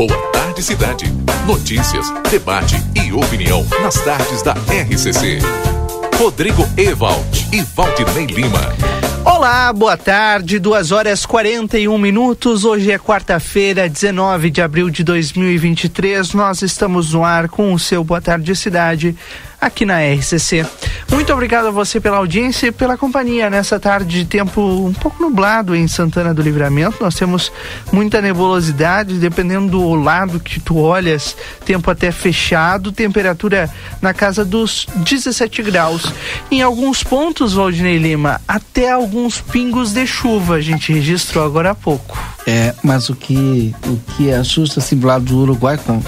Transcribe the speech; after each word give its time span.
Boa 0.00 0.16
Tarde 0.32 0.62
Cidade. 0.62 1.04
Notícias, 1.46 2.06
debate 2.30 2.76
e 2.96 3.12
opinião 3.12 3.66
nas 3.82 4.02
tardes 4.02 4.40
da 4.40 4.54
RCC. 4.54 5.40
Rodrigo 6.16 6.66
Ewald 6.74 7.48
e 7.52 7.60
Valdinei 7.60 8.24
Lima. 8.24 8.74
Olá, 9.26 9.70
boa 9.74 9.98
tarde, 9.98 10.58
2 10.58 10.90
horas 10.90 11.26
41 11.26 11.98
minutos. 11.98 12.64
Hoje 12.64 12.90
é 12.90 12.98
quarta-feira, 12.98 13.90
19 13.90 14.48
de 14.48 14.62
abril 14.62 14.88
de 14.88 15.04
2023. 15.04 16.32
Nós 16.32 16.62
estamos 16.62 17.12
no 17.12 17.22
ar 17.22 17.50
com 17.50 17.74
o 17.74 17.78
seu 17.78 18.02
Boa 18.02 18.22
Tarde 18.22 18.56
Cidade 18.56 19.14
aqui 19.60 19.84
na 19.84 19.98
RCC. 20.00 20.64
Muito 21.10 21.32
obrigado 21.32 21.66
a 21.66 21.70
você 21.70 22.00
pela 22.00 22.18
audiência 22.18 22.68
e 22.68 22.72
pela 22.72 22.96
companhia 22.96 23.50
nessa 23.50 23.78
tarde 23.78 24.20
de 24.20 24.24
tempo 24.24 24.60
um 24.60 24.92
pouco 24.92 25.20
nublado 25.20 25.74
em 25.74 25.86
Santana 25.86 26.32
do 26.32 26.40
Livramento. 26.40 26.98
Nós 27.00 27.14
temos 27.14 27.52
muita 27.92 28.22
nebulosidade, 28.22 29.18
dependendo 29.18 29.70
do 29.70 29.94
lado 29.94 30.40
que 30.40 30.60
tu 30.60 30.78
olhas, 30.78 31.36
tempo 31.64 31.90
até 31.90 32.10
fechado, 32.10 32.92
temperatura 32.92 33.68
na 34.00 34.14
casa 34.14 34.44
dos 34.44 34.86
17 34.96 35.62
graus. 35.62 36.12
Em 36.50 36.62
alguns 36.62 37.02
pontos, 37.02 37.54
Valdinei 37.54 37.98
Lima, 37.98 38.40
até 38.46 38.92
alguns 38.92 39.40
pingos 39.40 39.92
de 39.92 40.06
chuva 40.06 40.54
a 40.54 40.60
gente 40.60 40.92
registrou 40.92 41.44
agora 41.44 41.70
há 41.70 41.74
pouco. 41.74 42.18
É, 42.46 42.74
mas 42.82 43.08
o 43.08 43.14
que 43.14 43.74
o 43.86 43.96
que 44.12 44.32
assusta 44.32 44.80
assim 44.80 44.96
do 44.96 45.06
lado 45.06 45.24
do 45.24 45.38
Uruguai 45.38 45.78
com 45.78 46.00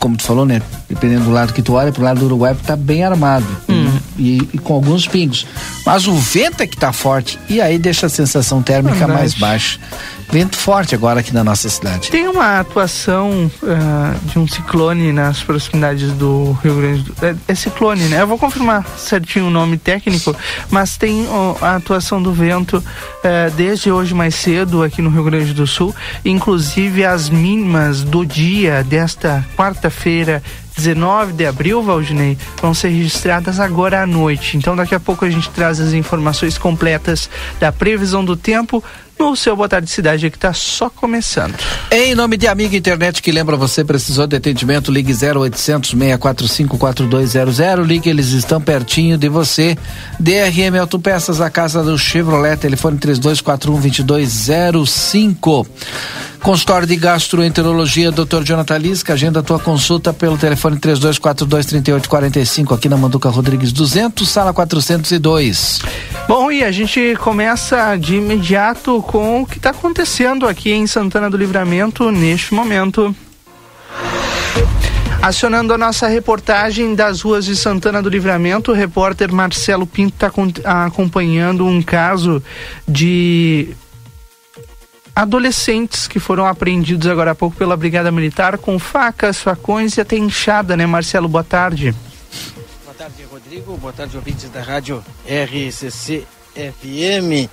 como 0.00 0.16
tu 0.16 0.24
falou, 0.24 0.46
né? 0.46 0.60
Dependendo 0.88 1.24
do 1.24 1.30
lado 1.30 1.52
que 1.52 1.62
tu 1.62 1.74
olha, 1.74 1.92
pro 1.92 2.02
lado 2.02 2.18
do 2.18 2.26
Uruguai 2.26 2.56
tá 2.66 2.74
bem 2.74 3.04
armado 3.04 3.46
hum. 3.68 3.98
e, 4.18 4.38
e, 4.52 4.58
com 4.58 4.74
alguns 4.74 5.06
pingos. 5.06 5.46
Mas 5.84 6.08
o 6.08 6.14
vento 6.14 6.62
é 6.62 6.66
que 6.66 6.76
tá 6.76 6.92
forte 6.92 7.38
e 7.48 7.60
aí 7.60 7.78
deixa 7.78 8.06
a 8.06 8.08
sensação 8.08 8.62
térmica 8.62 8.96
Verdade. 8.96 9.18
mais 9.18 9.34
baixa. 9.34 9.78
Vento 10.32 10.56
forte 10.56 10.94
agora 10.94 11.20
aqui 11.20 11.34
na 11.34 11.42
nossa 11.42 11.68
cidade. 11.68 12.08
Tem 12.08 12.28
uma 12.28 12.60
atuação 12.60 13.50
uh, 13.62 14.28
de 14.28 14.38
um 14.38 14.46
ciclone 14.46 15.12
nas 15.12 15.42
proximidades 15.42 16.12
do 16.12 16.52
Rio 16.62 16.76
Grande 16.76 17.02
do 17.02 17.14
é, 17.20 17.34
é 17.48 17.54
ciclone, 17.54 18.04
né? 18.04 18.22
Eu 18.22 18.28
vou 18.28 18.38
confirmar 18.38 18.86
certinho 18.96 19.48
o 19.48 19.50
nome 19.50 19.76
técnico, 19.76 20.34
mas 20.70 20.96
tem 20.96 21.22
uh, 21.22 21.56
a 21.60 21.76
atuação 21.76 22.22
do 22.22 22.32
vento 22.32 22.76
uh, 22.78 23.50
desde 23.56 23.90
hoje 23.90 24.14
mais 24.14 24.36
cedo 24.36 24.84
aqui 24.84 25.02
no 25.02 25.10
Rio 25.10 25.24
Grande 25.24 25.52
do 25.52 25.66
Sul. 25.66 25.92
Inclusive 26.24 27.04
as 27.04 27.28
mínimas 27.28 28.04
do 28.04 28.24
dia 28.24 28.84
desta 28.84 29.44
quarta-feira 29.90 30.42
19 30.76 31.32
de 31.34 31.44
abril, 31.44 31.82
Valdinei, 31.82 32.38
vão 32.62 32.72
ser 32.72 32.88
registradas 32.88 33.60
agora 33.60 34.02
à 34.02 34.06
noite. 34.06 34.56
Então 34.56 34.74
daqui 34.74 34.94
a 34.94 35.00
pouco 35.00 35.24
a 35.24 35.30
gente 35.30 35.50
traz 35.50 35.78
as 35.78 35.92
informações 35.92 36.56
completas 36.56 37.28
da 37.58 37.70
previsão 37.70 38.24
do 38.24 38.36
tempo 38.36 38.82
no 39.20 39.36
seu 39.36 39.54
Boa 39.54 39.68
Tarde 39.68 39.90
Cidade 39.90 40.30
que 40.30 40.38
está 40.38 40.54
só 40.54 40.88
começando. 40.88 41.54
Em 41.90 42.14
nome 42.14 42.38
de 42.38 42.48
Amiga 42.48 42.74
Internet 42.74 43.20
que 43.20 43.30
lembra 43.30 43.54
você, 43.54 43.84
precisou 43.84 44.26
de 44.26 44.34
atendimento, 44.34 44.90
ligue 44.90 45.12
0800 45.12 45.90
645 45.90 46.78
4200, 46.78 47.86
ligue, 47.86 48.08
eles 48.08 48.28
estão 48.28 48.58
pertinho 48.60 49.18
de 49.18 49.28
você. 49.28 49.76
DRM 50.18 50.80
Autopeças, 50.80 51.38
a 51.38 51.50
casa 51.50 51.82
do 51.84 51.98
Chevrolet, 51.98 52.56
telefone 52.56 52.96
3241 52.96 54.04
2205. 54.04 55.66
Consultório 56.42 56.86
de 56.86 56.96
Gastroenterologia, 56.96 58.10
Dr. 58.10 58.42
Jonathan 58.42 58.78
Lisca, 58.78 59.12
agenda 59.12 59.40
a 59.40 59.42
tua 59.42 59.58
consulta 59.58 60.10
pelo 60.10 60.38
telefone 60.38 60.78
3242-3845, 60.78 62.74
aqui 62.74 62.88
na 62.88 62.96
Manduca 62.96 63.28
Rodrigues 63.28 63.72
200, 63.72 64.26
sala 64.26 64.52
402. 64.54 65.80
Bom, 66.26 66.50
e 66.50 66.64
a 66.64 66.72
gente 66.72 67.14
começa 67.20 67.94
de 67.96 68.16
imediato 68.16 69.02
com 69.10 69.42
o 69.42 69.46
que 69.46 69.56
está 69.56 69.70
acontecendo 69.70 70.46
aqui 70.46 70.70
em 70.70 70.86
Santana 70.86 71.28
do 71.28 71.36
Livramento 71.36 72.12
neste 72.12 72.54
momento. 72.54 73.12
Acionando 75.20 75.74
a 75.74 75.78
nossa 75.78 76.06
reportagem 76.06 76.94
das 76.94 77.20
ruas 77.22 77.44
de 77.44 77.56
Santana 77.56 78.00
do 78.00 78.08
Livramento, 78.08 78.70
o 78.70 78.74
repórter 78.74 79.32
Marcelo 79.32 79.84
Pinto 79.84 80.14
está 80.14 80.86
acompanhando 80.86 81.66
um 81.66 81.82
caso 81.82 82.40
de 82.86 83.74
adolescentes 85.12 86.06
que 86.06 86.20
foram 86.20 86.46
apreendidos 86.46 87.08
agora 87.08 87.32
há 87.32 87.34
pouco 87.34 87.56
pela 87.56 87.76
Brigada 87.76 88.12
Militar 88.12 88.58
com 88.58 88.78
facas, 88.78 89.40
facões 89.40 89.96
e 89.96 90.00
até 90.00 90.16
enxada, 90.16 90.76
né, 90.76 90.86
Marcelo? 90.86 91.26
Boa 91.26 91.42
tarde. 91.42 91.92
Boa 92.84 92.94
tarde, 92.96 93.24
Rodrigo. 93.28 93.76
Boa 93.76 93.92
tarde, 93.92 94.16
ouvintes 94.16 94.48
da 94.50 94.62
rádio 94.62 95.04
RCC 95.26 96.24
FM. 96.54 97.50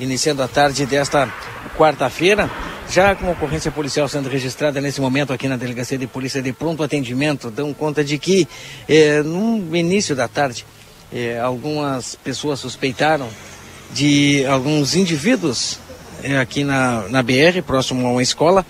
Iniciando 0.00 0.42
a 0.42 0.48
tarde 0.48 0.86
desta 0.86 1.30
quarta-feira, 1.76 2.50
já 2.88 3.14
com 3.14 3.30
ocorrência 3.30 3.70
policial 3.70 4.08
sendo 4.08 4.30
registrada 4.30 4.80
nesse 4.80 4.98
momento 4.98 5.30
aqui 5.30 5.46
na 5.46 5.58
Delegacia 5.58 5.98
de 5.98 6.06
Polícia 6.06 6.40
de 6.40 6.54
Pronto 6.54 6.82
Atendimento, 6.82 7.50
dão 7.50 7.74
conta 7.74 8.02
de 8.02 8.16
que 8.16 8.48
eh, 8.88 9.22
no 9.22 9.76
início 9.76 10.16
da 10.16 10.26
tarde 10.26 10.64
eh, 11.12 11.38
algumas 11.38 12.14
pessoas 12.14 12.58
suspeitaram 12.60 13.28
de 13.92 14.46
alguns 14.46 14.94
indivíduos 14.94 15.78
é, 16.22 16.38
aqui 16.38 16.64
na, 16.64 17.06
na 17.10 17.22
BR, 17.22 17.60
próximo 17.66 18.06
a 18.06 18.10
uma 18.10 18.22
escola, 18.22 18.64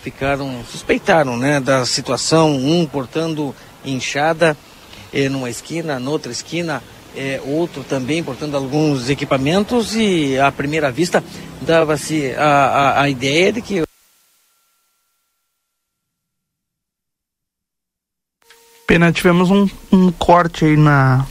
ficaram, 0.00 0.64
suspeitaram 0.70 1.36
né, 1.36 1.58
da 1.58 1.84
situação, 1.84 2.54
um 2.54 2.86
portando 2.86 3.52
inchada 3.84 4.56
numa 5.30 5.50
esquina, 5.50 5.98
noutra 5.98 6.30
esquina, 6.30 6.82
é, 7.16 7.40
outro 7.44 7.82
também 7.84 8.22
portando 8.22 8.56
alguns 8.56 9.10
equipamentos 9.10 9.94
e 9.94 10.38
à 10.38 10.50
primeira 10.52 10.90
vista 10.90 11.22
dava-se 11.60 12.32
a, 12.32 12.46
a, 12.46 13.02
a 13.02 13.10
ideia 13.10 13.52
de 13.52 13.62
que 13.62 13.82
Pena, 18.86 19.12
tivemos 19.12 19.50
um, 19.50 19.68
um 19.92 20.10
corte 20.10 20.64
aí 20.64 20.74
na, 20.74 21.26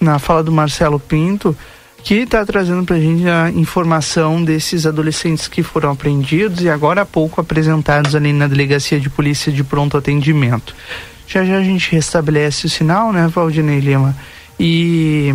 na 0.00 0.20
fala 0.20 0.44
do 0.44 0.52
Marcelo 0.52 1.00
Pinto 1.00 1.56
que 2.04 2.14
está 2.14 2.44
trazendo 2.44 2.84
para 2.84 2.96
a 2.96 3.00
gente 3.00 3.28
a 3.28 3.50
informação 3.50 4.42
desses 4.42 4.86
adolescentes 4.86 5.46
que 5.46 5.62
foram 5.62 5.90
apreendidos 5.90 6.62
e 6.62 6.68
agora 6.68 7.02
há 7.02 7.06
pouco 7.06 7.40
apresentados 7.40 8.14
ali 8.14 8.32
na 8.32 8.48
delegacia 8.48 8.98
de 8.98 9.08
polícia 9.08 9.52
de 9.52 9.62
pronto 9.62 9.96
atendimento. 9.96 10.74
Já 11.26 11.44
já 11.44 11.58
a 11.58 11.62
gente 11.62 11.90
restabelece 11.92 12.66
o 12.66 12.70
sinal, 12.70 13.12
né, 13.12 13.28
Valdinei 13.28 13.78
Lima? 13.78 14.16
E, 14.64 15.34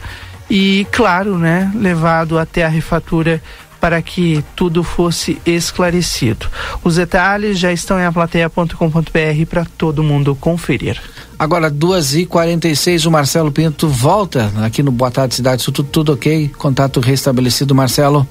e, 0.50 0.86
claro, 0.92 1.38
né, 1.38 1.70
levado 1.74 2.38
até 2.38 2.64
a 2.64 2.68
refatura 2.68 3.42
para 3.84 4.00
que 4.00 4.42
tudo 4.56 4.82
fosse 4.82 5.38
esclarecido. 5.44 6.48
Os 6.82 6.96
detalhes 6.96 7.58
já 7.58 7.70
estão 7.70 8.00
em 8.00 8.06
aplateia.com.br 8.06 9.46
para 9.46 9.66
todo 9.76 10.02
mundo 10.02 10.34
conferir. 10.34 10.98
Agora, 11.38 11.70
2h46, 11.70 13.04
o 13.04 13.10
Marcelo 13.10 13.52
Pinto 13.52 13.86
volta 13.86 14.50
aqui 14.64 14.82
no 14.82 14.90
Boa 14.90 15.10
Tarde 15.10 15.34
Cidade. 15.34 15.60
Isso 15.60 15.70
tudo, 15.70 15.90
tudo 15.90 16.12
ok? 16.14 16.50
Contato 16.56 16.98
restabelecido, 16.98 17.74
Marcelo. 17.74 18.26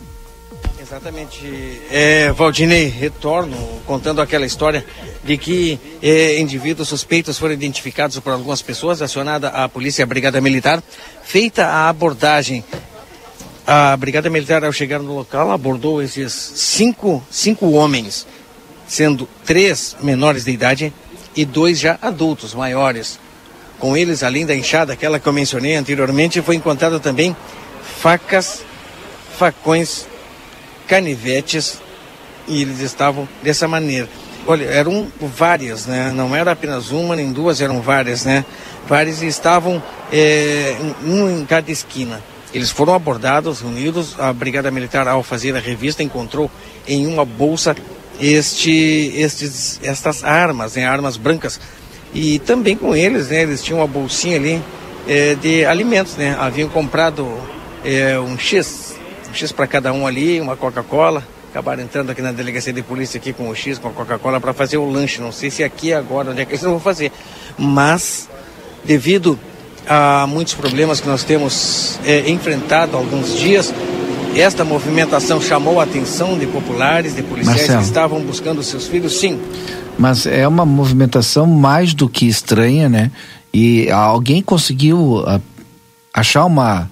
Exatamente. 0.81 1.45
É, 1.91 2.31
Valdinei, 2.31 2.87
retorno 2.87 3.55
contando 3.85 4.23
aquela 4.23 4.47
história 4.47 4.83
de 5.23 5.37
que 5.37 5.79
é, 6.01 6.39
indivíduos 6.39 6.89
suspeitos 6.89 7.37
foram 7.37 7.53
identificados 7.53 8.17
por 8.17 8.33
algumas 8.33 8.63
pessoas, 8.63 9.03
acionada 9.03 9.49
a 9.49 9.69
polícia 9.69 10.01
a 10.01 10.07
brigada 10.07 10.41
militar, 10.41 10.81
feita 11.23 11.67
a 11.67 11.89
abordagem. 11.89 12.63
A 13.65 13.95
brigada 13.95 14.29
militar, 14.29 14.65
ao 14.65 14.73
chegar 14.73 14.99
no 14.99 15.15
local, 15.15 15.49
abordou 15.49 16.01
esses 16.01 16.33
cinco, 16.33 17.23
cinco 17.31 17.71
homens, 17.71 18.27
sendo 18.85 19.27
três 19.45 19.95
menores 20.01 20.43
de 20.43 20.51
idade 20.51 20.93
e 21.33 21.45
dois 21.45 21.79
já 21.79 21.97
adultos, 22.01 22.53
maiores. 22.53 23.17
Com 23.79 23.95
eles, 23.95 24.21
além 24.21 24.45
da 24.45 24.53
enxada, 24.53 24.91
aquela 24.91 25.17
que 25.17 25.27
eu 25.27 25.31
mencionei 25.31 25.75
anteriormente, 25.75 26.41
foi 26.41 26.57
encontrado 26.57 26.99
também 26.99 27.33
facas, 27.99 28.65
facões 29.37 30.07
canivetes 30.85 31.79
e 32.45 32.63
eles 32.63 32.81
estavam 32.81 33.27
dessa 33.41 33.65
maneira. 33.65 34.09
Olha, 34.45 34.65
eram 34.65 35.07
várias, 35.21 35.85
né? 35.85 36.11
Não 36.13 36.35
era 36.35 36.51
apenas 36.51 36.91
uma 36.91 37.15
nem 37.15 37.31
duas, 37.31 37.61
eram 37.61 37.81
várias, 37.81 38.25
né? 38.25 38.43
Várias 38.89 39.21
estavam 39.21 39.81
é, 40.11 40.75
um 41.05 41.29
em 41.29 41.45
cada 41.45 41.71
esquina. 41.71 42.21
Eles 42.53 42.69
foram 42.69 42.93
abordados, 42.93 43.61
reunidos. 43.61 44.19
A 44.19 44.31
Brigada 44.31 44.69
Militar, 44.69 45.07
ao 45.07 45.23
fazer 45.23 45.55
a 45.55 45.59
revista, 45.59 46.03
encontrou 46.03 46.49
em 46.87 47.07
uma 47.07 47.25
bolsa 47.25 47.75
este, 48.19 49.11
estes, 49.15 49.79
estas 49.83 50.23
armas, 50.23 50.75
né? 50.75 50.85
Armas 50.85 51.17
brancas. 51.17 51.59
E 52.13 52.39
também 52.39 52.75
com 52.75 52.95
eles, 52.95 53.29
né? 53.29 53.41
Eles 53.41 53.63
tinham 53.63 53.79
uma 53.79 53.87
bolsinha 53.87 54.37
ali 54.37 54.61
é, 55.07 55.35
de 55.35 55.65
alimentos, 55.65 56.15
né? 56.15 56.35
Haviam 56.39 56.69
comprado 56.69 57.27
é, 57.83 58.19
um 58.19 58.37
X 58.37 58.93
um 59.33 59.35
X 59.35 59.51
para 59.51 59.65
cada 59.65 59.91
um 59.91 60.05
ali, 60.05 60.39
uma 60.39 60.55
Coca-Cola. 60.55 61.23
Acabaram 61.49 61.81
entrando 61.81 62.11
aqui 62.11 62.21
na 62.21 62.31
delegacia 62.31 62.71
de 62.71 62.83
polícia 62.83 63.17
aqui 63.17 63.33
com 63.33 63.49
o 63.49 63.55
X, 63.55 63.79
com 63.79 63.87
a 63.87 63.91
Coca-Cola 63.91 64.39
para 64.39 64.53
fazer 64.53 64.77
o 64.77 64.87
lanche. 64.87 65.19
Não 65.19 65.31
sei 65.31 65.49
se 65.49 65.63
aqui 65.63 65.91
agora, 65.91 66.29
onde 66.29 66.41
é 66.41 66.45
que 66.45 66.51
eles 66.51 66.61
vão 66.61 66.79
fazer. 66.79 67.11
Mas, 67.57 68.29
devido 68.83 69.39
a 69.87 70.25
muitos 70.27 70.53
problemas 70.53 70.99
que 70.99 71.07
nós 71.07 71.23
temos 71.23 71.99
é, 72.05 72.29
enfrentado 72.29 72.95
há 72.95 72.99
alguns 72.99 73.37
dias, 73.37 73.73
esta 74.35 74.63
movimentação 74.63 75.41
chamou 75.41 75.79
a 75.79 75.83
atenção 75.83 76.37
de 76.37 76.47
populares, 76.47 77.15
de 77.15 77.21
policiais 77.21 77.57
Marcelo. 77.59 77.79
que 77.79 77.85
estavam 77.85 78.21
buscando 78.21 78.63
seus 78.63 78.87
filhos, 78.87 79.19
sim. 79.19 79.39
Mas 79.97 80.25
é 80.25 80.47
uma 80.47 80.65
movimentação 80.65 81.45
mais 81.45 81.93
do 81.93 82.09
que 82.09 82.27
estranha, 82.27 82.89
né? 82.89 83.11
E 83.53 83.91
alguém 83.91 84.41
conseguiu 84.41 85.19
uh, 85.19 85.39
achar 86.11 86.45
uma 86.45 86.89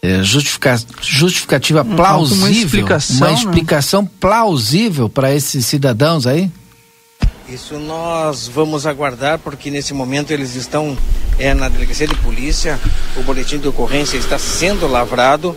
é, 0.00 0.22
justifica, 0.22 0.78
justificativa 1.00 1.84
plausível, 1.84 2.44
uma 2.44 2.50
explicação, 2.50 3.16
uma 3.16 3.26
né? 3.26 3.34
explicação 3.34 4.02
né? 4.02 4.08
plausível 4.20 5.08
para 5.08 5.34
esses 5.34 5.66
cidadãos 5.66 6.26
aí? 6.26 6.50
Isso 7.48 7.78
nós 7.78 8.48
vamos 8.48 8.88
aguardar, 8.88 9.38
porque 9.38 9.70
nesse 9.70 9.94
momento 9.94 10.32
eles 10.32 10.56
estão 10.56 10.98
é, 11.38 11.54
na 11.54 11.68
delegacia 11.68 12.08
de 12.08 12.16
polícia, 12.16 12.76
o 13.16 13.22
boletim 13.22 13.58
de 13.58 13.68
ocorrência 13.68 14.16
está 14.16 14.36
sendo 14.36 14.88
lavrado. 14.88 15.54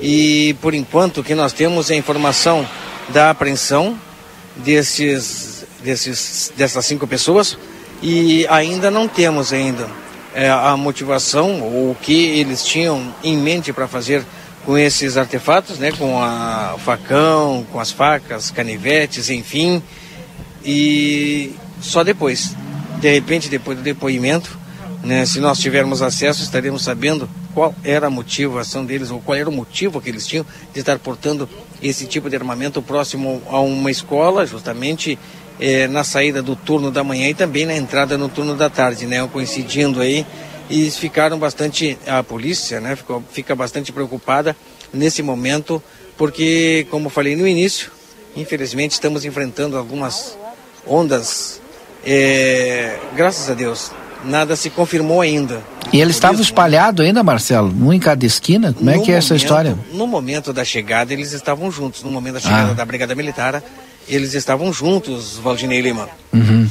E 0.00 0.54
por 0.60 0.74
enquanto 0.74 1.18
o 1.18 1.24
que 1.24 1.34
nós 1.34 1.52
temos 1.52 1.90
é 1.90 1.94
a 1.94 1.96
informação 1.96 2.64
da 3.08 3.30
apreensão 3.30 3.98
desses, 4.54 5.66
desses, 5.82 6.52
dessas 6.56 6.86
cinco 6.86 7.04
pessoas. 7.04 7.58
E 8.00 8.46
ainda 8.48 8.88
não 8.88 9.08
temos 9.08 9.52
ainda 9.52 9.88
é, 10.34 10.48
a 10.48 10.76
motivação 10.76 11.62
ou 11.62 11.90
o 11.90 11.96
que 12.00 12.26
eles 12.38 12.62
tinham 12.62 13.12
em 13.24 13.36
mente 13.36 13.72
para 13.72 13.88
fazer 13.88 14.24
com 14.64 14.78
esses 14.78 15.16
artefatos, 15.16 15.78
né, 15.78 15.90
com 15.90 16.22
a 16.22 16.76
facão, 16.84 17.66
com 17.72 17.80
as 17.80 17.90
facas, 17.90 18.52
canivetes, 18.52 19.30
enfim. 19.30 19.82
E 20.64 21.54
só 21.80 22.02
depois, 22.02 22.56
de 23.00 23.12
repente, 23.12 23.48
depois 23.48 23.76
do 23.76 23.84
depoimento, 23.84 24.58
né, 25.02 25.26
se 25.26 25.38
nós 25.38 25.58
tivermos 25.58 26.00
acesso, 26.00 26.42
estaremos 26.42 26.82
sabendo 26.82 27.28
qual 27.52 27.74
era 27.84 28.06
a 28.06 28.10
motivação 28.10 28.84
deles 28.84 29.10
ou 29.10 29.20
qual 29.20 29.36
era 29.36 29.48
o 29.48 29.52
motivo 29.52 30.00
que 30.00 30.08
eles 30.08 30.26
tinham 30.26 30.46
de 30.72 30.80
estar 30.80 30.98
portando 30.98 31.48
esse 31.82 32.06
tipo 32.06 32.30
de 32.30 32.36
armamento 32.36 32.80
próximo 32.80 33.42
a 33.48 33.60
uma 33.60 33.90
escola, 33.90 34.46
justamente 34.46 35.18
é, 35.60 35.86
na 35.86 36.02
saída 36.02 36.42
do 36.42 36.56
turno 36.56 36.90
da 36.90 37.04
manhã 37.04 37.28
e 37.28 37.34
também 37.34 37.66
na 37.66 37.76
entrada 37.76 38.16
no 38.16 38.28
turno 38.28 38.56
da 38.56 38.70
tarde, 38.70 39.06
né? 39.06 39.28
Coincidindo 39.30 40.00
aí 40.00 40.26
e 40.70 40.90
ficaram 40.90 41.38
bastante 41.38 41.98
a 42.06 42.22
polícia, 42.22 42.80
né? 42.80 42.96
Ficou, 42.96 43.22
fica 43.30 43.54
bastante 43.54 43.92
preocupada 43.92 44.56
nesse 44.92 45.22
momento 45.22 45.82
porque, 46.16 46.86
como 46.90 47.08
falei 47.08 47.36
no 47.36 47.46
início, 47.46 47.90
infelizmente 48.34 48.92
estamos 48.92 49.24
enfrentando 49.24 49.76
algumas 49.76 50.36
ondas. 50.86 51.60
É, 52.04 52.98
graças 53.16 53.48
a 53.48 53.54
Deus, 53.54 53.90
nada 54.24 54.56
se 54.56 54.70
confirmou 54.70 55.20
ainda. 55.20 55.62
E 55.92 56.00
eles 56.00 56.16
estavam 56.16 56.40
espalhados 56.40 57.04
ainda, 57.04 57.22
Marcelo? 57.22 57.72
Um 57.80 57.92
em 57.92 58.00
cada 58.00 58.24
esquina? 58.26 58.72
Como 58.72 58.90
é 58.90 58.98
que 58.98 59.12
é 59.12 59.16
essa 59.16 59.34
história? 59.34 59.76
No 59.92 60.06
momento 60.06 60.52
da 60.52 60.64
chegada, 60.64 61.12
eles 61.12 61.32
estavam 61.32 61.70
juntos. 61.70 62.02
No 62.02 62.10
momento 62.10 62.34
da 62.34 62.40
chegada 62.40 62.72
ah. 62.72 62.74
da 62.74 62.84
Brigada 62.84 63.14
Militar, 63.14 63.62
eles 64.08 64.34
estavam 64.34 64.72
juntos, 64.72 65.38
Valdinei 65.38 65.80
Lima. 65.80 66.08
Uhum. 66.32 66.68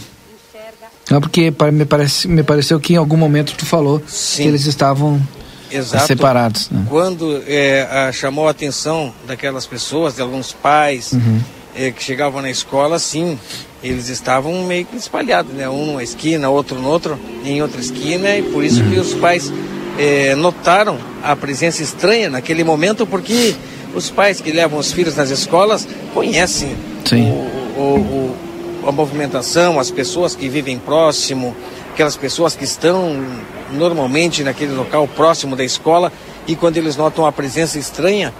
Não, 1.09 1.19
porque 1.19 1.53
me, 1.71 1.85
parece, 1.85 2.27
me 2.27 2.43
pareceu 2.43 2.79
que 2.79 2.93
em 2.93 2.97
algum 2.97 3.17
momento 3.17 3.53
tu 3.55 3.65
falou 3.65 4.01
Sim. 4.07 4.43
que 4.43 4.47
eles 4.47 4.65
estavam 4.65 5.21
Exato. 5.69 6.07
separados. 6.07 6.69
Né? 6.69 6.85
Quando 6.89 7.43
é, 7.45 7.83
a, 7.83 8.11
chamou 8.11 8.47
a 8.47 8.51
atenção 8.51 9.13
daquelas 9.27 9.65
pessoas, 9.65 10.15
de 10.15 10.21
alguns 10.21 10.53
pais 10.53 11.11
uhum. 11.11 11.41
É, 11.75 11.91
que 11.91 12.03
chegavam 12.03 12.41
na 12.41 12.49
escola, 12.49 12.99
sim, 12.99 13.37
eles 13.83 14.09
estavam 14.09 14.63
meio 14.63 14.85
que 14.85 14.95
espalhados, 14.95 15.53
né? 15.53 15.67
Um 15.69 15.85
numa 15.87 16.03
esquina, 16.03 16.49
outro 16.49 16.79
no 16.79 16.87
outro, 16.87 17.19
em 17.43 17.61
outra 17.61 17.81
esquina, 17.81 18.37
e 18.37 18.43
por 18.43 18.63
isso 18.63 18.81
uhum. 18.81 18.91
que 18.91 18.99
os 18.99 19.13
pais 19.15 19.51
é, 19.97 20.35
notaram 20.35 20.97
a 21.23 21.35
presença 21.35 21.83
estranha 21.83 22.29
naquele 22.29 22.63
momento, 22.63 23.05
porque 23.05 23.55
os 23.93 24.09
pais 24.09 24.41
que 24.41 24.51
levam 24.51 24.79
os 24.79 24.91
filhos 24.91 25.15
nas 25.15 25.29
escolas 25.29 25.87
conhecem 26.13 26.75
o, 27.11 27.79
o, 27.79 28.35
o, 28.83 28.87
a 28.87 28.91
movimentação, 28.91 29.79
as 29.79 29.91
pessoas 29.91 30.35
que 30.35 30.49
vivem 30.49 30.79
próximo, 30.79 31.55
aquelas 31.91 32.15
pessoas 32.15 32.55
que 32.55 32.63
estão 32.63 33.23
normalmente 33.71 34.43
naquele 34.43 34.73
local 34.73 35.07
próximo 35.07 35.55
da 35.55 35.63
escola 35.63 36.11
e 36.47 36.55
quando 36.55 36.77
eles 36.77 36.95
notam 36.95 37.25
a 37.25 37.31
presença 37.31 37.77
estranha, 37.77 38.33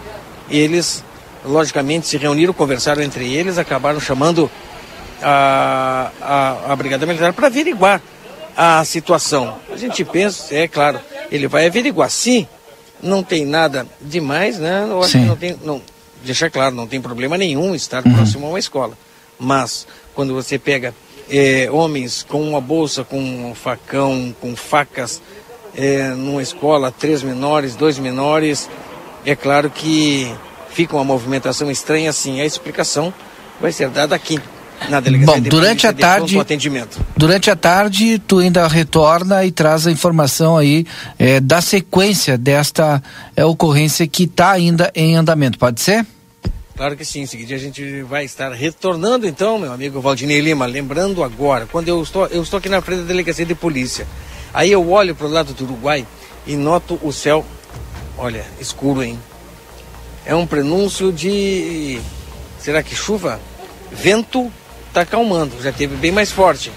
eles 0.50 1.04
logicamente 1.46 2.08
se 2.08 2.18
reuniram, 2.18 2.54
conversaram 2.54 3.02
entre 3.02 3.34
eles, 3.34 3.58
acabaram 3.58 4.00
chamando 4.00 4.50
a, 5.22 6.12
a, 6.22 6.74
a 6.74 6.76
Brigada 6.76 7.06
Militar 7.06 7.34
para 7.34 7.48
averiguar 7.48 8.02
a 8.56 8.84
situação. 8.86 9.58
A 9.72 9.78
gente 9.78 10.04
pensa, 10.06 10.56
é 10.56 10.68
claro, 10.68 11.00
ele 11.32 11.48
vai 11.48 11.66
averiguar. 11.66 12.10
Se 12.10 12.48
não 13.02 13.24
tem 13.24 13.46
nada 13.46 13.86
demais, 14.02 14.60
né? 14.60 14.86
Eu 14.90 15.02
acho 15.02 15.12
Sim. 15.12 15.20
que 15.20 15.26
não 15.26 15.36
tem. 15.36 15.58
Não, 15.64 15.82
deixar 16.24 16.50
claro, 16.50 16.74
não 16.74 16.88
tem 16.88 17.02
problema 17.02 17.38
nenhum 17.38 17.76
estar 17.76 18.06
uhum. 18.06 18.14
próximo 18.14 18.46
a 18.46 18.50
uma 18.50 18.60
escola. 18.60 18.98
Mas 19.40 19.86
quando 20.14 20.34
você 20.34 20.58
pega 20.58 20.96
é, 21.30 21.70
homens 21.72 22.24
com 22.24 22.42
uma 22.42 22.62
bolsa, 22.62 23.04
com 23.04 23.20
um 23.20 23.54
facão, 23.56 24.34
com 24.40 24.56
facas, 24.56 25.22
é, 25.76 26.10
numa 26.10 26.42
escola, 26.42 26.92
três 26.92 27.24
menores, 27.24 27.76
dois 27.76 27.98
menores, 28.00 28.70
é 29.26 29.36
claro 29.36 29.70
que 29.70 30.34
fica 30.74 30.96
uma 30.96 31.04
movimentação 31.04 31.70
estranha 31.70 32.10
assim. 32.10 32.42
A 32.42 32.46
explicação 32.46 33.14
vai 33.62 33.72
ser 33.72 33.90
dada 33.90 34.16
aqui 34.16 34.40
na 34.90 35.00
delegacia 35.00 35.36
Bom, 35.36 35.42
durante 35.42 35.88
a 35.88 35.94
tarde, 35.94 36.40
atendimento. 36.40 37.00
Durante 37.16 37.50
a 37.50 37.56
tarde, 37.56 38.20
tu 38.20 38.40
ainda 38.40 38.68
retorna 38.68 39.46
e 39.46 39.52
traz 39.52 39.88
a 39.88 39.92
informação 39.92 40.58
aí 40.58 40.86
é, 41.18 41.40
da 41.40 41.62
sequência 41.62 42.38
desta 42.38 43.02
é, 43.36 43.46
ocorrência 43.46 44.08
que 44.08 44.24
está 44.24 44.52
ainda 44.52 44.92
em 44.96 45.16
andamento. 45.16 45.58
Pode 45.58 45.82
ser? 45.82 46.06
Claro 46.76 46.98
que 46.98 47.06
sim. 47.06 47.22
Em 47.22 47.26
seguida 47.26 47.54
a 47.56 47.58
gente 47.58 48.02
vai 48.04 48.26
estar 48.26 48.52
retornando 48.52 49.28
então, 49.28 49.60
meu 49.60 49.72
amigo 49.72 50.02
Valdinei 50.02 50.42
Lima. 50.42 50.66
Lembrando 50.66 51.24
agora, 51.24 51.68
quando 51.72 51.88
eu 51.88 52.02
estou, 52.02 52.28
eu 52.28 52.42
estou 52.42 52.58
aqui 52.58 52.70
na 52.70 52.82
frente 52.82 53.02
da 53.02 53.08
delegacia 53.08 53.46
de 53.46 53.56
polícia. 53.56 54.08
Aí 54.54 54.72
eu 54.72 54.90
olho 54.92 55.16
para 55.16 55.28
o 55.28 55.30
lado 55.30 55.54
do 55.54 55.64
Uruguai 55.64 56.06
e 56.46 56.56
noto 56.56 57.00
o 57.02 57.12
céu, 57.12 57.46
olha, 58.18 58.46
escuro, 58.60 59.04
hein? 59.04 59.18
É 60.26 60.34
um 60.34 60.48
prenúncio 60.48 61.12
de 61.12 62.00
Será 62.64 62.82
que 62.82 62.96
chuva? 62.96 63.42
Vento 63.92 64.50
está 64.88 65.02
acalmando, 65.02 65.62
já 65.62 65.74
teve 65.74 65.98
bem 65.98 66.14
mais 66.14 66.32
forte. 66.32 66.72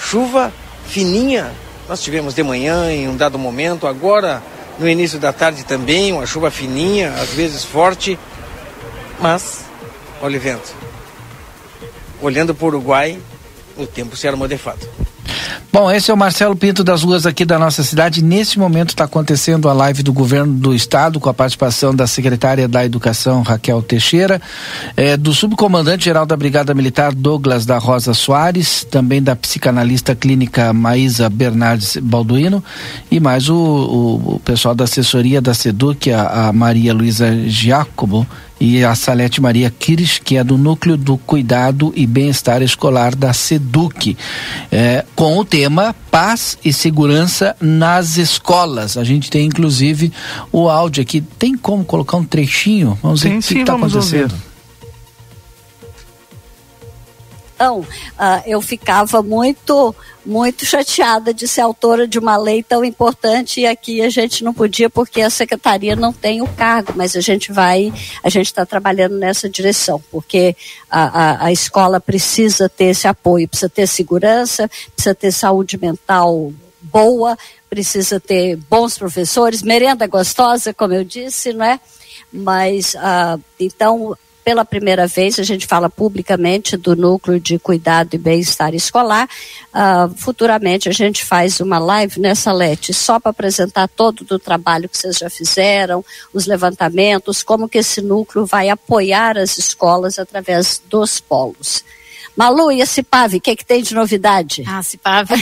Chuva 0.00 0.50
fininha, 0.86 1.52
nós 1.86 2.02
tivemos 2.02 2.32
de 2.32 2.42
manhã 2.42 2.90
em 2.90 3.06
um 3.06 3.14
dado 3.14 3.38
momento, 3.38 3.86
agora 3.86 4.42
no 4.78 4.88
início 4.88 5.18
da 5.18 5.34
tarde 5.34 5.62
também, 5.64 6.10
uma 6.10 6.24
chuva 6.24 6.50
fininha, 6.50 7.12
às 7.20 7.30
vezes 7.34 7.64
forte, 7.64 8.18
mas 9.20 9.66
olha 10.22 10.38
o 10.38 10.40
vento. 10.40 10.74
Olhando 12.22 12.54
para 12.54 12.64
o 12.64 12.68
Uruguai, 12.68 13.18
o 13.76 13.86
tempo 13.86 14.16
se 14.16 14.26
armou 14.26 14.48
de 14.48 14.56
fato. 14.56 14.88
Bom, 15.72 15.90
esse 15.90 16.10
é 16.10 16.14
o 16.14 16.16
Marcelo 16.16 16.56
Pinto 16.56 16.82
das 16.82 17.02
ruas 17.02 17.26
aqui 17.26 17.44
da 17.44 17.58
nossa 17.58 17.82
cidade. 17.82 18.22
Nesse 18.22 18.58
momento 18.58 18.90
está 18.90 19.04
acontecendo 19.04 19.68
a 19.68 19.72
live 19.72 20.02
do 20.02 20.12
governo 20.12 20.54
do 20.54 20.74
estado 20.74 21.20
com 21.20 21.28
a 21.28 21.34
participação 21.34 21.94
da 21.94 22.06
secretária 22.06 22.66
da 22.66 22.84
Educação 22.84 23.42
Raquel 23.42 23.82
Teixeira, 23.82 24.40
eh, 24.96 25.16
do 25.16 25.34
subcomandante 25.34 26.04
geral 26.06 26.24
da 26.24 26.36
Brigada 26.36 26.72
Militar 26.72 27.14
Douglas 27.14 27.66
da 27.66 27.76
Rosa 27.78 28.14
Soares, 28.14 28.84
também 28.84 29.22
da 29.22 29.36
psicanalista 29.36 30.14
clínica 30.14 30.72
Maísa 30.72 31.28
Bernardes 31.28 31.98
Balduino 31.98 32.64
e 33.10 33.20
mais 33.20 33.48
o, 33.48 33.54
o, 33.54 34.34
o 34.36 34.40
pessoal 34.40 34.74
da 34.74 34.84
assessoria 34.84 35.40
da 35.40 35.52
SEDUC, 35.52 36.10
a, 36.10 36.48
a 36.48 36.52
Maria 36.52 36.94
Luísa 36.94 37.34
Giacomo 37.46 38.26
e 38.58 38.84
a 38.84 38.94
Salete 38.94 39.40
Maria 39.40 39.70
Kires, 39.70 40.18
que 40.18 40.36
é 40.36 40.44
do 40.44 40.56
Núcleo 40.56 40.96
do 40.96 41.16
Cuidado 41.18 41.92
e 41.94 42.06
Bem-Estar 42.06 42.62
Escolar 42.62 43.14
da 43.14 43.32
SEDUC, 43.32 44.16
é, 44.70 45.04
com 45.14 45.38
o 45.38 45.44
tema 45.44 45.94
Paz 46.10 46.58
e 46.64 46.72
Segurança 46.72 47.54
nas 47.60 48.16
Escolas. 48.16 48.96
A 48.96 49.04
gente 49.04 49.30
tem 49.30 49.46
inclusive 49.46 50.12
o 50.50 50.68
áudio 50.68 51.02
aqui. 51.02 51.20
Tem 51.20 51.56
como 51.56 51.84
colocar 51.84 52.16
um 52.16 52.24
trechinho? 52.24 52.98
Vamos 53.02 53.20
sim, 53.20 53.30
ver 53.30 53.38
o 53.38 53.42
que 53.42 53.58
está 53.58 53.74
acontecendo. 53.74 54.32
Ouvir. 54.32 54.55
Então, 57.56 57.80
uh, 57.80 58.42
eu 58.44 58.60
ficava 58.60 59.22
muito, 59.22 59.94
muito 60.26 60.66
chateada 60.66 61.32
de 61.32 61.48
ser 61.48 61.62
autora 61.62 62.06
de 62.06 62.18
uma 62.18 62.36
lei 62.36 62.62
tão 62.62 62.84
importante 62.84 63.62
e 63.62 63.66
aqui 63.66 64.02
a 64.02 64.10
gente 64.10 64.44
não 64.44 64.52
podia 64.52 64.90
porque 64.90 65.22
a 65.22 65.30
secretaria 65.30 65.96
não 65.96 66.12
tem 66.12 66.42
o 66.42 66.46
cargo, 66.46 66.92
mas 66.94 67.16
a 67.16 67.20
gente 67.22 67.50
vai, 67.50 67.90
a 68.22 68.28
gente 68.28 68.48
está 68.48 68.66
trabalhando 68.66 69.16
nessa 69.16 69.48
direção, 69.48 70.02
porque 70.10 70.54
a, 70.90 71.04
a, 71.04 71.46
a 71.46 71.52
escola 71.52 71.98
precisa 71.98 72.68
ter 72.68 72.90
esse 72.90 73.08
apoio, 73.08 73.48
precisa 73.48 73.70
ter 73.70 73.86
segurança, 73.86 74.70
precisa 74.94 75.14
ter 75.14 75.32
saúde 75.32 75.78
mental 75.78 76.52
boa, 76.82 77.38
precisa 77.70 78.20
ter 78.20 78.56
bons 78.68 78.98
professores, 78.98 79.62
merenda 79.62 80.06
gostosa, 80.06 80.74
como 80.74 80.92
eu 80.92 81.04
disse, 81.04 81.54
não 81.54 81.64
é? 81.64 81.80
Mas, 82.30 82.94
uh, 82.94 83.42
então, 83.58 84.14
pela 84.46 84.64
primeira 84.64 85.08
vez, 85.08 85.40
a 85.40 85.42
gente 85.42 85.66
fala 85.66 85.90
publicamente 85.90 86.76
do 86.76 86.94
núcleo 86.94 87.40
de 87.40 87.58
cuidado 87.58 88.14
e 88.14 88.18
bem-estar 88.18 88.76
escolar. 88.76 89.28
Uh, 89.74 90.16
futuramente 90.16 90.88
a 90.88 90.92
gente 90.92 91.24
faz 91.24 91.58
uma 91.58 91.80
live 91.80 92.20
nessa 92.20 92.52
LET 92.52 92.94
só 92.94 93.18
para 93.18 93.32
apresentar 93.32 93.88
todo 93.88 94.24
o 94.30 94.38
trabalho 94.38 94.88
que 94.88 94.96
vocês 94.96 95.18
já 95.18 95.28
fizeram, 95.28 96.04
os 96.32 96.46
levantamentos, 96.46 97.42
como 97.42 97.68
que 97.68 97.78
esse 97.78 98.00
núcleo 98.00 98.46
vai 98.46 98.68
apoiar 98.68 99.36
as 99.36 99.58
escolas 99.58 100.16
através 100.16 100.80
dos 100.88 101.18
polos. 101.18 101.82
Malu, 102.36 102.70
e 102.70 102.80
a 102.80 102.86
Cipave, 102.86 103.38
o 103.38 103.40
que, 103.40 103.50
é 103.50 103.56
que 103.56 103.66
tem 103.66 103.82
de 103.82 103.96
novidade? 103.96 104.62
Ah, 104.64 104.80
Cipave. 104.80 105.34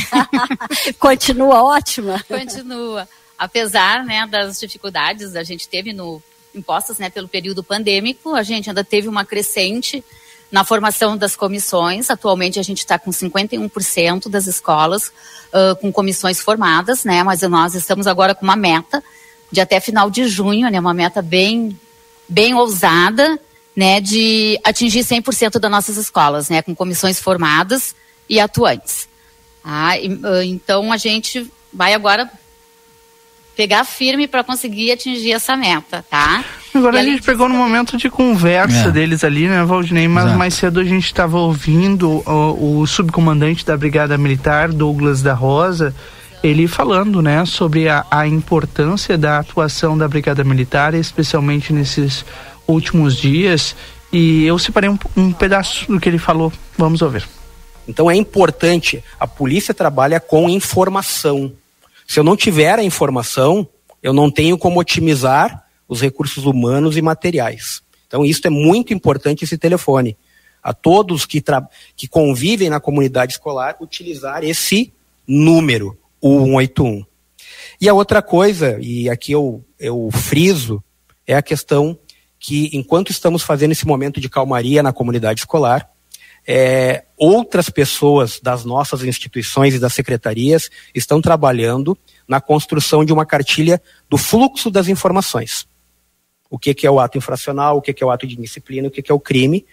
Continua 0.99 1.63
ótima? 1.63 2.25
Continua. 2.27 3.07
Apesar 3.37 4.03
né, 4.03 4.27
das 4.27 4.59
dificuldades 4.59 5.37
a 5.37 5.43
gente 5.43 5.69
teve 5.69 5.93
no 5.93 6.23
impostas 6.55 6.99
né, 6.99 7.11
pelo 7.11 7.29
período 7.29 7.63
pandêmico. 7.63 8.35
A 8.35 8.43
gente 8.43 8.71
ainda 8.71 8.85
teve 8.85 9.09
uma 9.09 9.25
crescente 9.25 10.05
na 10.51 10.65
formação 10.65 11.17
das 11.17 11.35
comissões. 11.35 12.11
Atualmente 12.11 12.61
a 12.61 12.63
gente 12.63 12.79
está 12.79 12.99
com 12.99 13.11
51% 13.11 14.29
das 14.29 14.47
escolas 14.47 15.09
uh, 15.53 15.75
com 15.81 15.93
comissões 15.93 16.41
formadas, 16.41 17.05
né? 17.05 17.23
Mas 17.23 17.43
nós 17.43 17.75
estamos 17.75 18.07
agora 18.07 18.35
com 18.35 18.45
uma 18.45 18.57
meta 18.57 19.03
de 19.51 19.61
até 19.61 19.81
final 19.81 20.11
de 20.11 20.29
junho, 20.29 20.71
né? 20.71 20.79
Uma 20.79 20.95
meta 20.95 21.21
bem, 21.21 21.79
bem 22.29 22.55
ousada, 22.55 23.39
né? 23.75 24.01
De 24.01 24.59
atingir 24.63 25.01
100% 25.01 25.59
das 25.59 25.71
nossas 25.71 25.97
escolas, 25.97 26.49
né? 26.49 26.63
Com 26.63 26.75
comissões 26.75 27.19
formadas 27.19 27.95
e 28.29 28.39
atuantes. 28.39 29.09
Ah, 29.65 29.99
e, 29.99 30.09
uh, 30.09 30.43
então 30.45 30.93
a 30.93 30.97
gente 30.97 31.51
vai 31.73 31.95
agora 31.95 32.31
pegar 33.57 33.85
firme 33.85 34.27
para 34.27 34.43
conseguir 34.43 34.93
atingir 34.93 35.33
essa 35.33 35.57
meta, 35.57 36.05
tá? 36.09 36.45
Agora 36.75 36.97
e 36.97 37.01
a 37.01 37.05
gente 37.05 37.23
pegou 37.23 37.49
no 37.49 37.55
momento 37.55 37.97
de 37.97 38.11
conversa 38.11 38.89
é. 38.89 38.91
deles 38.91 39.23
ali, 39.23 39.47
né, 39.47 39.65
Valdinei? 39.65 40.09
Mas 40.09 40.25
Exato. 40.25 40.39
mais 40.39 40.55
cedo 40.55 40.81
a 40.81 40.85
gente 40.85 41.07
estava 41.07 41.39
ouvindo 41.39 42.23
o, 42.27 42.81
o, 42.81 42.87
subcomandante 42.87 43.65
da 43.65 43.77
Brigada 43.77 44.19
Militar, 44.19 44.73
Douglas 44.73 45.23
da 45.23 45.35
Rosa, 45.35 45.95
ele 46.43 46.67
falando, 46.67 47.23
né, 47.23 47.45
sobre 47.45 47.89
a, 47.89 48.05
a 48.11 48.27
importância 48.27 49.17
da 49.17 49.39
atuação 49.39 49.97
da 49.97 50.09
Brigada 50.09 50.43
Militar, 50.43 50.95
especialmente 50.95 51.73
nesses 51.73 52.25
últimos 52.67 53.17
dias. 53.17 53.77
E 54.13 54.45
eu 54.45 54.59
separei 54.59 54.91
um, 54.91 54.99
um 55.17 55.33
pedaço 55.33 55.91
do 55.91 55.99
que 55.99 56.09
ele 56.09 56.19
falou. 56.19 56.53
Vamos 56.77 57.03
ouvir. 57.03 57.25
Então 57.87 58.11
é 58.11 58.17
importante, 58.17 59.03
a 59.19 59.27
polícia 59.27 59.75
trabalha 59.75 60.19
com 60.19 60.49
informação 60.49 61.53
se 62.07 62.19
eu 62.19 62.25
não 62.25 62.37
tiver 62.37 62.79
a 62.79 62.85
informação, 62.85 63.69
eu 64.03 64.13
não 64.13 64.31
tenho 64.31 64.59
como 64.59 64.81
otimizar 64.81 65.65
os 65.89 66.01
recursos 66.01 66.45
humanos 66.45 66.97
e 66.97 67.03
materiais. 67.03 67.83
Então, 68.07 68.25
isso 68.25 68.47
é 68.47 68.51
muito 68.51 68.93
importante 68.93 69.45
esse 69.45 69.59
telefone. 69.59 70.17
A 70.63 70.73
todos 70.73 71.27
que, 71.27 71.43
que 71.97 72.09
convivem 72.09 72.71
na 72.71 72.81
comunidade 72.81 73.33
escolar, 73.33 73.77
utilizar 73.81 74.45
esse 74.45 74.93
número, 75.27 75.99
o 76.21 76.45
181. 76.45 77.05
E 77.81 77.89
a 77.89 77.95
outra 77.95 78.23
coisa, 78.23 78.79
e 78.81 79.11
aqui 79.11 79.33
eu, 79.33 79.65
eu 79.79 80.09
friso, 80.13 80.83
é 81.27 81.35
a 81.35 81.43
questão 81.43 81.99
que, 82.39 82.71
enquanto 82.73 83.11
estamos 83.11 83.43
fazendo 83.43 83.73
esse 83.73 83.87
momento 83.87 84.21
de 84.21 84.29
calmaria 84.29 84.83
na 84.83 84.93
comunidade 84.93 85.41
escolar, 85.41 85.91
é, 86.47 87.04
outras 87.17 87.71
pessoas 87.71 88.41
das 88.41 88.65
nossas 88.65 89.03
instituições 89.05 89.75
e 89.75 89.79
das 89.79 89.95
secretarias 89.95 90.71
estão 90.95 91.21
trabalhando 91.21 91.97
na 92.27 92.41
construção 92.41 93.05
de 93.05 93.13
uma 93.13 93.27
cartilha 93.27 93.81
do 94.09 94.17
fluxo 94.17 94.71
das 94.71 94.89
informações. 94.89 95.67
O 96.51 96.59
que, 96.59 96.75
que 96.75 96.87
é 96.87 96.91
o 96.91 97.01
ato 97.01 97.19
infracional, 97.19 97.77
o 97.77 97.83
que, 97.83 97.93
que 97.93 98.03
é 98.03 98.07
o 98.07 98.11
ato 98.11 98.27
de 98.27 98.37
disciplina, 98.37 98.89
o 98.89 98.91
que, 98.91 99.03
que 99.03 99.11
é 99.11 99.15
o 99.15 99.21
crime, 99.21 99.65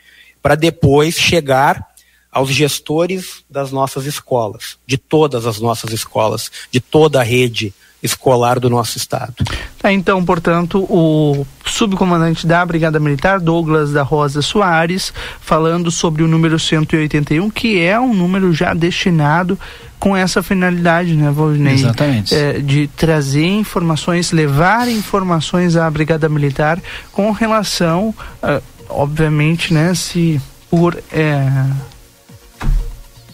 para 0.41 0.55
depois 0.55 1.15
chegar 1.15 1.87
aos 2.31 2.49
gestores 2.49 3.43
das 3.49 3.71
nossas 3.71 4.05
escolas, 4.05 4.79
de 4.85 4.97
todas 4.97 5.45
as 5.45 5.59
nossas 5.59 5.91
escolas, 5.91 6.49
de 6.71 6.79
toda 6.79 7.19
a 7.19 7.23
rede 7.23 7.73
escolar 8.01 8.59
do 8.59 8.69
nosso 8.69 8.97
estado. 8.97 9.33
Tá, 9.79 9.91
então, 9.91 10.23
portanto, 10.23 10.85
o 10.89 11.45
subcomandante 11.65 12.45
da 12.47 12.65
Brigada 12.65 12.99
Militar, 12.99 13.39
Douglas 13.39 13.91
da 13.91 14.03
Rosa 14.03 14.41
Soares, 14.41 15.13
falando 15.39 15.91
sobre 15.91 16.23
o 16.23 16.27
número 16.27 16.59
181, 16.59 17.49
que 17.49 17.79
é 17.79 17.99
um 17.99 18.13
número 18.13 18.53
já 18.53 18.73
destinado 18.73 19.57
com 19.99 20.17
essa 20.17 20.41
finalidade, 20.41 21.15
né, 21.15 21.29
Valdinei? 21.29 21.75
Exatamente. 21.75 22.33
É, 22.33 22.53
de 22.53 22.87
trazer 22.87 23.45
informações, 23.45 24.31
levar 24.31 24.89
informações 24.89 25.75
à 25.75 25.87
Brigada 25.89 26.27
Militar 26.27 26.79
com 27.11 27.29
relação, 27.31 28.09
uh, 28.41 28.61
obviamente, 28.89 29.71
né, 29.71 29.93
se 29.93 30.41
por 30.71 30.97
é, 31.11 31.47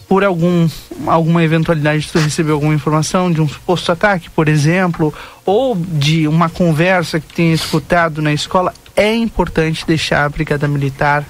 por 0.08 0.24
algum, 0.24 0.68
alguma 1.06 1.44
eventualidade 1.44 2.00
de 2.00 2.12
tu 2.12 2.18
receber 2.18 2.52
alguma 2.52 2.74
informação 2.74 3.30
de 3.30 3.42
um 3.42 3.48
suposto 3.48 3.92
ataque, 3.92 4.30
por 4.30 4.48
exemplo, 4.48 5.12
ou 5.44 5.76
de 5.76 6.26
uma 6.26 6.48
conversa 6.48 7.20
que 7.20 7.34
tenha 7.34 7.54
escutado 7.54 8.22
na 8.22 8.32
escola, 8.32 8.72
é 8.96 9.14
importante 9.14 9.86
deixar 9.86 10.24
a 10.24 10.28
Brigada 10.28 10.66
Militar 10.66 11.24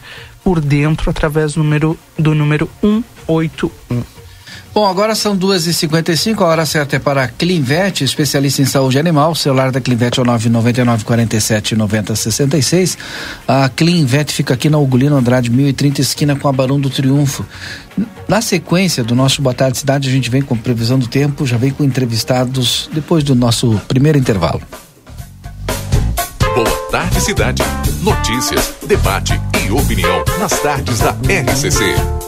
por 0.45 0.61
dentro 0.61 1.11
através 1.11 1.55
do 1.55 1.63
número, 1.63 1.99
do 2.17 2.35
número 2.35 2.71
181. 2.81 4.18
Bom, 4.79 4.87
agora 4.87 5.13
são 5.17 5.35
duas 5.35 5.67
e 5.67 5.75
cinquenta 5.75 6.13
e 6.13 6.17
cinco, 6.17 6.45
a 6.45 6.47
hora 6.47 6.65
certa 6.65 6.95
é 6.95 6.99
para 7.01 7.25
a 7.25 7.27
Clinvet, 7.27 8.05
especialista 8.05 8.63
em 8.63 8.65
saúde 8.65 8.97
animal. 8.97 9.33
O 9.33 9.35
celular 9.35 9.73
da 9.73 9.81
Clinvet 9.81 10.17
é 10.17 10.23
o 10.23 10.25
nove 10.25 10.49
noventa 10.49 10.81
e 10.81 10.85
nove 10.85 11.03
quarenta 11.03 11.37
e 11.37 11.41
sete 11.41 11.75
noventa 11.75 12.15
sessenta 12.15 12.57
e 12.57 12.63
seis. 12.63 12.97
A 13.49 13.69
Clinvet 13.69 14.33
fica 14.33 14.55
aqui 14.55 14.71
na 14.71 14.79
Ugolino 14.79 15.17
Andrade, 15.17 15.51
mil 15.51 15.67
e 15.67 15.73
trinta, 15.73 16.01
esquina 16.01 16.37
com 16.37 16.47
a 16.47 16.53
Barão 16.53 16.79
do 16.79 16.89
Triunfo. 16.89 17.45
Na 18.29 18.41
sequência 18.41 19.03
do 19.03 19.17
nosso 19.17 19.43
Boa 19.43 19.53
Tarde 19.53 19.79
Cidade, 19.79 20.09
a 20.09 20.13
gente 20.13 20.31
vem 20.31 20.43
com 20.43 20.57
previsão 20.57 20.97
do 20.97 21.09
tempo, 21.09 21.45
já 21.45 21.57
vem 21.57 21.73
com 21.73 21.83
entrevistados 21.83 22.89
depois 22.93 23.25
do 23.25 23.35
nosso 23.35 23.81
primeiro 23.89 24.17
intervalo. 24.17 24.63
Boa 26.55 26.71
Tarde 26.93 27.21
Cidade. 27.21 27.65
Notícias, 28.01 28.75
debate 28.87 29.41
e 29.67 29.73
opinião 29.73 30.23
nas 30.39 30.57
tardes 30.61 31.01
da 31.01 31.11
RCC. 31.11 32.28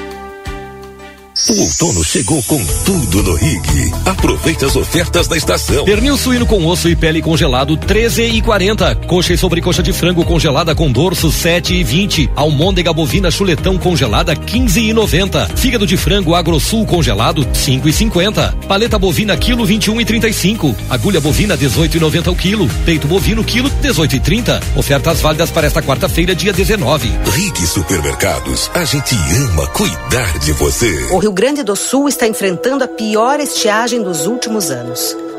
O 1.49 1.59
outono 1.59 2.03
chegou 2.03 2.41
com 2.43 2.63
tudo 2.85 3.23
no 3.23 3.33
Rig. 3.33 3.91
Aproveite 4.05 4.63
as 4.63 4.75
ofertas 4.75 5.27
da 5.27 5.35
estação. 5.35 5.83
Pernil 5.85 6.15
suíno 6.15 6.45
com 6.45 6.63
osso 6.67 6.87
e 6.87 6.95
pele 6.95 7.19
congelado 7.19 7.75
13 7.75 8.21
e 8.21 8.41
40. 8.43 8.93
Coxa 9.07 9.33
e 9.33 9.37
sobrecoxa 9.37 9.81
de 9.81 9.91
frango 9.91 10.23
congelada 10.23 10.75
com 10.75 10.91
dorso 10.91 11.31
7 11.31 11.73
e 11.73 11.83
20. 11.83 12.29
Almôndega 12.35 12.93
bovina 12.93 13.31
chuletão 13.31 13.75
congelada 13.75 14.35
15 14.35 14.81
e 14.81 14.93
90. 14.93 15.47
Fígado 15.57 15.87
de 15.87 15.97
frango 15.97 16.35
agrosul 16.35 16.85
congelado 16.85 17.47
5 17.51 17.89
e 17.89 17.93
50. 17.93 18.57
Paleta 18.67 18.99
bovina 18.99 19.35
quilo 19.35 19.65
21 19.65 19.99
e 19.99 20.05
35. 20.05 20.75
Agulha 20.91 21.19
bovina 21.19 21.57
18 21.57 21.97
e 21.97 21.99
90 21.99 22.29
o 22.29 22.35
quilo. 22.35 22.69
Peito 22.85 23.07
bovino 23.07 23.43
quilo 23.43 23.67
18 23.81 24.15
e 24.15 24.19
30. 24.19 24.61
Ofertas 24.75 25.19
válidas 25.21 25.49
para 25.49 25.65
esta 25.65 25.81
quarta-feira 25.81 26.35
dia 26.35 26.53
19. 26.53 27.11
Rig 27.31 27.65
Supermercados. 27.65 28.69
A 28.75 28.85
gente 28.85 29.15
ama 29.15 29.65
cuidar 29.69 30.37
de 30.37 30.51
você. 30.53 31.07
O 31.11 31.17
Rio 31.17 31.30
Grande 31.31 31.63
do 31.63 31.77
Sul 31.77 32.09
está 32.09 32.27
enfrentando 32.27 32.83
a 32.83 32.87
pior 32.89 33.39
estiagem 33.39 34.03
dos 34.03 34.25
últimos 34.27 34.69
anos. 34.69 35.15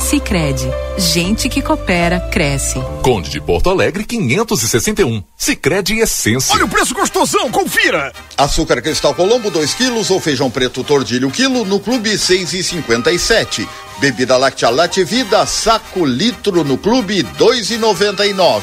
Sicredi, 0.00 0.66
gente 0.96 1.48
que 1.48 1.60
coopera 1.60 2.18
cresce. 2.18 2.80
Conde 3.02 3.30
de 3.30 3.40
Porto 3.40 3.68
Alegre 3.68 4.02
561. 4.02 5.22
Sicredi 5.36 6.00
Essência. 6.00 6.54
Olha 6.54 6.64
o 6.64 6.68
preço 6.68 6.94
gostosão, 6.94 7.50
confira. 7.50 8.12
Açúcar 8.36 8.80
cristal 8.80 9.14
Colombo 9.14 9.50
2 9.50 9.74
quilos 9.74 10.10
ou 10.10 10.18
feijão 10.18 10.50
preto 10.50 10.82
tordilho 10.82 11.30
quilo 11.30 11.64
no 11.64 11.78
clube 11.78 12.10
6,57. 12.10 13.68
Bebida 14.00 14.36
láctea 14.36 14.70
Late 14.70 15.04
Vida 15.04 15.44
saco 15.46 16.04
litro 16.04 16.64
no 16.64 16.78
clube 16.78 17.22
2,99. 17.38 18.62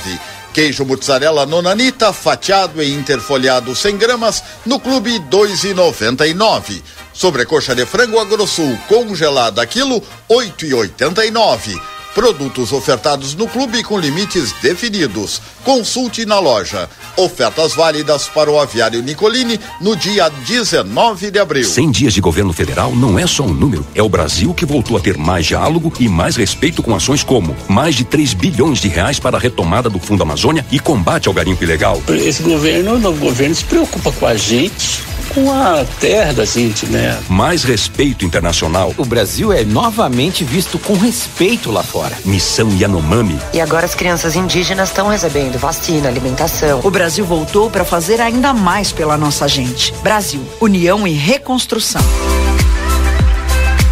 Queijo 0.52 0.84
mozzarella 0.86 1.46
nonanita 1.46 2.12
fatiado 2.12 2.82
e 2.82 2.92
interfolhado 2.92 3.76
100 3.76 3.98
gramas 3.98 4.44
no 4.66 4.80
clube 4.80 5.20
2,99. 5.30 6.82
Sobrecoxa 7.18 7.74
de 7.74 7.84
frango 7.84 8.20
Agrosul 8.20 8.78
congelada 8.88 9.66
quilo 9.66 10.04
8,89. 10.30 11.76
Produtos 12.14 12.72
ofertados 12.72 13.34
no 13.34 13.48
clube 13.48 13.84
com 13.84 13.98
limites 13.98 14.54
definidos. 14.62 15.42
Consulte 15.64 16.28
na 16.28 16.40
loja. 16.40 16.88
Ofertas 17.16 17.74
válidas 17.74 18.28
para 18.28 18.52
o 18.52 18.60
aviário 18.60 19.02
Nicolini 19.02 19.60
no 19.82 19.96
dia 19.96 20.30
19 20.30 21.32
de 21.32 21.40
abril. 21.40 21.68
100 21.68 21.92
dias 21.92 22.14
de 22.14 22.22
governo 22.22 22.54
federal 22.54 22.96
não 22.96 23.18
é 23.18 23.26
só 23.26 23.44
um 23.44 23.54
número. 23.54 23.86
É 23.96 24.04
o 24.04 24.10
Brasil 24.10 24.54
que 24.54 24.66
voltou 24.66 24.96
a 24.96 25.00
ter 25.00 25.18
mais 25.18 25.48
diálogo 25.48 25.92
e 26.00 26.08
mais 26.08 26.36
respeito 26.36 26.84
com 26.84 26.96
ações 26.96 27.24
como 27.24 27.56
mais 27.68 27.96
de 27.96 28.04
3 28.04 28.36
bilhões 28.36 28.78
de 28.78 28.90
reais 28.90 29.20
para 29.20 29.38
a 29.38 29.40
retomada 29.40 29.90
do 29.90 30.00
Fundo 30.00 30.22
Amazônia 30.22 30.64
e 30.72 30.80
combate 30.80 31.28
ao 31.28 31.34
garimpo 31.34 31.64
ilegal. 31.64 32.00
Esse 32.10 32.44
governo, 32.44 32.94
o 32.94 33.00
novo 33.00 33.20
governo 33.20 33.56
se 33.56 33.64
preocupa 33.64 34.12
com 34.12 34.28
a 34.28 34.36
gente 34.36 35.17
com 35.38 35.52
a 35.52 35.86
terra 36.00 36.34
da 36.34 36.46
gente, 36.46 36.88
né? 36.88 37.16
Mais 37.30 37.64
respeito 37.64 38.26
internacional. 38.26 38.92
O 38.98 39.06
Brasil 39.06 39.54
é 39.54 39.64
novamente 39.64 40.44
visto 40.44 40.80
com 40.80 40.96
respeito 40.96 41.70
lá 41.70 41.84
fora. 41.84 42.18
Missão 42.26 42.76
Yanomami. 42.76 43.38
E 43.54 43.62
agora 43.62 43.86
as 43.86 43.94
crianças 43.94 44.36
indígenas 44.36 44.90
estão 44.90 45.10
recebendo 45.10 45.60
vacina, 45.60 46.08
alimentação. 46.08 46.82
O 46.84 46.90
Brasil 46.90 47.24
voltou 47.24 47.70
para 47.70 47.86
fazer 47.86 48.20
ainda 48.20 48.52
mais 48.52 48.92
pela 48.92 49.16
nossa 49.16 49.48
gente. 49.48 49.94
Brasil, 50.02 50.42
união 50.60 51.08
e 51.08 51.14
reconstrução. 51.14 52.02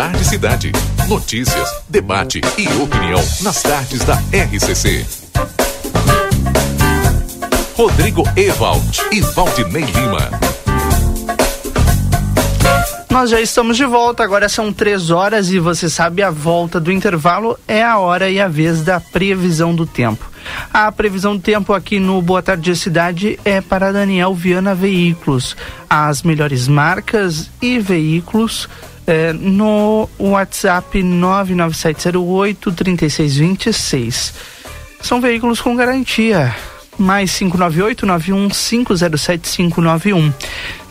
Tarde 0.00 0.24
Cidade. 0.24 0.72
Notícias, 1.06 1.68
debate 1.86 2.40
e 2.56 2.66
opinião 2.82 3.22
nas 3.42 3.60
tardes 3.60 4.02
da 4.02 4.14
RCC. 4.32 5.04
Rodrigo 7.74 8.24
Ewald 8.34 8.98
e 9.12 9.20
Valdinei 9.20 9.84
Lima. 9.84 10.30
Nós 13.10 13.28
já 13.28 13.42
estamos 13.42 13.76
de 13.76 13.84
volta, 13.84 14.24
agora 14.24 14.48
são 14.48 14.72
três 14.72 15.10
horas 15.10 15.50
e 15.50 15.58
você 15.58 15.90
sabe 15.90 16.22
a 16.22 16.30
volta 16.30 16.80
do 16.80 16.90
intervalo 16.90 17.58
é 17.68 17.82
a 17.82 17.98
hora 17.98 18.30
e 18.30 18.40
a 18.40 18.48
vez 18.48 18.80
da 18.80 18.98
previsão 18.98 19.74
do 19.74 19.84
tempo. 19.84 20.30
A 20.72 20.90
previsão 20.90 21.36
do 21.36 21.42
tempo 21.42 21.74
aqui 21.74 22.00
no 22.00 22.22
Boa 22.22 22.40
Tarde 22.40 22.74
Cidade 22.74 23.38
é 23.44 23.60
para 23.60 23.92
Daniel 23.92 24.34
Viana 24.34 24.74
Veículos. 24.74 25.54
As 25.90 26.22
melhores 26.22 26.66
marcas 26.68 27.50
e 27.60 27.78
veículos 27.78 28.66
é, 29.06 29.32
no 29.32 30.08
WhatsApp 30.18 31.02
99708 31.02 32.72
3626. 32.72 34.34
São 35.00 35.18
veículos 35.20 35.60
com 35.60 35.76
garantia. 35.76 36.54
mais 36.98 37.30
598-91507591. 37.32 40.32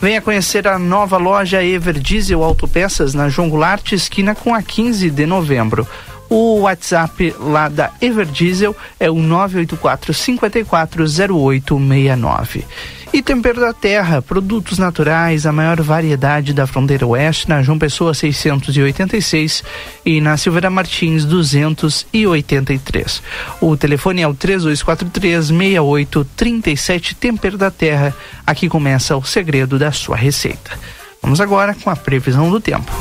Venha 0.02 0.20
conhecer 0.20 0.66
a 0.66 0.78
nova 0.78 1.16
loja 1.16 1.64
Ever 1.64 1.98
Diesel 2.00 2.42
Autopeças 2.42 3.14
na 3.14 3.28
João 3.28 3.48
Goulart, 3.48 3.92
esquina 3.92 4.34
com 4.34 4.52
a 4.52 4.60
15 4.60 5.08
de 5.08 5.24
novembro. 5.24 5.86
O 6.30 6.60
WhatsApp 6.60 7.34
lá 7.40 7.68
da 7.68 7.90
Everdiesel 8.00 8.74
é 9.00 9.10
o 9.10 9.16
984 9.16 10.14
540869. 10.14 12.64
E 13.12 13.20
Tempero 13.20 13.60
da 13.60 13.72
Terra, 13.72 14.22
produtos 14.22 14.78
naturais, 14.78 15.44
a 15.44 15.50
maior 15.50 15.82
variedade 15.82 16.54
da 16.54 16.64
fronteira 16.64 17.04
oeste, 17.04 17.48
na 17.48 17.60
João 17.60 17.76
Pessoa 17.76 18.14
686 18.14 19.64
e 20.06 20.20
na 20.20 20.36
Silveira 20.36 20.70
Martins 20.70 21.24
283. 21.24 23.20
O 23.60 23.76
telefone 23.76 24.22
é 24.22 24.28
o 24.28 24.34
3243 24.34 25.46
6837 25.48 27.16
Tempero 27.16 27.58
da 27.58 27.70
Terra. 27.70 28.14
Aqui 28.46 28.68
começa 28.68 29.16
o 29.16 29.24
segredo 29.24 29.76
da 29.76 29.90
sua 29.90 30.16
receita. 30.16 30.70
Vamos 31.20 31.40
agora 31.40 31.74
com 31.74 31.90
a 31.90 31.96
previsão 31.96 32.48
do 32.48 32.60
tempo. 32.60 32.92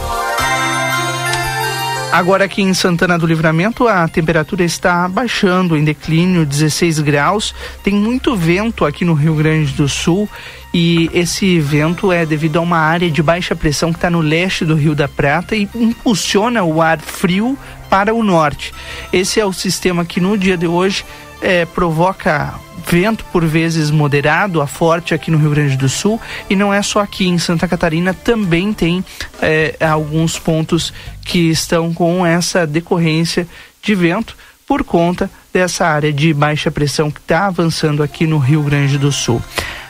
Agora 2.11 2.45
aqui 2.45 2.63
em 2.63 2.73
Santana 2.73 3.19
do 3.19 3.27
Livramento 3.27 3.87
a 3.87 4.07
temperatura 4.07 4.63
está 4.63 5.07
baixando 5.07 5.77
em 5.77 5.83
declínio, 5.83 6.43
16 6.43 7.01
graus. 7.01 7.53
Tem 7.83 7.93
muito 7.93 8.35
vento 8.35 8.83
aqui 8.83 9.05
no 9.05 9.13
Rio 9.13 9.35
Grande 9.35 9.73
do 9.73 9.87
Sul 9.87 10.27
e 10.73 11.07
esse 11.13 11.59
vento 11.59 12.11
é 12.11 12.25
devido 12.25 12.57
a 12.57 12.61
uma 12.61 12.79
área 12.79 13.11
de 13.11 13.21
baixa 13.21 13.55
pressão 13.55 13.91
que 13.91 13.99
está 13.99 14.09
no 14.09 14.21
leste 14.21 14.65
do 14.65 14.73
Rio 14.73 14.95
da 14.95 15.07
Prata 15.07 15.55
e 15.55 15.69
impulsiona 15.75 16.63
o 16.63 16.81
ar 16.81 16.99
frio 16.99 17.55
para 17.91 18.13
o 18.13 18.23
norte. 18.23 18.73
Esse 19.13 19.39
é 19.39 19.45
o 19.45 19.53
sistema 19.53 20.03
que 20.03 20.19
no 20.19 20.35
dia 20.35 20.57
de 20.57 20.65
hoje 20.65 21.05
é, 21.41 21.63
provoca 21.63 22.55
vento 22.89 23.23
por 23.25 23.45
vezes 23.45 23.91
moderado 23.91 24.61
a 24.61 24.67
forte 24.67 25.13
aqui 25.13 25.29
no 25.29 25.37
Rio 25.37 25.51
Grande 25.51 25.77
do 25.77 25.87
Sul 25.87 26.19
e 26.49 26.55
não 26.55 26.73
é 26.73 26.81
só 26.81 27.01
aqui 27.01 27.27
em 27.27 27.37
Santa 27.37 27.67
Catarina 27.67 28.13
também 28.13 28.73
tem 28.73 29.05
é, 29.41 29.75
alguns 29.79 30.39
pontos 30.39 30.91
que 31.23 31.51
estão 31.51 31.93
com 31.93 32.25
essa 32.25 32.65
decorrência 32.65 33.47
de 33.81 33.93
vento 33.93 34.35
por 34.67 34.83
conta 34.83 35.29
dessa 35.53 35.85
área 35.85 36.11
de 36.11 36.33
baixa 36.33 36.71
pressão 36.71 37.11
que 37.11 37.19
está 37.19 37.45
avançando 37.47 38.01
aqui 38.01 38.25
no 38.25 38.37
Rio 38.37 38.63
Grande 38.63 38.97
do 38.97 39.11
Sul. 39.11 39.41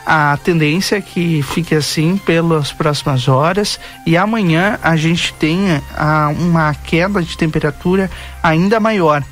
A 0.06 0.38
tendência 0.44 0.96
é 0.96 1.02
que 1.02 1.42
fique 1.44 1.76
assim 1.76 2.18
pelas 2.18 2.72
próximas 2.74 3.28
horas 3.28 3.80
e 4.06 4.18
amanhã 4.18 4.80
a 4.82 4.96
gente 4.96 5.34
tenha 5.34 5.84
a, 5.96 6.30
uma 6.30 6.74
queda 6.74 7.22
de 7.22 7.38
temperatura 7.38 8.10
ainda 8.42 8.80
maior. 8.80 9.24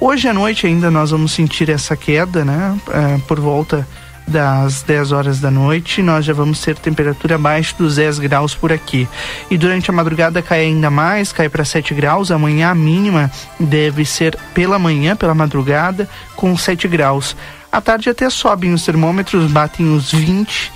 Hoje 0.00 0.28
à 0.28 0.34
noite 0.34 0.66
ainda 0.66 0.90
nós 0.90 1.10
vamos 1.10 1.32
sentir 1.32 1.70
essa 1.70 1.96
queda, 1.96 2.44
né? 2.44 2.78
É, 2.90 3.18
por 3.26 3.40
volta 3.40 3.86
das 4.26 4.82
10 4.82 5.12
horas 5.12 5.40
da 5.40 5.50
noite, 5.50 6.02
nós 6.02 6.24
já 6.24 6.32
vamos 6.32 6.60
ter 6.60 6.76
temperatura 6.76 7.34
abaixo 7.34 7.74
dos 7.76 7.96
10 7.96 8.18
graus 8.20 8.54
por 8.54 8.72
aqui. 8.72 9.06
E 9.50 9.58
durante 9.58 9.90
a 9.90 9.92
madrugada 9.92 10.42
cai 10.42 10.60
ainda 10.60 10.90
mais, 10.90 11.32
cai 11.32 11.48
para 11.48 11.64
7 11.64 11.94
graus. 11.94 12.30
Amanhã 12.30 12.70
a 12.70 12.74
mínima 12.74 13.30
deve 13.60 14.04
ser 14.04 14.36
pela 14.54 14.78
manhã, 14.78 15.14
pela 15.14 15.34
madrugada, 15.34 16.08
com 16.34 16.56
7 16.56 16.88
graus. 16.88 17.36
À 17.70 17.80
tarde 17.80 18.08
até 18.08 18.30
sobem 18.30 18.72
os 18.72 18.84
termômetros, 18.84 19.50
batem 19.50 19.94
os 19.94 20.12
20 20.12 20.72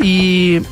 e 0.00 0.62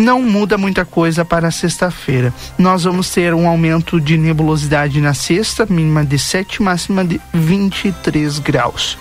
não 0.00 0.22
muda 0.22 0.56
muita 0.56 0.84
coisa 0.84 1.24
para 1.24 1.50
sexta-feira. 1.50 2.32
Nós 2.58 2.84
vamos 2.84 3.10
ter 3.10 3.34
um 3.34 3.46
aumento 3.46 4.00
de 4.00 4.16
nebulosidade 4.16 5.00
na 5.00 5.14
sexta, 5.14 5.66
mínima 5.68 6.04
de 6.04 6.18
7, 6.18 6.62
máxima 6.62 7.04
de 7.04 7.20
23 7.32 8.38
graus. 8.38 8.98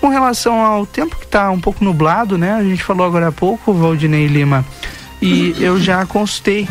Com 0.00 0.08
relação 0.08 0.60
ao 0.64 0.86
tempo 0.86 1.16
que 1.16 1.24
está 1.24 1.50
um 1.50 1.60
pouco 1.60 1.84
nublado, 1.84 2.38
né? 2.38 2.52
A 2.52 2.62
gente 2.62 2.82
falou 2.82 3.06
agora 3.06 3.28
há 3.28 3.32
pouco, 3.32 3.72
Valdinei 3.72 4.26
Lima, 4.26 4.64
e 5.20 5.56
eu 5.58 5.80
já 5.80 6.06
consultei 6.06 6.68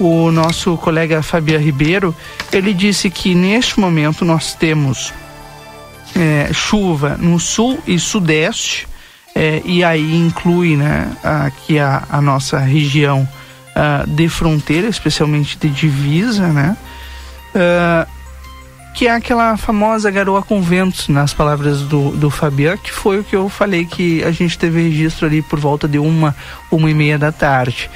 o 0.00 0.30
nosso 0.32 0.76
colega 0.78 1.22
Fabian 1.22 1.58
Ribeiro. 1.58 2.14
Ele 2.52 2.74
disse 2.74 3.08
que 3.08 3.34
neste 3.34 3.78
momento 3.78 4.24
nós 4.24 4.54
temos 4.54 5.12
é, 6.16 6.52
chuva 6.52 7.16
no 7.18 7.38
sul 7.38 7.78
e 7.86 7.98
sudeste 7.98 8.88
é, 9.42 9.60
e 9.64 9.82
aí 9.82 10.14
inclui 10.14 10.76
né, 10.76 11.10
aqui 11.20 11.76
a, 11.76 12.04
a 12.08 12.22
nossa 12.22 12.60
região 12.60 13.28
uh, 13.74 14.08
de 14.08 14.28
fronteira, 14.28 14.86
especialmente 14.86 15.58
de 15.58 15.68
divisa, 15.68 16.46
né? 16.46 16.76
Uh, 17.52 18.08
que 18.94 19.08
é 19.08 19.10
aquela 19.10 19.56
famosa 19.56 20.12
garoa 20.12 20.42
com 20.42 20.62
ventos, 20.62 21.08
nas 21.08 21.34
palavras 21.34 21.80
do, 21.80 22.12
do 22.12 22.30
que 22.80 22.92
foi 22.92 23.18
o 23.18 23.24
que 23.24 23.34
eu 23.34 23.48
falei 23.48 23.84
que 23.84 24.22
a 24.22 24.30
gente 24.30 24.56
teve 24.56 24.80
registro 24.80 25.26
ali 25.26 25.42
por 25.42 25.58
volta 25.58 25.88
de 25.88 25.98
uma, 25.98 26.36
uma 26.70 26.88
e 26.88 26.94
meia 26.94 27.18
da 27.18 27.32
tarde. 27.32 27.90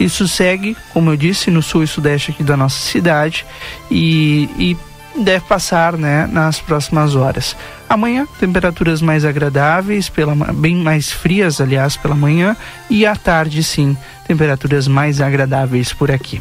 Isso 0.00 0.26
segue, 0.26 0.76
como 0.92 1.12
eu 1.12 1.16
disse, 1.16 1.48
no 1.48 1.62
sul 1.62 1.84
e 1.84 1.86
sudeste 1.86 2.32
aqui 2.32 2.42
da 2.42 2.56
nossa 2.56 2.78
cidade 2.78 3.46
e, 3.88 4.48
e 4.58 4.76
deve 5.22 5.44
passar 5.46 5.96
né, 5.96 6.28
nas 6.30 6.60
próximas 6.60 7.14
horas. 7.14 7.56
Amanhã, 7.88 8.26
temperaturas 8.38 9.00
mais 9.00 9.24
agradáveis, 9.24 10.08
pela, 10.08 10.34
bem 10.52 10.76
mais 10.76 11.10
frias, 11.10 11.60
aliás, 11.60 11.96
pela 11.96 12.14
manhã, 12.14 12.56
e 12.90 13.06
à 13.06 13.16
tarde, 13.16 13.62
sim, 13.62 13.96
temperaturas 14.26 14.86
mais 14.86 15.20
agradáveis 15.20 15.92
por 15.92 16.10
aqui. 16.10 16.40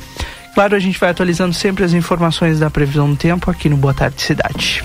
Claro, 0.53 0.75
a 0.75 0.79
gente 0.79 0.99
vai 0.99 1.11
atualizando 1.11 1.53
sempre 1.53 1.83
as 1.83 1.93
informações 1.93 2.59
da 2.59 2.69
previsão 2.69 3.09
do 3.09 3.15
tempo 3.15 3.49
aqui 3.51 3.69
no 3.69 3.77
Boa 3.77 3.93
Tarde 3.93 4.21
Cidade. 4.21 4.83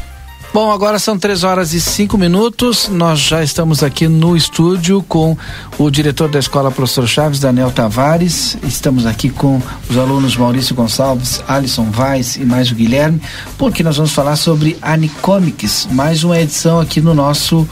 Bom, 0.53 0.71
agora 0.71 0.99
são 0.99 1.19
três 1.19 1.45
horas 1.45 1.73
e 1.73 1.81
cinco 1.81 2.19
minutos. 2.19 2.87
Nós 2.87 3.21
já 3.21 3.43
estamos 3.43 3.83
aqui 3.83 4.07
no 4.07 4.37
estúdio 4.37 5.03
com 5.09 5.35
o 5.79 5.91
diretor 5.91 6.29
da 6.29 6.39
escola, 6.39 6.71
professor 6.71 7.09
Chaves, 7.09 7.41
Daniel 7.41 7.71
Tavares. 7.71 8.59
Estamos 8.63 9.07
aqui 9.07 9.31
com 9.31 9.63
os 9.89 9.97
alunos 9.97 10.37
Maurício 10.37 10.75
Gonçalves, 10.75 11.43
Alisson 11.49 11.91
Vaz 11.91 12.37
e 12.37 12.45
mais 12.45 12.71
o 12.71 12.75
Guilherme, 12.75 13.19
porque 13.57 13.83
nós 13.83 13.97
vamos 13.97 14.13
falar 14.13 14.37
sobre 14.37 14.77
Anicomics, 14.83 15.89
mais 15.91 16.23
uma 16.23 16.39
edição 16.39 16.79
aqui 16.79 17.01
no 17.01 17.15
nosso 17.15 17.67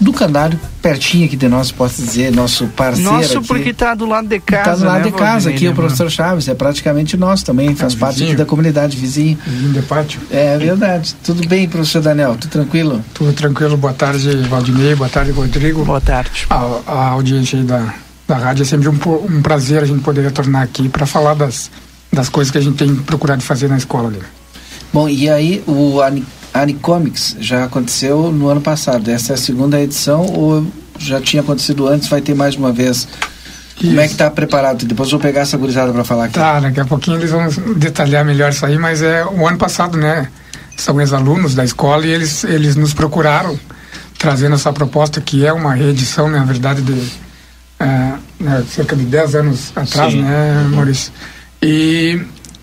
do 0.00 0.12
canário, 0.12 0.58
pertinho 0.80 1.26
aqui 1.26 1.36
de 1.36 1.48
nós, 1.48 1.72
posso 1.72 2.00
dizer, 2.02 2.30
nosso 2.32 2.66
parceiro. 2.68 3.10
Nosso, 3.10 3.38
aqui. 3.38 3.46
porque 3.48 3.70
está 3.70 3.94
do 3.94 4.06
lado 4.06 4.28
de 4.28 4.38
casa. 4.38 4.62
Está 4.70 4.74
do 4.76 4.84
lado 4.84 5.04
né, 5.04 5.10
de 5.10 5.12
casa, 5.12 5.50
aqui 5.50 5.64
né, 5.64 5.70
o 5.70 5.74
professor 5.74 6.08
Chaves, 6.10 6.46
é 6.48 6.54
praticamente 6.54 7.16
nosso 7.16 7.44
também, 7.44 7.74
faz 7.74 7.94
É, 7.94 7.96
parte 7.96 8.14
vizinho. 8.14 8.30
aqui 8.30 8.38
da 8.38 8.46
comunidade 8.46 8.96
vizinho. 8.96 9.36
Vizinho 9.44 9.72
de 9.72 9.82
pátio. 9.82 10.20
É 10.30 10.56
verdade. 10.56 11.14
Tudo 11.24 11.46
bem, 11.48 11.68
professor 11.68 12.00
Daniel? 12.00 12.36
Tudo 12.36 12.50
tranquilo? 12.50 13.04
Tudo 13.12 13.32
tranquilo. 13.32 13.76
Boa 13.76 13.92
tarde, 13.92 14.30
Valdinei. 14.48 14.94
Boa 14.94 15.10
tarde, 15.10 15.32
Rodrigo. 15.32 15.84
Boa 15.84 16.00
tarde. 16.00 16.46
A, 16.48 16.80
a 16.86 17.08
audiência 17.08 17.58
aí 17.58 17.64
da, 17.64 17.92
da 18.28 18.36
rádio 18.36 18.62
é 18.62 18.66
sempre 18.66 18.88
um, 18.88 18.92
um 19.28 19.42
prazer 19.42 19.82
a 19.82 19.86
gente 19.86 20.00
poder 20.02 20.22
retornar 20.22 20.62
aqui 20.62 20.88
para 20.88 21.06
falar 21.06 21.34
das, 21.34 21.70
das 22.12 22.28
coisas 22.28 22.50
que 22.52 22.58
a 22.58 22.60
gente 22.60 22.76
tem 22.76 22.94
procurado 22.94 23.42
fazer 23.42 23.68
na 23.68 23.76
escola 23.76 24.08
ali. 24.08 24.20
Bom, 24.92 25.08
e 25.08 25.28
aí 25.28 25.62
o 25.66 26.00
Ani- 26.00 26.24
Anicomics 26.52 27.36
já 27.40 27.64
aconteceu 27.64 28.32
no 28.32 28.48
ano 28.48 28.60
passado. 28.60 29.10
Essa 29.10 29.32
é 29.32 29.34
a 29.34 29.38
segunda 29.38 29.80
edição 29.80 30.26
ou 30.26 30.66
já 30.98 31.20
tinha 31.20 31.42
acontecido 31.42 31.86
antes? 31.86 32.08
Vai 32.08 32.20
ter 32.20 32.34
mais 32.34 32.56
uma 32.56 32.72
vez? 32.72 33.06
Como 33.78 34.00
é 34.00 34.06
que 34.06 34.12
está 34.12 34.28
preparado? 34.30 34.84
Depois 34.84 35.10
vou 35.10 35.20
pegar 35.20 35.42
essa 35.42 35.56
gurizada 35.56 35.92
para 35.92 36.04
falar 36.04 36.24
aqui. 36.24 36.34
Tá, 36.34 36.58
daqui 36.58 36.80
a 36.80 36.84
pouquinho 36.84 37.18
eles 37.18 37.30
vão 37.30 37.48
detalhar 37.76 38.24
melhor 38.24 38.50
isso 38.50 38.66
aí, 38.66 38.76
mas 38.76 39.02
é 39.02 39.24
o 39.24 39.46
ano 39.46 39.56
passado, 39.56 39.96
né? 39.96 40.28
São 40.76 41.00
ex-alunos 41.00 41.54
da 41.54 41.64
escola 41.64 42.04
e 42.04 42.10
eles, 42.10 42.42
eles 42.44 42.74
nos 42.74 42.92
procuraram 42.92 43.58
trazendo 44.18 44.56
essa 44.56 44.72
proposta 44.72 45.20
que 45.20 45.46
é 45.46 45.52
uma 45.52 45.74
reedição, 45.74 46.28
na 46.28 46.44
verdade, 46.44 46.82
de 46.82 47.08
é, 47.78 48.14
né, 48.40 48.64
cerca 48.68 48.96
de 48.96 49.04
10 49.04 49.34
anos 49.36 49.72
atrás, 49.76 50.12
Sim. 50.12 50.22
né, 50.22 50.68
Maurício? 50.70 51.12
E 51.62 52.20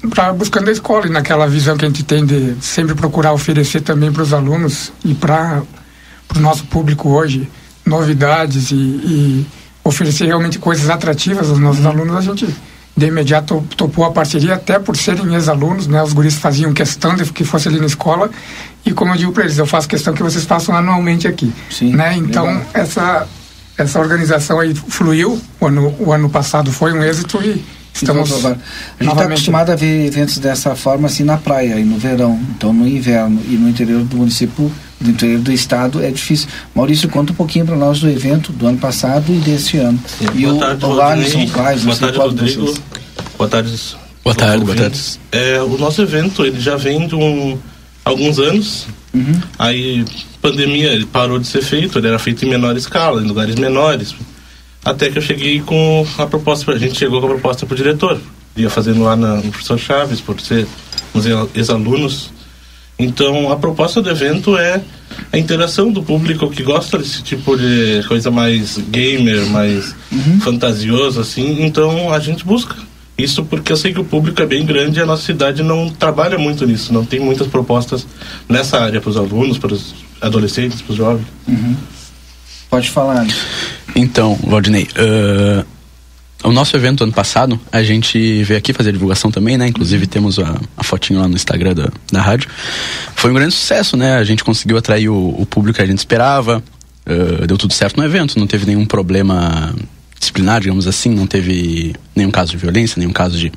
pra, 0.10 0.34
buscando 0.34 0.70
a 0.70 0.72
escola 0.72 1.08
e 1.08 1.10
naquela 1.10 1.48
visão 1.48 1.78
que 1.78 1.86
a 1.86 1.88
gente 1.88 2.04
tem 2.04 2.26
de 2.26 2.56
sempre 2.62 2.96
procurar 2.96 3.34
oferecer 3.34 3.82
também 3.82 4.12
para 4.12 4.24
os 4.24 4.34
alunos 4.34 4.92
e 5.04 5.14
para 5.14 5.64
o 6.36 6.40
nosso 6.40 6.66
público 6.66 7.10
hoje 7.10 7.50
novidades 7.86 8.72
e, 8.72 8.76
e 8.76 9.48
oferecer 9.84 10.26
realmente 10.26 10.58
coisas 10.58 10.90
atrativas 10.90 11.50
aos 11.50 11.60
nossos 11.60 11.86
alunos, 11.86 12.16
a 12.16 12.22
gente 12.22 12.48
de 12.98 13.08
imediato 13.08 13.62
topou 13.76 14.06
a 14.06 14.12
parceria, 14.12 14.54
até 14.54 14.80
por 14.80 14.96
serem 14.96 15.34
ex-alunos, 15.34 15.86
né? 15.86 16.02
Os 16.02 16.14
guris 16.14 16.36
faziam 16.36 16.74
questão 16.74 17.14
de 17.14 17.26
que 17.26 17.44
fosse 17.44 17.68
ali 17.68 17.80
na 17.80 17.86
escola 17.86 18.30
e 18.86 18.94
como 18.94 19.12
eu 19.12 19.18
digo 19.18 19.32
para 19.34 19.44
eles, 19.44 19.58
eu 19.58 19.66
faço 19.66 19.88
questão 19.88 20.14
que 20.14 20.24
vocês 20.24 20.46
façam 20.46 20.76
anualmente 20.76 21.28
aqui, 21.28 21.54
né? 21.82 22.16
Então, 22.16 22.46
legal. 22.46 22.66
essa 22.74 23.28
essa 23.78 24.00
organização 24.00 24.60
aí 24.60 24.74
fluiu, 24.74 25.40
o 25.60 25.68
ano, 25.68 25.94
o 26.00 26.14
ano 26.14 26.30
passado 26.30 26.72
foi 26.72 26.94
um 26.94 27.04
êxito 27.04 27.42
e 27.44 27.62
estamos 27.96 28.28
Então, 28.30 28.40
agora, 28.40 28.54
a 28.54 28.58
gente 28.58 28.62
está 28.92 29.06
novamente- 29.06 29.32
acostumado 29.34 29.70
a 29.72 29.76
ver 29.76 30.06
eventos 30.08 30.38
dessa 30.38 30.76
forma 30.76 31.08
assim 31.08 31.24
na 31.24 31.38
praia 31.38 31.80
e 31.80 31.84
no 31.84 31.98
verão. 31.98 32.40
Então 32.56 32.72
no 32.74 32.88
inverno 32.88 33.42
e 33.48 33.56
no 33.56 33.70
interior 33.70 34.04
do 34.04 34.18
município, 34.18 34.72
do 35.00 35.10
interior 35.10 35.40
do 35.42 35.52
estado 35.52 36.04
é 36.04 36.10
difícil. 36.12 36.48
Maurício, 36.74 37.10
conta 37.10 37.32
um 37.32 37.36
pouquinho 37.36 37.66
para 37.66 37.76
nós 37.76 38.00
do 38.00 38.10
evento 38.10 38.52
do 38.52 38.68
ano 38.68 38.78
passado 38.78 39.34
e 39.34 39.38
desse 39.40 39.78
ano. 39.78 40.00
E 40.34 40.42
boa 40.46 40.54
o, 40.54 40.60
tarde, 40.60 40.86
o 40.86 40.90
não 40.90 40.96
Boa 41.86 41.96
tarde, 41.98 42.18
Rodrigo. 42.18 42.62
vocês. 42.66 42.82
Boa 43.38 43.50
tarde. 43.50 43.96
Boa 44.24 44.36
tarde, 44.36 44.66
boa 44.66 44.76
ouvintes. 44.78 45.20
É, 45.32 45.62
o 45.62 45.78
nosso 45.78 46.02
evento 46.02 46.44
ele 46.46 46.60
já 46.60 46.76
vem 46.76 47.08
de 47.08 47.14
um, 47.16 47.58
alguns 48.04 48.40
anos. 48.40 48.88
Aí, 49.58 50.04
pandemia, 50.42 50.92
ele 50.92 51.06
parou 51.06 51.40
de 51.40 51.48
ser 51.48 51.62
feito, 51.62 51.98
ele 52.00 52.08
era 52.08 52.20
feito 52.20 52.44
em 52.44 52.50
menor 52.50 52.76
escala, 52.76 53.22
em 53.22 53.26
lugares 53.26 53.56
menores. 53.56 54.14
Até 54.86 55.10
que 55.10 55.18
eu 55.18 55.22
cheguei 55.22 55.60
com 55.62 56.06
a 56.16 56.28
proposta, 56.28 56.72
a 56.72 56.78
gente 56.78 56.96
chegou 56.96 57.20
com 57.20 57.26
a 57.26 57.30
proposta 57.32 57.66
pro 57.66 57.76
diretor. 57.76 58.22
Ia 58.56 58.70
fazendo 58.70 59.02
lá 59.02 59.16
na, 59.16 59.38
no 59.38 59.52
professor 59.52 59.80
Chaves, 59.80 60.22
por 60.22 60.40
ser 60.40 60.68
uns 61.14 61.26
ex-alunos. 61.56 62.30
Então, 62.98 63.52
a 63.52 63.58
proposta 63.58 64.00
do 64.00 64.10
evento 64.10 64.56
é 64.56 64.80
a 65.34 65.38
interação 65.38 65.92
do 65.92 66.04
público 66.04 66.50
que 66.52 66.62
gosta 66.62 67.00
desse 67.00 67.24
tipo 67.24 67.58
de 67.58 68.04
coisa 68.08 68.30
mais 68.30 68.78
gamer, 68.78 69.48
mais 69.48 69.96
fantasioso, 70.42 71.20
assim. 71.20 71.66
Então, 71.66 72.14
a 72.14 72.20
gente 72.20 72.46
busca. 72.46 72.76
Isso 73.18 73.44
porque 73.44 73.72
eu 73.72 73.78
sei 73.78 73.92
que 73.92 74.00
o 74.00 74.06
público 74.06 74.42
é 74.42 74.46
bem 74.46 74.66
grande 74.66 75.00
e 75.00 75.02
a 75.02 75.06
nossa 75.06 75.24
cidade 75.24 75.64
não 75.64 75.90
trabalha 75.90 76.38
muito 76.38 76.66
nisso, 76.68 76.94
não 76.94 77.06
tem 77.06 77.20
muitas 77.20 77.48
propostas 77.48 78.06
nessa 78.48 78.78
área 78.80 79.02
para 79.02 79.10
os 79.10 79.18
alunos, 79.18 79.58
para 79.58 79.74
os 79.74 79.96
adolescentes, 80.22 80.82
para 80.82 80.92
os 80.92 80.98
jovens. 80.98 81.26
Pode 82.70 82.90
falar. 82.90 83.26
Então, 83.96 84.38
Valdinei, 84.44 84.84
uh, 84.84 85.66
o 86.44 86.52
nosso 86.52 86.76
evento 86.76 87.04
ano 87.04 87.14
passado, 87.14 87.60
a 87.72 87.82
gente 87.82 88.44
veio 88.44 88.58
aqui 88.58 88.74
fazer 88.74 88.92
divulgação 88.92 89.32
também, 89.32 89.58
né? 89.58 89.68
Inclusive 89.68 90.06
temos 90.06 90.38
a, 90.38 90.60
a 90.76 90.84
fotinho 90.84 91.20
lá 91.20 91.28
no 91.28 91.36
Instagram 91.36 91.74
da, 91.74 91.90
da 92.12 92.22
rádio. 92.22 92.50
Foi 93.16 93.32
um 93.32 93.34
grande 93.34 93.54
sucesso, 93.54 93.96
né? 93.96 94.18
A 94.18 94.24
gente 94.24 94.44
conseguiu 94.44 94.78
atrair 94.78 95.10
o, 95.10 95.30
o 95.40 95.46
público 95.46 95.78
que 95.78 95.82
a 95.82 95.86
gente 95.88 96.00
esperava. 96.00 96.62
uh, 97.08 97.48
deu 97.48 97.58
tudo 97.58 97.74
certo 97.74 97.98
no 97.98 98.04
evento, 98.04 98.38
não 98.38 98.48
teve 98.48 98.66
nenhum 98.66 98.86
problema 98.86 99.74
disciplinar, 100.20 100.60
digamos 100.60 100.88
assim, 100.88 101.10
não 101.10 101.28
teve 101.28 101.94
nenhum 102.16 102.32
caso 102.32 102.52
de 102.52 102.58
violência, 102.58 103.00
nenhum 103.00 103.14
caso 103.14 103.38
de 103.38 103.52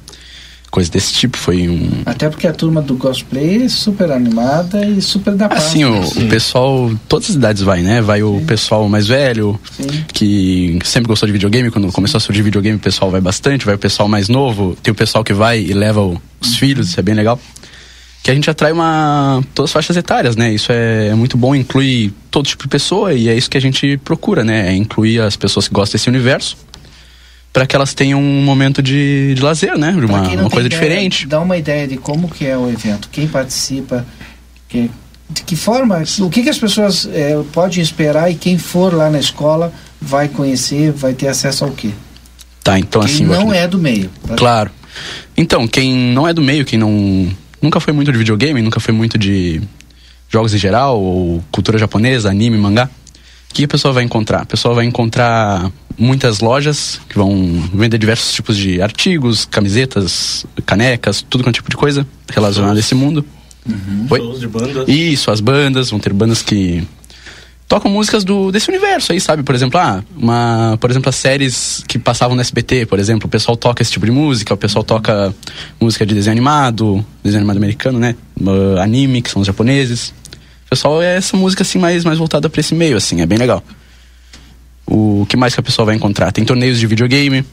coisa 0.70 0.90
desse 0.90 1.12
tipo. 1.14 1.36
Foi 1.38 1.68
um, 1.68 2.02
Até 2.06 2.28
porque 2.28 2.46
a 2.46 2.52
turma 2.52 2.80
do 2.82 2.96
cosplay 2.96 3.64
é 3.64 3.68
super 3.68 4.10
animada 4.12 4.84
e 4.86 5.00
super 5.02 5.34
da 5.34 5.48
paz. 5.48 5.64
Assim, 5.66 5.84
o, 5.84 6.00
o 6.00 6.28
pessoal, 6.28 6.90
todas 7.08 7.30
as 7.30 7.36
idades 7.36 7.62
vai, 7.62 7.82
né? 7.82 8.00
Vai 8.00 8.22
o 8.22 8.42
pessoal 8.46 8.88
mais 8.88 9.06
velho, 9.06 9.58
que 10.12 10.78
sempre 10.84 11.08
gostou 11.08 11.26
de 11.26 11.32
videogame, 11.32 11.70
quando 11.70 11.90
começou 11.92 12.18
a 12.18 12.20
surgir 12.20 12.42
videogame, 12.42 12.76
o 12.76 12.80
pessoal 12.80 13.10
vai 13.10 13.20
bastante, 13.20 13.64
vai 13.64 13.74
o 13.74 13.78
pessoal 13.78 14.08
mais 14.08 14.28
novo, 14.28 14.76
tem 14.82 14.92
o 14.92 14.94
pessoal 14.94 15.24
que 15.24 15.32
vai 15.32 15.60
e 15.60 15.72
leva 15.72 16.00
o- 16.00 16.20
os 16.40 16.56
filhos, 16.56 16.88
isso 16.88 17.00
é 17.00 17.02
bem 17.02 17.14
legal. 17.14 17.40
Que 18.22 18.30
a 18.30 18.34
gente 18.34 18.50
atrai 18.50 18.72
uma 18.72 19.42
todas 19.54 19.70
as 19.70 19.72
faixas 19.72 19.96
etárias, 19.96 20.36
né? 20.36 20.52
Isso 20.52 20.70
é, 20.72 21.08
é 21.08 21.14
muito 21.14 21.36
bom, 21.36 21.54
inclui 21.54 22.12
todo 22.30 22.46
tipo 22.46 22.64
de 22.64 22.68
pessoa 22.68 23.14
e 23.14 23.28
é 23.28 23.34
isso 23.36 23.48
que 23.48 23.56
a 23.56 23.60
gente 23.60 23.96
procura, 24.04 24.44
né? 24.44 24.68
É 24.70 24.74
incluir 24.76 25.20
as 25.20 25.36
pessoas 25.36 25.66
que 25.68 25.72
gostam 25.74 25.96
desse 25.96 26.08
universo 26.08 26.56
para 27.58 27.66
que 27.66 27.74
elas 27.74 27.92
tenham 27.92 28.22
um 28.22 28.40
momento 28.44 28.80
de, 28.80 29.34
de 29.34 29.42
lazer, 29.42 29.76
né? 29.76 29.90
Uma, 29.90 30.20
uma 30.20 30.48
coisa 30.48 30.68
ideia, 30.68 30.68
diferente. 30.68 31.26
Dá 31.26 31.40
uma 31.40 31.56
ideia 31.56 31.88
de 31.88 31.96
como 31.96 32.28
que 32.28 32.46
é 32.46 32.56
o 32.56 32.70
evento, 32.70 33.08
quem 33.10 33.26
participa, 33.26 34.06
que, 34.68 34.88
de 35.28 35.42
que 35.42 35.56
forma, 35.56 36.00
o 36.20 36.30
que, 36.30 36.44
que 36.44 36.48
as 36.48 36.56
pessoas 36.56 37.08
eh, 37.12 37.36
podem 37.52 37.82
esperar 37.82 38.30
e 38.30 38.36
quem 38.36 38.56
for 38.56 38.94
lá 38.94 39.10
na 39.10 39.18
escola 39.18 39.72
vai 40.00 40.28
conhecer, 40.28 40.92
vai 40.92 41.14
ter 41.14 41.26
acesso 41.26 41.64
ao 41.64 41.72
quê? 41.72 41.90
Tá, 42.62 42.78
então 42.78 43.02
quem 43.02 43.12
assim. 43.12 43.24
não 43.24 43.52
é 43.52 43.66
do 43.66 43.76
meio. 43.76 44.08
Claro. 44.36 44.70
Então, 45.36 45.66
quem 45.66 45.92
não 45.92 46.28
é 46.28 46.32
do 46.32 46.40
meio, 46.40 46.64
quem 46.64 46.78
não 46.78 47.28
nunca 47.60 47.80
foi 47.80 47.92
muito 47.92 48.12
de 48.12 48.18
videogame, 48.18 48.62
nunca 48.62 48.78
foi 48.78 48.94
muito 48.94 49.18
de 49.18 49.60
jogos 50.28 50.54
em 50.54 50.58
geral, 50.58 51.02
ou 51.02 51.42
cultura 51.50 51.76
japonesa, 51.76 52.30
anime, 52.30 52.56
mangá, 52.56 52.88
o 53.50 53.54
que 53.54 53.64
a 53.64 53.68
pessoa 53.68 53.92
vai 53.92 54.04
encontrar? 54.04 54.42
A 54.42 54.46
pessoa 54.46 54.76
vai 54.76 54.84
encontrar 54.84 55.72
muitas 55.98 56.40
lojas 56.40 57.00
que 57.08 57.16
vão 57.16 57.68
vender 57.74 57.98
diversos 57.98 58.32
tipos 58.32 58.56
de 58.56 58.80
artigos, 58.80 59.44
camisetas, 59.44 60.46
canecas, 60.64 61.24
tudo 61.28 61.42
quanto 61.42 61.56
tipo 61.56 61.70
de 61.70 61.76
coisa 61.76 62.06
relacionada 62.30 62.76
a 62.76 62.80
esse 62.80 62.94
mundo. 62.94 63.24
Oi? 64.10 64.20
Shows 64.20 64.40
de 64.40 64.48
banda. 64.48 64.84
Isso, 64.86 65.30
as 65.30 65.40
bandas, 65.40 65.90
vão 65.90 65.98
ter 65.98 66.12
bandas 66.12 66.42
que 66.42 66.86
tocam 67.66 67.90
músicas 67.90 68.24
do, 68.24 68.50
desse 68.50 68.70
universo 68.70 69.12
aí, 69.12 69.20
sabe? 69.20 69.42
Por 69.42 69.54
exemplo, 69.54 69.78
ah, 69.78 70.02
uma, 70.16 70.78
por 70.80 70.90
exemplo, 70.90 71.10
as 71.10 71.16
séries 71.16 71.84
que 71.86 71.98
passavam 71.98 72.34
no 72.34 72.40
SBT, 72.40 72.86
por 72.86 72.98
exemplo, 72.98 73.26
o 73.26 73.30
pessoal 73.30 73.56
toca 73.56 73.82
esse 73.82 73.92
tipo 73.92 74.06
de 74.06 74.12
música, 74.12 74.54
o 74.54 74.56
pessoal 74.56 74.82
toca 74.82 75.34
música 75.78 76.06
de 76.06 76.14
desenho 76.14 76.32
animado, 76.32 77.04
desenho 77.22 77.40
animado 77.40 77.58
americano, 77.58 77.98
né? 77.98 78.16
Anime, 78.80 79.20
que 79.20 79.30
são 79.30 79.42
os 79.42 79.46
japoneses. 79.46 80.14
O 80.66 80.70
pessoal 80.70 81.02
é 81.02 81.16
essa 81.16 81.36
música 81.36 81.62
assim 81.62 81.78
mais 81.78 82.04
mais 82.04 82.18
voltada 82.18 82.48
para 82.48 82.60
esse 82.60 82.74
meio 82.74 82.96
assim, 82.96 83.20
é 83.20 83.26
bem 83.26 83.38
legal. 83.38 83.62
O 84.90 85.26
que 85.28 85.36
mais 85.36 85.54
que 85.54 85.60
a 85.60 85.62
pessoa 85.62 85.84
vai 85.86 85.94
encontrar? 85.94 86.32
Tem 86.32 86.44
torneios 86.44 86.80
de 86.80 86.86
videogame. 86.86 87.44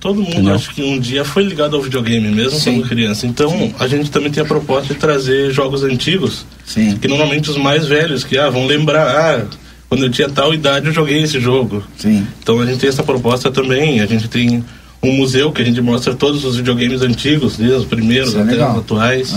Todo 0.00 0.16
mundo 0.16 0.32
Entendeu? 0.32 0.54
acho 0.54 0.74
que 0.74 0.82
um 0.82 0.98
dia 0.98 1.24
foi 1.24 1.44
ligado 1.44 1.76
ao 1.76 1.80
videogame, 1.80 2.28
mesmo 2.28 2.58
Sim. 2.58 2.80
quando 2.80 2.88
criança. 2.88 3.26
Então 3.26 3.72
a 3.78 3.86
gente 3.86 4.10
também 4.10 4.30
tem 4.30 4.42
a 4.42 4.46
proposta 4.46 4.92
de 4.92 5.00
trazer 5.00 5.50
jogos 5.50 5.82
antigos, 5.82 6.44
Sim. 6.66 6.98
que 7.00 7.08
normalmente 7.08 7.48
os 7.48 7.56
mais 7.56 7.86
velhos 7.86 8.22
que 8.22 8.36
ah, 8.36 8.50
vão 8.50 8.66
lembrar, 8.66 9.06
ah, 9.06 9.46
quando 9.88 10.04
eu 10.04 10.10
tinha 10.10 10.28
tal 10.28 10.52
idade 10.52 10.88
eu 10.88 10.92
joguei 10.92 11.22
esse 11.22 11.40
jogo. 11.40 11.82
Sim. 11.96 12.26
Então 12.42 12.60
a 12.60 12.66
gente 12.66 12.80
tem 12.80 12.88
essa 12.88 13.02
proposta 13.02 13.50
também. 13.50 14.00
A 14.00 14.06
gente 14.06 14.28
tem 14.28 14.62
um 15.02 15.12
museu 15.12 15.52
que 15.52 15.62
a 15.62 15.64
gente 15.64 15.80
mostra 15.80 16.14
todos 16.14 16.44
os 16.44 16.56
videogames 16.56 17.00
antigos, 17.00 17.56
desde 17.56 17.76
os 17.76 17.84
primeiros 17.84 18.34
é 18.34 18.42
até 18.42 18.50
legal. 18.50 18.72
os 18.72 18.78
atuais. 18.78 19.34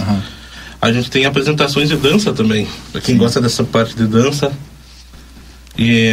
A 0.81 0.91
gente 0.91 1.09
tem 1.09 1.25
apresentações 1.25 1.87
de 1.89 1.95
dança 1.95 2.33
também, 2.33 2.67
para 2.91 2.99
quem 3.01 3.15
gosta 3.15 3.39
dessa 3.39 3.63
parte 3.63 3.95
de 3.95 4.05
dança. 4.05 4.51
E 5.77 6.11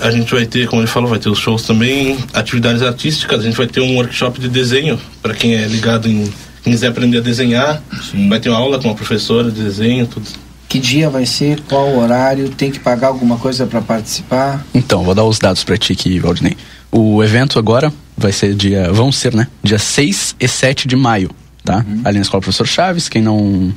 a 0.00 0.10
gente 0.10 0.32
vai 0.32 0.46
ter, 0.46 0.66
como 0.66 0.80
ele 0.80 0.88
falou, 0.88 1.10
vai 1.10 1.18
ter 1.18 1.28
os 1.28 1.38
shows 1.38 1.62
também, 1.62 2.18
atividades 2.32 2.82
artísticas. 2.82 3.40
A 3.40 3.42
gente 3.42 3.56
vai 3.56 3.66
ter 3.66 3.80
um 3.80 3.96
workshop 3.96 4.40
de 4.40 4.48
desenho 4.48 4.98
para 5.20 5.34
quem 5.34 5.54
é 5.54 5.66
ligado 5.66 6.08
em 6.08 6.32
quem 6.62 6.72
quiser 6.72 6.88
aprender 6.88 7.18
a 7.18 7.20
desenhar. 7.20 7.82
Vai 8.28 8.40
ter 8.40 8.48
uma 8.48 8.58
aula 8.58 8.78
com 8.78 8.88
uma 8.88 8.94
professora 8.94 9.50
de 9.50 9.62
desenho, 9.62 10.06
tudo. 10.06 10.26
Que 10.66 10.78
dia 10.78 11.10
vai 11.10 11.26
ser? 11.26 11.60
Qual 11.68 11.98
horário? 11.98 12.48
Tem 12.48 12.70
que 12.70 12.78
pagar 12.78 13.08
alguma 13.08 13.36
coisa 13.36 13.66
para 13.66 13.82
participar? 13.82 14.64
Então, 14.72 15.04
vou 15.04 15.14
dar 15.14 15.24
os 15.24 15.38
dados 15.38 15.62
pra 15.62 15.76
ti 15.76 15.92
aqui, 15.92 16.18
Valdinei. 16.18 16.56
O 16.90 17.22
evento 17.22 17.58
agora 17.58 17.92
vai 18.16 18.32
ser 18.32 18.54
dia. 18.54 18.90
Vão 18.90 19.12
ser, 19.12 19.34
né? 19.34 19.48
Dia 19.62 19.78
6 19.78 20.36
e 20.40 20.48
7 20.48 20.88
de 20.88 20.96
maio, 20.96 21.30
tá? 21.62 21.84
Ali 22.02 22.16
na 22.16 22.22
Escola 22.22 22.40
Professor 22.40 22.66
Chaves. 22.66 23.10
Quem 23.10 23.20
não 23.20 23.70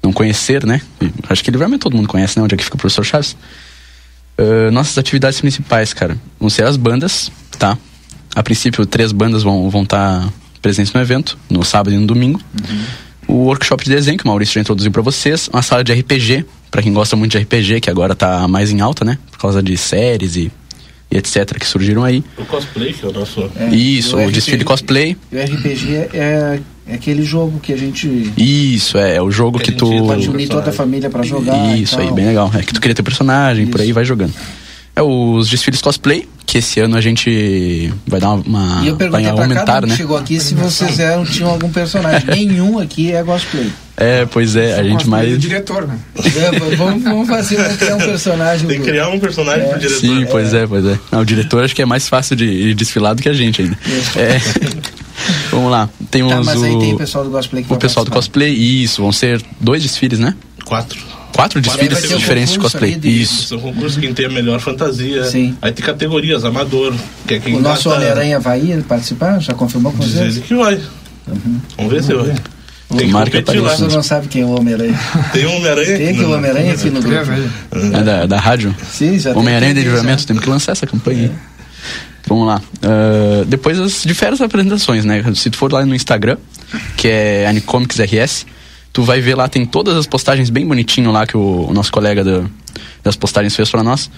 não 0.00 0.12
conhecer, 0.12 0.64
né? 0.64 0.80
Acho 1.28 1.42
que 1.42 1.50
livramento 1.50 1.84
todo 1.84 1.96
mundo 1.96 2.08
conhece, 2.08 2.38
né? 2.38 2.44
Onde 2.44 2.54
é 2.54 2.58
que 2.58 2.64
fica 2.64 2.76
o 2.76 2.78
Professor 2.78 3.04
Chaves. 3.04 3.36
Ah, 4.38 4.70
nossas 4.70 4.96
atividades 4.98 5.40
principais, 5.40 5.92
cara, 5.92 6.16
vão 6.38 6.50
ser 6.50 6.64
as 6.64 6.76
bandas, 6.76 7.30
tá? 7.58 7.76
A 8.34 8.42
princípio, 8.42 8.84
três 8.86 9.12
bandas 9.12 9.42
vão 9.42 9.68
vão 9.68 9.82
estar 9.82 10.32
presentes 10.60 10.92
no 10.92 11.00
evento, 11.00 11.36
no 11.50 11.64
sábado 11.64 11.94
e 11.94 11.98
no 11.98 12.06
domingo. 12.06 12.40
O 13.28 13.34
workshop 13.44 13.84
de 13.84 13.90
desenho, 13.90 14.18
que 14.18 14.24
o 14.24 14.28
Maurício 14.28 14.54
já 14.54 14.60
introduziu 14.60 14.90
pra 14.90 15.02
vocês. 15.02 15.48
Uma 15.48 15.62
sala 15.62 15.84
de 15.84 15.92
RPG, 15.92 16.44
pra 16.70 16.82
quem 16.82 16.92
gosta 16.92 17.14
muito 17.16 17.32
de 17.32 17.38
RPG, 17.38 17.80
que 17.80 17.90
agora 17.90 18.14
tá 18.14 18.48
mais 18.48 18.70
em 18.70 18.80
alta, 18.80 19.04
né? 19.04 19.18
Por 19.30 19.38
causa 19.38 19.62
de 19.62 19.76
séries 19.76 20.36
e, 20.36 20.50
e 21.10 21.16
etc. 21.16 21.58
que 21.58 21.66
surgiram 21.66 22.04
aí. 22.04 22.24
O 22.36 22.44
cosplay, 22.44 22.92
que 22.92 23.04
é 23.04 23.08
o 23.08 23.12
nosso. 23.12 23.50
Isso, 23.70 24.16
o 24.16 24.20
RPG 24.20 24.32
desfile 24.32 24.64
cosplay. 24.64 25.16
E 25.30 25.36
o 25.36 25.44
RPG 25.44 25.94
é, 26.14 26.60
é 26.86 26.94
aquele 26.94 27.22
jogo 27.22 27.60
que 27.60 27.72
a 27.72 27.76
gente 27.76 28.32
Isso, 28.36 28.98
é, 28.98 29.16
é 29.16 29.22
o 29.22 29.30
jogo 29.30 29.58
que, 29.58 29.72
tu. 29.72 29.86
pode 30.04 30.28
unir 30.28 30.48
toda 30.48 30.70
a 30.70 30.72
família 30.72 31.08
para 31.08 31.22
jogar. 31.22 31.76
Isso 31.76 31.98
aí, 32.00 32.10
bem 32.12 32.26
legal. 32.26 32.50
É 32.54 32.62
que 32.62 32.72
tu 32.72 32.80
queria 32.80 32.94
ter 32.94 33.02
personagem, 33.02 33.66
por 33.66 33.80
aí 33.80 33.92
vai 33.92 34.04
jogando. 34.04 34.34
É 34.94 35.00
os 35.00 35.48
desfiles 35.48 35.80
cosplay, 35.80 36.28
que 36.44 36.58
esse 36.58 36.78
ano 36.80 36.96
a 36.98 37.00
gente 37.00 37.90
vai 38.06 38.20
dar 38.20 38.32
uma. 38.32 38.82
E 38.84 38.88
eu 38.88 38.96
perguntei 38.96 39.24
vai 39.24 39.32
pra 39.32 39.44
aumentar, 39.44 39.64
cada 39.64 39.86
um 39.86 39.88
né? 39.88 39.94
que 39.94 40.02
chegou 40.02 40.18
aqui 40.18 40.38
se 40.38 40.54
vocês 40.54 40.98
eram, 40.98 41.24
tinham 41.24 41.48
algum 41.48 41.70
personagem. 41.70 42.28
Nenhum 42.28 42.78
aqui 42.78 43.10
é 43.10 43.22
cosplay. 43.22 43.72
É, 43.96 44.26
pois 44.26 44.54
é, 44.54 44.78
a 44.78 44.82
gente 44.82 45.08
mais. 45.08 45.38
diretor, 45.38 45.86
né? 45.86 45.98
É, 46.16 46.76
vamos, 46.76 47.02
vamos 47.02 47.28
fazer, 47.28 47.56
vamos 47.56 47.76
criar 47.76 47.96
um 47.96 47.98
personagem. 48.04 48.68
Tem 48.68 48.80
que 48.80 48.84
criar 48.84 49.08
um 49.08 49.18
personagem 49.18 49.68
pro 49.68 49.78
diretor. 49.78 50.00
Sim, 50.00 50.26
pois 50.30 50.52
é, 50.52 50.66
pois 50.66 50.84
é. 50.84 50.98
Não, 51.10 51.20
o 51.20 51.24
diretor 51.24 51.64
acho 51.64 51.74
que 51.74 51.80
é 51.80 51.86
mais 51.86 52.08
fácil 52.08 52.36
de, 52.36 52.46
de 52.46 52.74
desfilar 52.74 53.14
do 53.14 53.22
que 53.22 53.28
a 53.28 53.32
gente 53.32 53.62
ainda. 53.62 53.78
É. 54.16 54.40
Vamos 55.52 55.70
lá. 55.70 55.88
Temos 56.10 56.32
Tá, 56.32 56.42
mas 56.42 56.62
aí 56.62 56.74
o, 56.74 56.78
tem 56.78 56.94
o 56.94 56.96
pessoal 56.98 57.24
do 57.24 57.30
cosplay 57.30 57.62
que 57.62 57.72
o 57.72 57.76
pessoal 57.76 58.04
do 58.04 58.10
cosplay. 58.10 58.52
Isso, 58.52 59.02
vão 59.02 59.12
ser 59.12 59.42
dois 59.60 59.82
desfiles, 59.82 60.18
né? 60.18 60.34
Quatro. 60.64 60.98
Quatro 61.34 61.60
desfiles 61.60 62.10
um 62.10 62.16
diferentes 62.16 62.52
de 62.52 62.58
cosplay. 62.58 62.94
de- 62.94 63.22
Isso. 63.22 63.48
São 63.48 63.58
concursos 63.58 63.98
que 63.98 64.12
tem 64.12 64.26
a 64.26 64.28
melhor 64.28 64.60
fantasia. 64.60 65.24
Sim. 65.24 65.56
Aí 65.62 65.72
tem 65.72 65.84
categorias, 65.84 66.44
amador, 66.44 66.94
que 67.26 67.34
é 67.34 67.40
quem 67.40 67.56
O 67.56 67.60
nosso 67.60 67.90
Homem-Aranha 67.90 68.38
vai 68.38 68.60
ir 68.60 68.82
participar? 68.82 69.38
Já 69.40 69.54
confirmou 69.54 69.92
com 69.92 69.98
vocês? 70.02 70.36
ele 70.36 70.40
que 70.40 70.54
vai. 70.54 70.80
Vamos 71.76 71.92
ver 71.92 72.02
se 72.02 72.12
vai. 72.12 72.34
Tem 72.96 73.10
lá. 73.10 73.22
apareça. 73.22 73.76
Você 73.88 73.94
não 73.94 74.02
sabe 74.02 74.28
quem 74.28 74.42
é 74.42 74.44
o 74.44 74.50
Homem-Aranha. 74.58 74.98
Tem 75.32 75.46
um 75.46 75.56
Homem-Aranha 75.56 75.96
Tem 75.96 76.08
aqui 76.08 76.18
que 76.18 76.24
o 76.24 76.32
Homem-Aranha 76.32 76.72
aqui 76.74 76.90
no 76.90 77.00
grupo. 77.00 77.32
É 77.72 78.02
da, 78.02 78.26
da 78.26 78.38
rádio? 78.38 78.74
Sim, 78.90 79.18
já 79.18 79.32
tem 79.32 79.40
Homem-Aranha 79.40 79.74
de 79.74 79.80
Livramento, 79.80 80.26
temos 80.26 80.42
que 80.42 80.50
lançar 80.50 80.72
essa 80.72 80.86
campanha. 80.86 81.30
aí. 81.30 81.51
Vamos 82.28 82.46
lá. 82.46 82.62
Ah, 82.82 83.44
depois 83.46 83.78
as 83.78 84.02
diversas 84.02 84.40
apresentações, 84.40 85.04
né? 85.04 85.22
Se 85.34 85.50
tu 85.50 85.56
for 85.56 85.72
lá 85.72 85.84
no 85.84 85.94
Instagram, 85.94 86.36
que 86.96 87.08
é 87.08 87.46
Anicomics 87.46 87.98
RS, 87.98 88.46
Tu 88.92 89.02
vai 89.02 89.20
ver 89.20 89.34
lá, 89.34 89.48
tem 89.48 89.64
todas 89.64 89.96
as 89.96 90.06
postagens 90.06 90.50
bem 90.50 90.66
bonitinho 90.66 91.10
lá 91.10 91.26
que 91.26 91.36
o, 91.36 91.68
o 91.70 91.72
nosso 91.72 91.90
colega 91.90 92.22
da- 92.22 92.44
das 93.02 93.16
postagens 93.16 93.54
fez 93.56 93.70
pra 93.70 93.82
nós. 93.82 94.10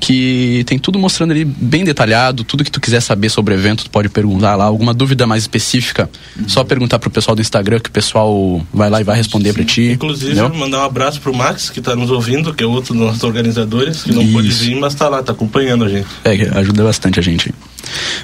Que 0.00 0.62
tem 0.66 0.78
tudo 0.78 0.98
mostrando 0.98 1.30
ali 1.32 1.44
bem 1.44 1.82
detalhado, 1.82 2.44
tudo 2.44 2.62
que 2.62 2.70
tu 2.70 2.80
quiser 2.80 3.00
saber 3.00 3.30
sobre 3.30 3.52
o 3.54 3.56
evento, 3.56 3.84
tu 3.84 3.90
pode 3.90 4.08
perguntar 4.08 4.54
lá. 4.54 4.64
Alguma 4.64 4.94
dúvida 4.94 5.26
mais 5.26 5.42
específica, 5.42 6.08
só 6.46 6.62
perguntar 6.62 6.98
pro 6.98 7.10
pessoal 7.10 7.34
do 7.34 7.40
Instagram, 7.40 7.80
que 7.80 7.88
o 7.88 7.92
pessoal 7.92 8.64
vai 8.72 8.88
lá 8.90 9.00
e 9.00 9.04
vai 9.04 9.16
responder 9.16 9.52
pra 9.54 9.64
ti. 9.64 9.92
Inclusive, 9.92 10.32
entendeu? 10.32 10.54
mandar 10.54 10.78
um 10.80 10.84
abraço 10.84 11.20
pro 11.20 11.34
Max, 11.34 11.68
que 11.70 11.80
tá 11.80 11.96
nos 11.96 12.10
ouvindo, 12.10 12.54
que 12.54 12.62
é 12.62 12.66
outro 12.66 12.94
dos 12.94 13.02
nossos 13.02 13.22
organizadores, 13.24 14.02
que 14.02 14.12
não 14.14 14.26
pôde 14.30 14.48
Isso. 14.48 14.62
vir, 14.64 14.76
mas 14.78 14.94
tá 14.94 15.08
lá, 15.08 15.22
tá 15.22 15.32
acompanhando 15.32 15.84
a 15.84 15.88
gente. 15.88 16.06
É, 16.24 16.58
ajuda 16.58 16.84
bastante 16.84 17.18
a 17.18 17.22
gente. 17.22 17.52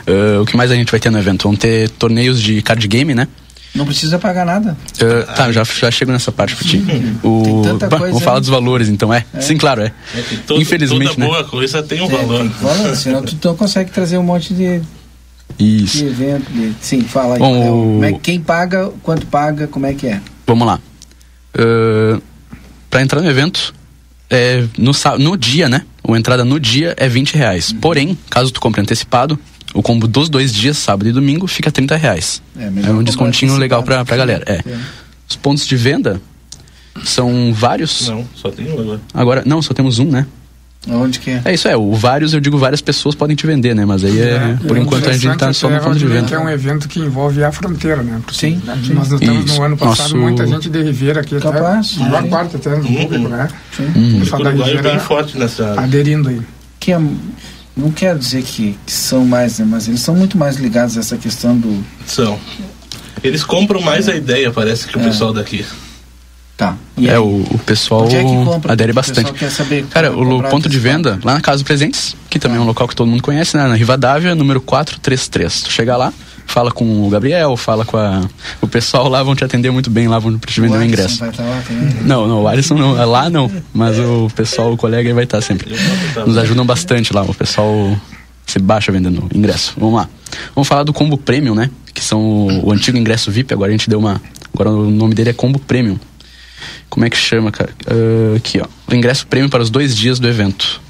Ah, 0.07 0.41
o 0.43 0.47
que 0.47 0.57
mais 0.57 0.71
a 0.71 0.75
gente 0.75 0.91
vai 0.91 1.01
ter 1.01 1.11
no 1.11 1.19
evento? 1.19 1.45
Vão 1.45 1.57
ter 1.57 1.89
torneios 1.91 2.41
de 2.41 2.63
card 2.63 2.87
game, 2.87 3.15
né? 3.15 3.27
Não 3.75 3.85
precisa 3.85 4.19
pagar 4.19 4.47
nada. 4.47 4.77
Tá, 5.37 5.51
já, 5.51 5.65
já 5.65 5.91
chego 5.91 6.13
nessa 6.13 6.31
parte 6.31 6.55
pra 6.55 6.65
ti. 6.67 6.83
O, 7.25 7.63
tanta 7.65 7.89
Bah, 7.91 7.99
coisa 7.99 8.13
vamos 8.13 8.23
falar 8.25 8.37
aí. 8.37 8.41
dos 8.41 8.49
valores, 8.51 8.89
então, 8.89 9.13
é? 9.13 9.25
Sim, 9.41 9.57
claro, 9.57 9.83
é. 9.83 9.93
É 10.17 10.21
que 10.23 10.37
todo- 10.39 10.61
Infelizmente, 10.63 11.09
toda 11.09 11.21
né? 11.21 11.27
boa 11.27 11.45
coisa 11.45 11.83
tem 11.83 12.01
um 12.01 12.07
Tem- 12.09 12.17
valor. 12.19 12.49
tem 12.85 12.95
senão 12.95 13.23
tu 13.23 13.37
não 13.49 13.57
consegue 13.57 13.91
trazer 13.91 14.17
um 14.17 14.23
monte 14.23 14.55
de, 14.55 14.81
Isso. 15.59 15.99
de 15.99 16.07
evento. 16.07 16.51
de- 16.53 16.73
sim, 16.81 17.03
fala 17.03 17.35
aí. 17.35 17.41
Bom, 17.41 17.53
Léo. 17.53 17.73
o- 17.75 17.83
Como 17.95 18.05
é 18.05 18.13
que- 18.13 18.19
quem 18.21 18.41
paga, 18.41 18.91
quanto 19.03 19.27
paga, 19.27 19.67
como 19.67 19.87
é 19.87 19.93
que 19.95 20.07
é? 20.07 20.21
Vamos 20.47 20.67
lá. 20.67 20.79
Uh, 21.57 22.23
para 22.91 23.03
entrar 23.03 23.21
no 23.21 23.29
evento, 23.29 23.75
é, 24.31 24.65
no, 24.79 24.93
no 25.19 25.37
dia, 25.37 25.69
né? 25.69 25.83
A 26.09 26.17
entrada 26.17 26.45
no 26.45 26.61
dia 26.61 26.95
é 26.97 27.09
20 27.09 27.35
reais. 27.35 27.71
Uhum. 27.71 27.81
Porém, 27.81 28.19
caso 28.31 28.53
tu 28.53 28.61
compre 28.61 28.81
antecipado, 28.81 29.39
o 29.75 29.83
combo 29.83 30.07
dos 30.09 30.29
dois 30.31 30.53
dias, 30.55 30.79
sábado 30.79 31.09
e 31.09 31.13
domingo, 31.13 31.47
fica 31.47 31.71
30 31.71 31.97
reais. 31.97 32.41
É, 32.57 32.65
É, 32.87 32.91
um 32.91 33.03
descontinho 33.03 33.57
legal 33.57 33.83
pra, 33.83 34.05
pra 34.05 34.17
galera. 34.17 34.45
É. 34.47 34.63
Os 35.29 35.37
pontos 35.37 35.67
de 35.67 35.77
venda 35.77 36.21
são 37.05 37.53
vários. 37.53 38.09
Não, 38.09 38.25
só 38.35 38.51
tem 38.51 38.71
um 38.71 38.81
agora. 38.81 39.01
Agora, 39.13 39.43
não, 39.45 39.61
só 39.61 39.75
temos 39.75 39.99
um, 39.99 40.07
né? 40.11 40.27
Onde 40.87 41.19
que 41.19 41.31
é? 41.31 41.41
É 41.47 41.55
isso 41.55 41.67
é, 41.67 41.75
o 41.75 41.95
vários 41.95 42.35
eu 42.35 42.41
digo 42.41 42.59
várias 42.59 42.83
pessoas 42.83 43.15
podem 43.15 43.35
te 43.35 43.47
vender, 43.47 43.75
né? 43.75 43.87
Mas 43.87 44.05
aí 44.05 44.21
é, 44.21 44.59
por 44.69 44.77
É 44.77 44.81
enquanto 44.81 45.09
a 45.09 45.13
gente 45.15 45.23
tá 45.29 45.35
interessante 45.35 45.57
só 45.57 45.71
no 45.71 45.81
ponto 45.81 45.99
de 45.99 46.07
venda. 46.07 46.27
que 46.29 46.35
é 46.35 46.39
um 46.39 46.47
evento 46.49 46.87
que 46.89 47.01
envolve 47.01 47.43
a 47.43 47.51
fronteira, 47.51 48.03
né? 48.03 48.21
Porque 48.23 48.39
Sim, 48.39 48.61
sim. 48.85 48.93
Nós 48.93 49.11
estamos 49.11 49.47
Isso. 49.47 49.57
no 49.59 49.63
ano 49.65 49.77
passado, 49.79 49.99
Nosso- 50.11 50.17
muita 50.19 50.47
gente 50.47 50.69
de 50.69 50.83
Ribeira 50.83 51.23
aqui, 51.23 51.41
Capaz, 51.41 51.97
até, 51.99 52.23
sim. 52.23 52.29
quarta 52.29 52.59
até 52.59 52.77
no 52.77 52.85
público, 52.85 53.29
né? 53.31 53.49
Uhum. 53.79 54.17
O 54.17 54.21
pessoal 54.21 54.43
da 54.45 54.51
O 54.51 54.53
Uruguai 54.53 54.77
é 54.77 54.83
bem 54.83 54.99
forte 54.99 55.39
nessa 55.39 55.81
aderindo 55.81 56.29
aí. 56.29 56.43
Que 56.79 56.93
é, 56.93 57.01
não 57.77 57.91
quero 57.91 58.19
dizer 58.19 58.43
que, 58.43 58.79
que 58.87 58.93
são 58.93 59.25
mais, 59.25 59.59
né? 59.59 59.67
Mas 59.69 59.89
eles 59.89 60.01
são 60.01 60.15
muito 60.15 60.37
mais 60.39 60.57
ligados 60.57 60.97
a 60.97 61.01
essa 61.01 61.17
questão 61.17 61.57
do. 61.57 61.85
São. 62.07 62.39
Eles 63.23 63.43
compram 63.43 63.81
mais 63.81 64.09
a 64.09 64.15
ideia, 64.15 64.51
parece, 64.51 64.87
que 64.87 64.97
o 64.97 65.01
É. 65.01 65.05
pessoal 65.05 65.33
daqui. 65.33 65.65
Tá. 66.57 66.77
É, 67.05 67.19
o, 67.19 67.25
o 67.51 67.59
pessoal 67.67 68.07
é 68.09 68.23
compra? 68.23 68.73
adere 68.73 68.93
O 68.93 68.95
bastante. 68.95 69.17
pessoal 69.33 69.35
quer 69.35 69.51
saber 69.51 69.87
Cara, 69.87 70.13
o 70.17 70.41
ponto 70.45 70.69
de 70.69 70.79
venda, 70.79 71.19
lá 71.25 71.35
na 71.35 71.41
Casa 71.41 71.57
dos 71.57 71.63
Presentes, 71.65 72.15
que 72.31 72.39
também 72.39 72.59
é 72.59 72.61
um 72.61 72.65
local 72.65 72.87
que 72.87 72.95
todo 72.95 73.09
mundo 73.09 73.23
conhece, 73.25 73.57
né? 73.57 73.67
Na 73.67 73.75
Rivadavia, 73.75 74.37
número 74.37 74.61
433. 74.61 75.63
Tu 75.63 75.73
chega 75.73 75.97
lá, 75.97 76.13
fala 76.47 76.71
com 76.71 77.07
o 77.07 77.11
Gabriel, 77.11 77.57
fala 77.57 77.85
com 77.85 77.97
a... 77.97 78.23
O 78.61 78.69
pessoal 78.69 79.09
lá 79.09 79.23
vão 79.23 79.35
te 79.35 79.45
atender 79.45 79.71
muito 79.71 79.91
bem, 79.91 80.09
lá 80.09 80.19
vão 80.19 80.39
te 80.39 80.61
vender 80.61 80.75
o 80.75 80.81
Alisson 80.81 80.89
ingresso. 80.89 81.19
Vai 81.19 81.31
estar 81.31 81.43
lá 81.45 81.63
também. 81.67 82.03
Não, 82.03 82.27
não, 82.27 82.43
o 82.43 82.49
Alisson 82.49 82.75
não, 82.75 82.93
lá 83.11 83.29
não, 83.29 83.51
mas 83.73 83.99
o 83.99 84.31
pessoal, 84.35 84.73
o 84.73 84.77
colega 84.77 85.13
vai 85.15 85.25
estar 85.25 85.41
sempre. 85.41 85.75
Nos 86.27 86.37
ajudam 86.39 86.65
bastante 86.65 87.13
lá, 87.13 87.23
o 87.23 87.35
pessoal 87.35 87.97
se 88.47 88.59
baixa 88.59 88.93
vendendo 88.93 89.29
ingresso. 89.35 89.75
Vamos 89.77 89.97
lá. 89.97 90.09
Vamos 90.55 90.69
falar 90.69 90.83
do 90.83 90.93
combo 90.93 91.17
premium, 91.17 91.55
né? 91.55 91.71
Que 91.93 92.03
são 92.03 92.21
o, 92.21 92.69
o 92.69 92.73
antigo 92.73 92.99
ingresso 92.99 93.31
VIP, 93.31 93.53
agora 93.53 93.71
a 93.71 93.73
gente 93.73 93.89
deu 93.89 93.99
uma. 93.99 94.21
Agora 94.53 94.71
o 94.71 94.91
nome 94.91 95.15
dele 95.15 95.31
é 95.31 95.33
combo 95.33 95.59
premium. 95.59 95.99
Como 96.89 97.05
é 97.05 97.11
que 97.11 97.17
chama, 97.17 97.51
cara? 97.51 97.71
Ah, 97.87 98.37
aqui, 98.37 98.61
ó. 98.61 98.67
O 98.91 98.95
ingresso 98.95 99.27
premium 99.27 99.49
para 99.49 99.63
os 99.63 99.71
dois 99.71 99.97
dias 99.97 100.19
do 100.19 100.29
evento. 100.29 100.81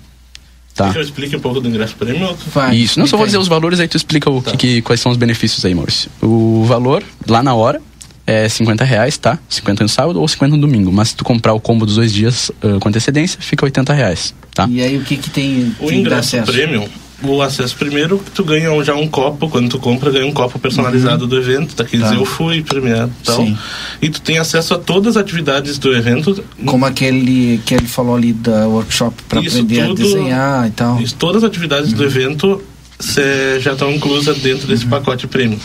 Tá. 0.74 0.90
Que 0.92 0.98
eu 0.98 1.02
explique 1.02 1.36
um 1.36 1.40
pouco 1.40 1.60
do 1.60 1.68
ingresso 1.68 1.94
prêmio? 1.94 2.36
Vai, 2.52 2.76
Isso, 2.76 2.98
não 2.98 3.06
só 3.06 3.16
vou 3.16 3.26
dizer 3.26 3.38
os 3.38 3.46
valores, 3.46 3.78
aí 3.78 3.86
tu 3.86 3.96
explica 3.96 4.28
o 4.28 4.42
que, 4.42 4.56
que- 4.56 4.82
quais 4.82 5.00
são 5.00 5.12
os 5.12 5.16
benefícios 5.18 5.64
aí, 5.64 5.72
Maurício. 5.74 6.10
O 6.20 6.64
valor, 6.66 7.02
lá 7.28 7.42
na 7.44 7.54
hora, 7.54 7.80
é 8.26 8.48
50 8.48 8.82
reais, 8.84 9.16
tá? 9.16 9.38
50 9.48 9.84
no 9.84 9.88
sábado 9.88 10.20
ou 10.20 10.26
50 10.26 10.56
no 10.56 10.60
domingo. 10.60 10.90
Mas 10.90 11.08
se 11.10 11.16
tu 11.16 11.22
comprar 11.24 11.52
o 11.52 11.60
combo 11.60 11.86
dos 11.86 11.94
dois 11.96 12.12
dias 12.12 12.50
ah, 12.62 12.78
com 12.80 12.88
antecedência, 12.88 13.38
fica 13.40 13.64
80 13.64 13.92
reais, 13.92 14.34
tá? 14.52 14.66
E 14.68 14.82
aí 14.82 14.96
o 14.96 15.02
que 15.02 15.16
que 15.16 15.30
tem 15.30 15.76
O 15.78 15.92
ingresso 15.92 16.36
acesso? 16.38 16.50
premium, 16.52 16.88
o 17.22 17.40
acesso 17.40 17.76
primeiro, 17.76 18.22
tu 18.34 18.44
ganha 18.44 18.72
um- 18.72 18.82
já 18.84 18.94
um 18.94 19.06
copo, 19.08 19.48
quando 19.48 19.68
tu 19.68 19.78
compra, 19.78 20.10
ganha 20.10 20.26
um 20.26 20.32
copo 20.32 20.58
personalizado 20.58 21.26
do 21.26 21.36
evento, 21.38 21.74
tá? 21.74 21.84
Dizer, 21.84 21.98
Tá. 22.00 22.14
eu 22.14 22.24
fui 22.24 22.62
premiado 22.62 23.12
e 23.22 23.24
tal. 23.24 23.36
Sim. 23.36 23.56
E 24.02 24.08
tu 24.10 24.20
tem 24.20 24.38
acesso 24.38 24.74
a 24.74 24.78
todas 24.78 25.16
as 25.16 25.22
atividades 25.22 25.78
do 25.78 25.94
evento. 25.94 26.44
Como 26.66 26.84
aquele 26.84 27.60
que 27.64 27.74
ele 27.74 27.86
falou 27.86 28.16
ali 28.16 28.32
da 28.32 28.66
workshop 28.66 29.16
para 29.28 29.40
aprender 29.40 29.86
tudo- 29.86 30.02
a 30.02 30.04
desenhar 30.04 30.68
e 30.68 30.70
tal. 30.72 31.00
Isso, 31.00 31.14
todas 31.16 31.42
as 31.44 31.48
atividades 31.50 31.92
do 31.92 32.04
evento 32.04 32.62
cê, 32.98 33.58
já 33.60 33.72
estão 33.72 33.90
inclusas 33.92 34.38
dentro 34.38 34.66
desse 34.66 34.84
pacote 34.86 35.26
premium. 35.26 35.58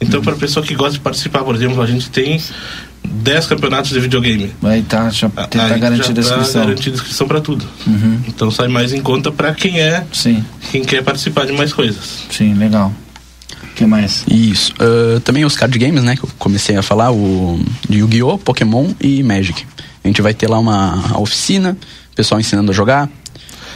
Então, 0.00 0.20
para 0.20 0.34
a 0.34 0.36
pessoa 0.36 0.64
que 0.66 0.74
gosta 0.74 0.94
de 0.94 1.00
participar, 1.00 1.44
por 1.44 1.54
exemplo, 1.54 1.80
a 1.80 1.86
gente 1.86 2.10
tem 2.10 2.38
10 3.06 3.46
campeonatos 3.46 3.90
de 3.90 4.00
videogame. 4.00 4.52
Aí 4.62 4.82
tá, 4.82 5.08
já 5.10 5.28
tá 5.28 5.48
Aí 5.64 5.78
garantida 5.80 6.20
a 6.20 6.24
já 6.24 6.30
tá 6.30 6.40
inscrição. 6.40 6.62
garantida 6.66 6.96
a 6.96 6.98
inscrição 6.98 7.28
para 7.28 7.40
tudo. 7.40 7.64
Uhum. 7.86 8.20
Então 8.28 8.50
sai 8.50 8.68
mais 8.68 8.92
em 8.92 9.00
conta 9.00 9.30
para 9.32 9.54
quem 9.54 9.80
é, 9.80 10.04
Sim, 10.12 10.44
quem 10.70 10.84
quer 10.84 11.02
participar 11.02 11.46
de 11.46 11.52
mais 11.52 11.72
coisas. 11.72 12.24
sim, 12.30 12.54
legal. 12.54 12.92
O 13.62 13.74
que 13.74 13.86
mais? 13.86 14.24
Isso. 14.30 14.72
Ah, 14.78 15.20
também 15.24 15.44
os 15.44 15.56
card 15.56 15.76
games, 15.78 16.02
né? 16.04 16.16
Que 16.16 16.24
eu 16.24 16.30
comecei 16.38 16.76
a 16.76 16.82
falar, 16.82 17.10
o 17.12 17.58
de 17.88 17.98
Yu-Gi-Oh!, 17.98 18.38
Pokémon 18.38 18.92
e 19.00 19.22
Magic. 19.22 19.64
A 20.04 20.06
gente 20.06 20.20
vai 20.22 20.32
ter 20.34 20.48
lá 20.48 20.58
uma 20.58 21.18
oficina, 21.18 21.76
pessoal 22.14 22.40
ensinando 22.40 22.70
a 22.70 22.74
jogar. 22.74 23.08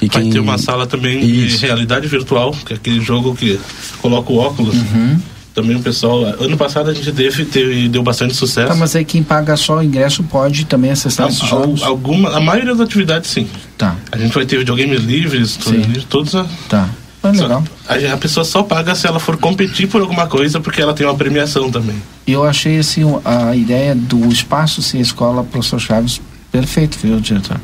E 0.01 0.07
Vai 0.07 0.23
quem... 0.23 0.31
ter 0.31 0.39
uma 0.39 0.57
sala 0.59 0.87
também 0.87 1.19
Isso. 1.25 1.59
de 1.59 1.67
realidade 1.67 2.07
virtual, 2.07 2.53
que 2.65 2.73
é 2.75 2.77
aquele 2.77 3.01
jogo 3.01 3.35
que 3.35 3.59
coloca 4.01 4.31
o 4.33 4.37
óculos. 4.37 4.77
Uhum. 4.77 5.19
Também 5.61 5.75
o 5.77 5.83
pessoal. 5.83 6.25
Ano 6.39 6.57
passado 6.57 6.89
a 6.89 6.95
gente 6.95 7.11
teve, 7.11 7.45
teve 7.45 7.89
deu 7.89 8.01
bastante 8.01 8.33
sucesso. 8.35 8.69
Tá, 8.69 8.75
mas 8.77 8.95
aí 8.95 9.05
quem 9.05 9.25
paga 9.25 9.57
só 9.57 9.79
o 9.79 9.83
ingresso 9.83 10.23
pode 10.23 10.65
também 10.67 10.93
acessar 10.93 11.27
Al- 11.27 11.33
esses 11.33 11.49
jogos? 11.49 11.83
alguma, 11.83 12.37
a 12.37 12.41
maioria 12.41 12.73
das 12.73 12.81
atividades 12.87 13.29
sim. 13.29 13.49
Tá, 13.77 13.97
A 14.13 14.17
gente 14.17 14.33
vai 14.33 14.47
ter 14.47 14.57
videogames 14.59 15.01
livres, 15.03 15.59
livres, 15.67 16.05
todos. 16.05 16.33
A, 16.37 16.47
tá. 16.69 16.89
Ah, 17.21 17.35
só- 17.35 17.43
legal. 17.43 17.65
a, 17.89 18.15
a 18.15 18.17
pessoa 18.17 18.45
só 18.45 18.63
paga 18.63 18.95
se 18.95 19.05
ela 19.09 19.19
for 19.19 19.37
competir 19.37 19.89
por 19.89 20.01
alguma 20.01 20.29
coisa, 20.29 20.61
porque 20.61 20.81
ela 20.81 20.95
tem 20.95 21.05
uma 21.05 21.17
premiação 21.17 21.69
também. 21.73 21.97
Eu 22.25 22.45
achei 22.45 22.79
assim 22.79 23.03
a 23.25 23.57
ideia 23.57 23.97
do 23.97 24.29
espaço 24.29 24.81
ser 24.81 24.99
escola 25.01 25.43
professor 25.43 25.81
Chaves 25.81 26.21
perfeito, 26.53 26.97
viu, 27.03 27.19
diretor? 27.19 27.61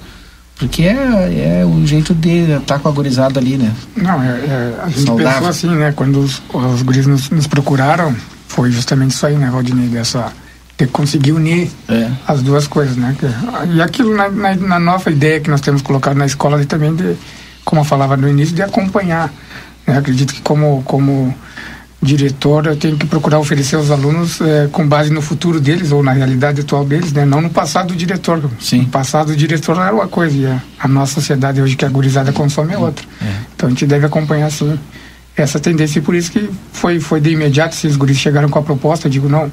Porque 0.69 0.83
é, 0.83 1.61
é 1.61 1.65
o 1.67 1.87
jeito 1.87 2.15
de 2.15 2.53
estar 2.53 2.79
com 2.79 2.89
a 2.89 2.93
gurizada 2.93 3.39
ali, 3.39 3.57
né? 3.57 3.73
Não, 3.97 4.23
é, 4.23 4.27
é, 4.29 4.75
a 4.83 4.89
gente 4.89 5.05
Saudável. 5.05 5.33
pensou 5.33 5.49
assim, 5.49 5.69
né? 5.71 5.93
Quando 5.95 6.21
os, 6.21 6.43
os 6.53 6.83
guris 6.83 7.07
nos, 7.07 7.31
nos 7.31 7.47
procuraram, 7.47 8.15
foi 8.49 8.71
justamente 8.71 9.13
isso 9.13 9.27
aí, 9.27 9.37
né, 9.37 9.51
Valdinei? 9.51 9.89
Dessa, 9.89 10.33
de 10.79 10.87
conseguir 10.87 11.33
unir 11.33 11.71
É. 11.89 12.11
as 12.27 12.43
duas 12.43 12.67
coisas, 12.67 12.97
né? 12.97 13.15
E 13.75 13.81
aquilo 13.83 14.17
na, 14.17 14.29
na, 14.31 14.55
na 14.57 14.79
nova 14.81 15.11
ideia 15.11 15.41
que 15.41 15.51
nós 15.51 15.61
temos 15.61 15.83
colocado 15.83 16.17
na 16.17 16.27
escola 16.27 16.57
ali 16.57 16.67
também, 16.67 16.95
de, 16.95 17.15
como 17.65 17.81
eu 17.81 17.85
falava 17.85 18.17
no 18.17 18.29
início, 18.29 18.55
de 18.55 18.63
acompanhar. 18.63 19.33
Né? 19.87 19.99
Acredito 19.99 20.33
que 20.35 20.41
como, 20.41 20.83
como 20.85 21.35
diretor 22.05 22.67
eu 22.67 22.77
tenho 22.77 22.97
que 22.97 23.07
procurar 23.07 23.39
oferecer 23.41 23.77
aos 23.77 23.91
alunos 23.91 24.41
eh, 24.41 24.69
com 24.71 24.87
base 24.87 25.11
no 25.11 25.21
futuro 25.23 25.61
deles 25.61 25.91
ou 25.91 26.03
na 26.03 26.13
realidade 26.13 26.61
atual 26.61 26.85
deles, 26.85 27.13
né? 27.13 27.25
Não 27.25 27.41
no 27.41 27.51
passado 27.51 27.89
do 27.89 27.97
diretor. 27.97 28.43
Sim. 28.61 28.83
No 28.83 28.89
passado 28.89 29.29
do 29.29 29.37
diretor 29.37 29.77
era 29.79 29.93
uma 29.95 30.07
coisa 30.07 30.37
e 30.37 30.47
a, 30.47 30.63
a 30.79 30.87
nossa 30.87 31.15
sociedade 31.15 31.61
hoje 31.61 31.75
que 31.77 31.85
a 31.85 31.89
gurizada 31.89 32.33
consome 32.33 32.75
é 32.75 32.79
outra. 32.79 33.05
Então 33.57 33.67
a 33.67 33.71
gente 33.71 33.87
deve 33.87 34.07
acompanhar 34.07 34.51
sim 34.53 34.79
essa 35.37 35.59
tendência 35.59 35.99
e 35.99 36.03
por 36.03 36.15
isso 36.15 36.31
que 36.31 36.49
foi 36.73 37.01
foi 37.01 37.21
de 37.21 37.31
imediato 37.31 37.75
se 37.75 37.87
os 37.89 37.97
guris 37.97 38.17
chegaram 38.19 38.49
com 38.49 38.59
a 38.59 38.63
proposta, 38.63 39.09
eu 39.09 39.11
digo 39.11 39.29
não, 39.29 39.51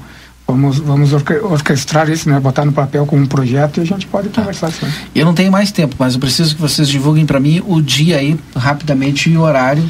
vamos 0.48 0.78
vamos 0.78 1.12
orque- 1.14 1.40
orquestrar 1.42 2.08
isso, 2.10 2.30
né? 2.30 2.40
Botar 2.40 2.66
no 2.66 2.72
papel 2.72 3.06
como 3.06 3.22
um 3.24 3.26
projeto 3.26 3.78
e 3.80 3.82
a 3.82 3.86
gente 3.86 4.06
pode 4.06 4.30
conversar 4.30 4.68
assim. 4.68 4.86
Eu 5.16 5.26
não 5.26 5.34
tenho 5.34 5.52
mais 5.52 5.72
tempo, 5.72 5.96
mas 5.98 6.14
eu 6.14 6.20
preciso 6.20 6.56
que 6.56 6.62
vocês 6.62 6.88
divulguem 6.88 7.26
para 7.26 7.40
mim 7.40 7.64
o 7.66 7.82
dia 7.82 8.18
aí, 8.18 8.38
rapidamente, 8.56 9.30
e 9.30 9.38
o 9.38 9.42
horário. 9.42 9.84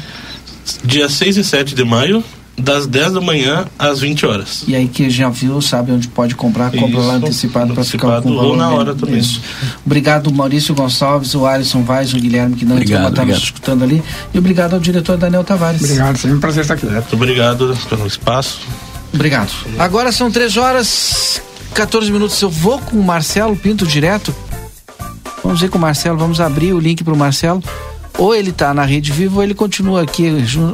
Dia 0.84 1.08
6 1.08 1.36
e 1.38 1.44
7 1.44 1.74
de 1.74 1.84
maio, 1.84 2.22
das 2.58 2.86
10 2.86 3.12
da 3.14 3.20
manhã 3.20 3.64
às 3.78 4.00
20 4.00 4.26
horas. 4.26 4.64
E 4.68 4.76
aí 4.76 4.86
que 4.86 5.08
já 5.10 5.28
viu, 5.30 5.60
sabe 5.62 5.90
onde 5.90 6.06
pode 6.08 6.34
comprar, 6.34 6.70
compra 6.70 7.00
lá 7.00 7.16
Isso, 7.16 7.26
antecipado 7.26 7.74
para 7.74 7.82
ficar 7.84 8.20
com 8.22 8.28
o 8.28 8.32
ou 8.32 8.38
valor 8.38 8.56
na 8.56 8.68
bem- 8.68 8.78
hora 8.78 8.94
também. 8.94 9.18
Isso. 9.18 9.40
Obrigado 9.84 10.32
Maurício 10.32 10.74
Gonçalves, 10.74 11.34
o 11.34 11.46
Alisson 11.46 11.82
Vaz, 11.82 12.12
o 12.12 12.18
Guilherme 12.18 12.54
que 12.54 12.64
não 12.64 12.76
Obrigado, 12.76 13.08
está 13.08 13.24
nos 13.24 13.38
escutando 13.38 13.82
ali. 13.82 14.02
E 14.34 14.38
obrigado 14.38 14.74
ao 14.74 14.80
diretor 14.80 15.16
Daniel 15.16 15.42
Tavares. 15.44 15.80
Obrigado, 15.82 16.16
sempre 16.18 16.36
um 16.36 16.40
prazer 16.40 16.62
estar 16.62 16.74
aqui. 16.74 16.86
Muito 16.86 17.14
obrigado 17.14 17.76
pelo 17.88 18.06
espaço. 18.06 18.60
Obrigado. 19.12 19.50
Agora 19.78 20.12
são 20.12 20.30
3 20.30 20.56
horas 20.56 21.40
14 21.74 22.12
minutos. 22.12 22.40
Eu 22.40 22.50
vou 22.50 22.78
com 22.78 22.96
o 22.98 23.02
Marcelo 23.04 23.56
Pinto 23.56 23.86
direto. 23.86 24.34
Vamos 25.42 25.60
ver 25.60 25.70
com 25.70 25.78
o 25.78 25.80
Marcelo, 25.80 26.16
vamos 26.16 26.40
abrir 26.40 26.72
o 26.72 26.78
link 26.78 27.02
para 27.02 27.12
o 27.12 27.16
Marcelo. 27.16 27.62
Ou 28.18 28.34
ele 28.34 28.52
tá 28.52 28.72
na 28.74 28.84
Rede 28.84 29.10
Vivo 29.10 29.36
ou 29.36 29.42
ele 29.42 29.54
continua 29.54 30.02
aqui. 30.02 30.30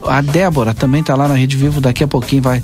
A 0.07 0.21
Débora 0.21 0.75
também 0.75 1.03
tá 1.03 1.15
lá 1.15 1.29
na 1.29 1.35
Rede 1.35 1.57
Vivo, 1.57 1.81
daqui 1.81 2.03
a 2.03 2.09
pouquinho 2.09 2.43
vai, 2.43 2.63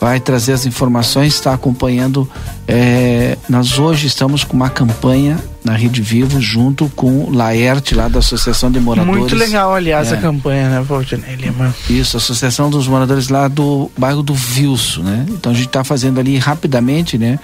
vai 0.00 0.18
trazer 0.18 0.52
as 0.54 0.64
informações, 0.66 1.34
está 1.34 1.52
acompanhando. 1.52 2.28
É, 2.66 3.36
nós 3.48 3.78
hoje 3.78 4.06
estamos 4.06 4.42
com 4.42 4.56
uma 4.56 4.70
campanha 4.70 5.38
na 5.62 5.74
Rede 5.74 6.00
Vivo 6.02 6.40
junto 6.40 6.90
com 6.96 7.24
o 7.24 7.30
Laerte, 7.34 7.94
lá 7.94 8.08
da 8.08 8.18
Associação 8.20 8.70
de 8.70 8.80
Moradores. 8.80 9.18
Muito 9.18 9.36
legal, 9.36 9.74
aliás, 9.74 10.10
É. 10.10 10.16
a 10.16 10.20
campanha, 10.20 10.68
né, 10.70 10.80
Valdinei 10.82 11.36
Lima? 11.36 11.74
Isso, 11.88 12.16
Associação 12.16 12.70
dos 12.70 12.88
Moradores 12.88 13.28
lá 13.28 13.46
do 13.46 13.90
bairro 13.96 14.22
do 14.22 14.34
Vilso, 14.34 15.02
né? 15.02 15.26
Então 15.28 15.52
a 15.52 15.54
gente 15.54 15.66
está 15.68 15.84
fazendo 15.84 16.18
ali 16.18 16.38
rapidamente, 16.38 17.16
né? 17.18 17.38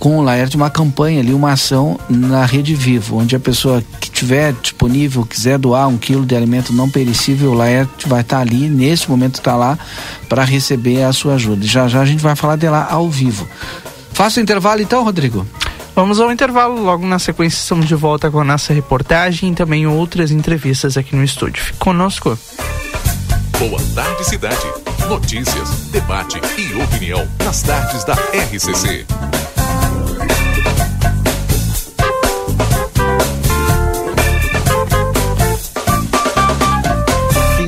Com 0.00 0.16
o 0.16 0.22
Laerte 0.22 0.56
uma 0.56 0.70
campanha 0.70 1.20
ali, 1.20 1.34
uma 1.34 1.52
ação 1.52 2.00
na 2.08 2.46
Rede 2.46 2.74
Vivo, 2.74 3.18
onde 3.18 3.36
a 3.36 3.38
pessoa 3.38 3.84
que 4.00 4.10
tiver 4.10 4.54
disponível, 4.54 5.26
quiser 5.26 5.58
doar 5.58 5.86
um 5.88 5.98
quilo 5.98 6.24
de 6.24 6.34
alimento 6.34 6.72
não 6.72 6.88
perecível, 6.88 7.50
o 7.50 7.54
Laerte 7.54 8.08
vai 8.08 8.22
estar 8.22 8.38
ali, 8.38 8.66
nesse 8.66 9.10
momento 9.10 9.34
está 9.34 9.54
lá, 9.54 9.78
para 10.26 10.42
receber 10.42 11.02
a 11.02 11.12
sua 11.12 11.34
ajuda. 11.34 11.66
Já 11.66 11.86
já 11.86 12.00
a 12.00 12.06
gente 12.06 12.22
vai 12.22 12.34
falar 12.34 12.56
dela 12.56 12.88
ao 12.90 13.10
vivo. 13.10 13.46
Faça 14.14 14.40
o 14.40 14.42
intervalo 14.42 14.80
então, 14.80 15.04
Rodrigo. 15.04 15.46
Vamos 15.94 16.18
ao 16.18 16.32
intervalo, 16.32 16.82
logo 16.82 17.06
na 17.06 17.18
sequência 17.18 17.58
estamos 17.58 17.86
de 17.86 17.94
volta 17.94 18.30
com 18.30 18.40
a 18.40 18.44
nossa 18.44 18.72
reportagem 18.72 19.52
e 19.52 19.54
também 19.54 19.86
outras 19.86 20.30
entrevistas 20.30 20.96
aqui 20.96 21.14
no 21.14 21.22
estúdio. 21.22 21.62
Fique 21.62 21.78
conosco. 21.78 22.38
Boa 23.58 23.82
tarde, 23.94 24.24
cidade. 24.24 24.66
Notícias, 25.10 25.68
debate 25.90 26.40
e 26.56 26.74
opinião 26.82 27.28
nas 27.44 27.60
tardes 27.60 28.02
da 28.04 28.14
RCC. 28.14 29.04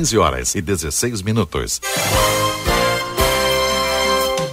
Quinze 0.03 0.17
horas 0.17 0.53
e 0.53 0.61
16 0.61 1.21
minutos. 1.21 1.79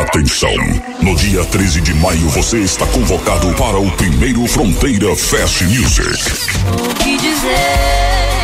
Atenção! 0.00 0.50
No 1.02 1.14
dia 1.14 1.44
13 1.44 1.82
de 1.82 1.92
maio 1.92 2.26
você 2.30 2.60
está 2.60 2.86
convocado 2.86 3.52
para 3.52 3.78
o 3.78 3.90
primeiro 3.98 4.46
Fronteira 4.46 5.14
Fest 5.14 5.60
Music. 5.60 6.08
O 6.72 6.94
que 6.94 7.18
dizer? 7.18 8.29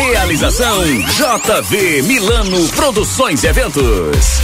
Realização 0.00 0.82
JV 0.82 2.00
Milano 2.02 2.66
Produções 2.70 3.44
e 3.44 3.46
Eventos. 3.46 4.40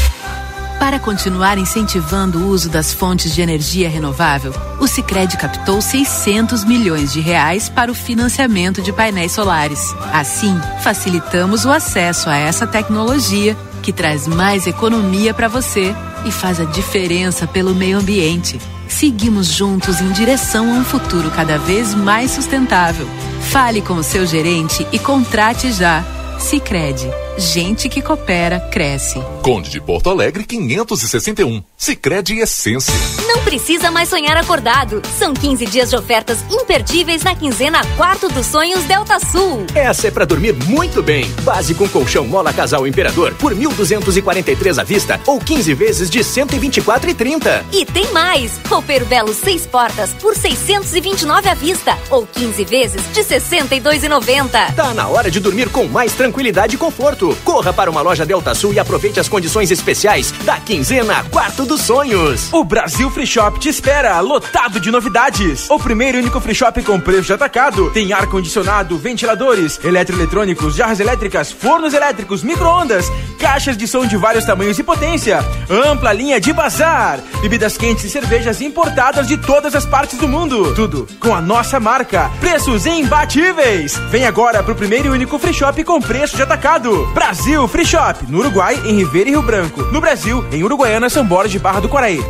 Para 0.78 0.98
continuar 1.00 1.56
incentivando 1.56 2.38
o 2.38 2.48
uso 2.48 2.68
das 2.68 2.92
fontes 2.92 3.34
de 3.34 3.40
energia 3.40 3.88
renovável, 3.88 4.52
o 4.78 4.86
Sicredi 4.86 5.38
captou 5.38 5.80
600 5.80 6.62
milhões 6.62 7.10
de 7.10 7.20
reais 7.20 7.70
para 7.70 7.90
o 7.90 7.94
financiamento 7.94 8.82
de 8.82 8.92
painéis 8.92 9.32
solares. 9.32 9.94
Assim, 10.12 10.54
facilitamos 10.84 11.64
o 11.64 11.70
acesso 11.70 12.28
a 12.28 12.36
essa 12.36 12.66
tecnologia 12.66 13.56
que 13.82 13.94
traz 13.94 14.28
mais 14.28 14.66
economia 14.66 15.32
para 15.32 15.48
você 15.48 15.94
e 16.26 16.30
faz 16.30 16.60
a 16.60 16.64
diferença 16.64 17.46
pelo 17.46 17.74
meio 17.74 17.98
ambiente. 17.98 18.60
Seguimos 18.88 19.48
juntos 19.48 20.00
em 20.00 20.10
direção 20.12 20.70
a 20.70 20.78
um 20.78 20.84
futuro 20.84 21.30
cada 21.30 21.58
vez 21.58 21.94
mais 21.94 22.30
sustentável. 22.30 23.06
Fale 23.50 23.80
com 23.80 23.94
o 23.94 24.02
seu 24.02 24.26
gerente 24.26 24.86
e 24.92 24.98
contrate 24.98 25.72
já. 25.72 26.04
Sicredi, 26.38 27.08
gente 27.38 27.88
que 27.88 28.02
coopera 28.02 28.60
cresce. 28.70 29.22
Conde 29.42 29.70
de 29.70 29.80
Porto 29.80 30.10
Alegre 30.10 30.44
561. 30.44 31.62
Sicredi 31.76 32.38
Essência. 32.38 32.92
Não 33.26 33.42
precisa 33.44 33.90
mais 33.90 34.08
sonhar 34.08 34.36
acordado. 34.36 35.02
São 35.18 35.34
15 35.34 35.66
dias 35.66 35.90
de 35.90 35.96
ofertas 35.96 36.38
imperdíveis 36.50 37.22
na 37.22 37.34
quinzena 37.34 37.80
Quarto 37.96 38.28
dos 38.28 38.46
Sonhos 38.46 38.84
Delta 38.84 39.18
Sul. 39.20 39.66
Essa 39.74 40.08
é 40.08 40.10
pra 40.10 40.24
dormir 40.24 40.54
muito 40.54 41.02
bem. 41.02 41.30
Base 41.42 41.74
com 41.74 41.88
colchão 41.88 42.26
Mola 42.26 42.52
Casal 42.52 42.86
Imperador 42.86 43.34
por 43.34 43.54
1.243 43.54 44.78
à 44.78 44.84
vista 44.84 45.20
ou 45.26 45.38
15 45.38 45.74
vezes 45.74 46.10
de 46.10 46.20
124,30. 46.20 47.64
E 47.72 47.84
tem 47.84 48.10
mais! 48.12 48.58
Roupeiro 48.68 49.06
Belo 49.06 49.34
6 49.34 49.66
portas 49.66 50.14
por 50.14 50.34
629 50.34 51.48
à 51.48 51.54
vista 51.54 51.96
ou 52.10 52.26
15 52.26 52.64
vezes 52.64 53.02
de 53.12 53.20
62,90. 53.20 54.74
Tá 54.74 54.94
na 54.94 55.08
hora 55.08 55.30
de 55.30 55.40
dormir 55.40 55.68
com 55.68 55.84
mais 55.84 56.12
tranquilidade 56.14 56.74
e 56.74 56.78
conforto. 56.78 57.25
Corra 57.44 57.72
para 57.72 57.90
uma 57.90 58.02
loja 58.02 58.26
Delta 58.26 58.54
Sul 58.54 58.72
e 58.72 58.78
aproveite 58.78 59.18
as 59.18 59.28
condições 59.28 59.70
especiais 59.70 60.32
da 60.44 60.58
quinzena 60.60 61.24
Quarto 61.30 61.64
dos 61.64 61.82
Sonhos. 61.82 62.52
O 62.52 62.62
Brasil 62.64 63.10
Free 63.10 63.26
Shop 63.26 63.58
te 63.58 63.68
espera, 63.68 64.20
lotado 64.20 64.78
de 64.78 64.90
novidades. 64.90 65.68
O 65.70 65.78
primeiro 65.78 66.18
e 66.18 66.20
único 66.20 66.40
free 66.40 66.54
shop 66.54 66.82
com 66.82 67.00
preço 67.00 67.24
de 67.24 67.32
atacado. 67.32 67.90
Tem 67.90 68.12
ar-condicionado, 68.12 68.98
ventiladores, 68.98 69.80
eletroeletrônicos, 69.84 70.74
jarras 70.74 71.00
elétricas, 71.00 71.52
fornos 71.52 71.94
elétricos, 71.94 72.42
micro-ondas, 72.42 73.10
caixas 73.38 73.76
de 73.76 73.86
som 73.86 74.06
de 74.06 74.16
vários 74.16 74.44
tamanhos 74.44 74.78
e 74.78 74.82
potência, 74.82 75.44
ampla 75.70 76.12
linha 76.12 76.40
de 76.40 76.52
bazar, 76.52 77.20
bebidas 77.40 77.76
quentes 77.76 78.04
e 78.04 78.10
cervejas 78.10 78.60
importadas 78.60 79.28
de 79.28 79.36
todas 79.36 79.74
as 79.74 79.86
partes 79.86 80.18
do 80.18 80.28
mundo. 80.28 80.74
Tudo 80.74 81.06
com 81.20 81.34
a 81.34 81.40
nossa 81.40 81.78
marca. 81.78 82.30
Preços 82.40 82.86
imbatíveis. 82.86 83.96
Vem 84.10 84.26
agora 84.26 84.62
pro 84.62 84.74
primeiro 84.74 85.06
e 85.06 85.10
único 85.10 85.38
free 85.38 85.54
shop 85.54 85.82
com 85.84 86.00
preço 86.00 86.36
de 86.36 86.42
atacado. 86.42 87.08
Brasil 87.16 87.66
Free 87.66 87.86
Shop, 87.86 88.30
no 88.30 88.40
Uruguai, 88.40 88.78
em 88.84 88.98
Ribeira 88.98 89.30
e 89.30 89.32
Rio 89.32 89.40
Branco. 89.40 89.80
No 89.84 90.02
Brasil, 90.02 90.44
em 90.52 90.62
Uruguaiana, 90.62 91.08
São 91.08 91.26
Borges 91.26 91.52
de 91.52 91.58
Barra 91.58 91.80
do 91.80 91.88
Quaraí. 91.88 92.20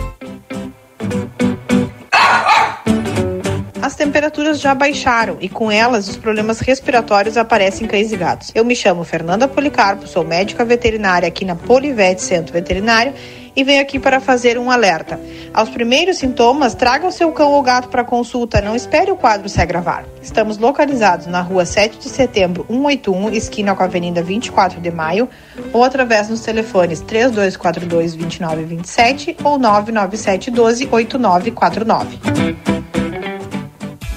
As 3.82 3.96
temperaturas 3.96 4.60
já 4.60 4.76
baixaram 4.76 5.38
e 5.40 5.48
com 5.48 5.72
elas 5.72 6.06
os 6.08 6.16
problemas 6.16 6.60
respiratórios 6.60 7.36
aparecem 7.36 7.84
em 7.84 7.88
cães 7.88 8.12
e 8.12 8.16
gatos. 8.16 8.52
Eu 8.54 8.64
me 8.64 8.76
chamo 8.76 9.02
Fernanda 9.02 9.48
Policarpo, 9.48 10.06
sou 10.06 10.22
médica 10.22 10.64
veterinária 10.64 11.26
aqui 11.26 11.44
na 11.44 11.56
Polivete 11.56 12.22
Centro 12.22 12.52
Veterinário 12.52 13.12
e 13.56 13.64
venho 13.64 13.80
aqui 13.80 13.98
para 13.98 14.20
fazer 14.20 14.58
um 14.58 14.70
alerta. 14.70 15.18
Aos 15.52 15.70
primeiros 15.70 16.18
sintomas, 16.18 16.74
traga 16.74 17.06
o 17.06 17.10
seu 17.10 17.32
cão 17.32 17.52
ou 17.52 17.62
gato 17.62 17.88
para 17.88 18.04
consulta, 18.04 18.60
não 18.60 18.76
espere 18.76 19.10
o 19.10 19.16
quadro 19.16 19.48
se 19.48 19.60
agravar. 19.60 20.04
Estamos 20.22 20.58
localizados 20.58 21.26
na 21.26 21.40
rua 21.40 21.64
7 21.64 21.98
de 21.98 22.08
setembro, 22.10 22.66
181, 22.68 23.30
esquina 23.30 23.74
com 23.74 23.82
a 23.82 23.86
Avenida 23.86 24.22
24 24.22 24.80
de 24.80 24.90
Maio, 24.90 25.28
ou 25.72 25.82
através 25.82 26.28
dos 26.28 26.42
telefones 26.42 27.00
3242 27.00 28.14
2927 28.14 29.36
ou 29.42 29.58
99712 29.58 30.88
8949. 30.92 32.18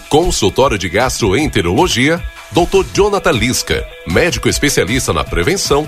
Consultório 0.09 0.77
de 0.77 0.89
Gastroenterologia, 0.89 2.19
Dr. 2.51 2.83
Jonathan 2.93 3.31
Lisca, 3.31 3.85
médico 4.07 4.49
especialista 4.49 5.13
na 5.13 5.23
prevenção, 5.23 5.87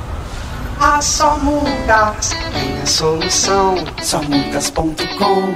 Ah, 0.83 0.99
só 0.99 1.37
multas 1.37 2.31
tem 2.51 2.81
a 2.81 2.85
solução. 2.87 3.75
Só 4.01 4.19
multas.com. 4.23 5.53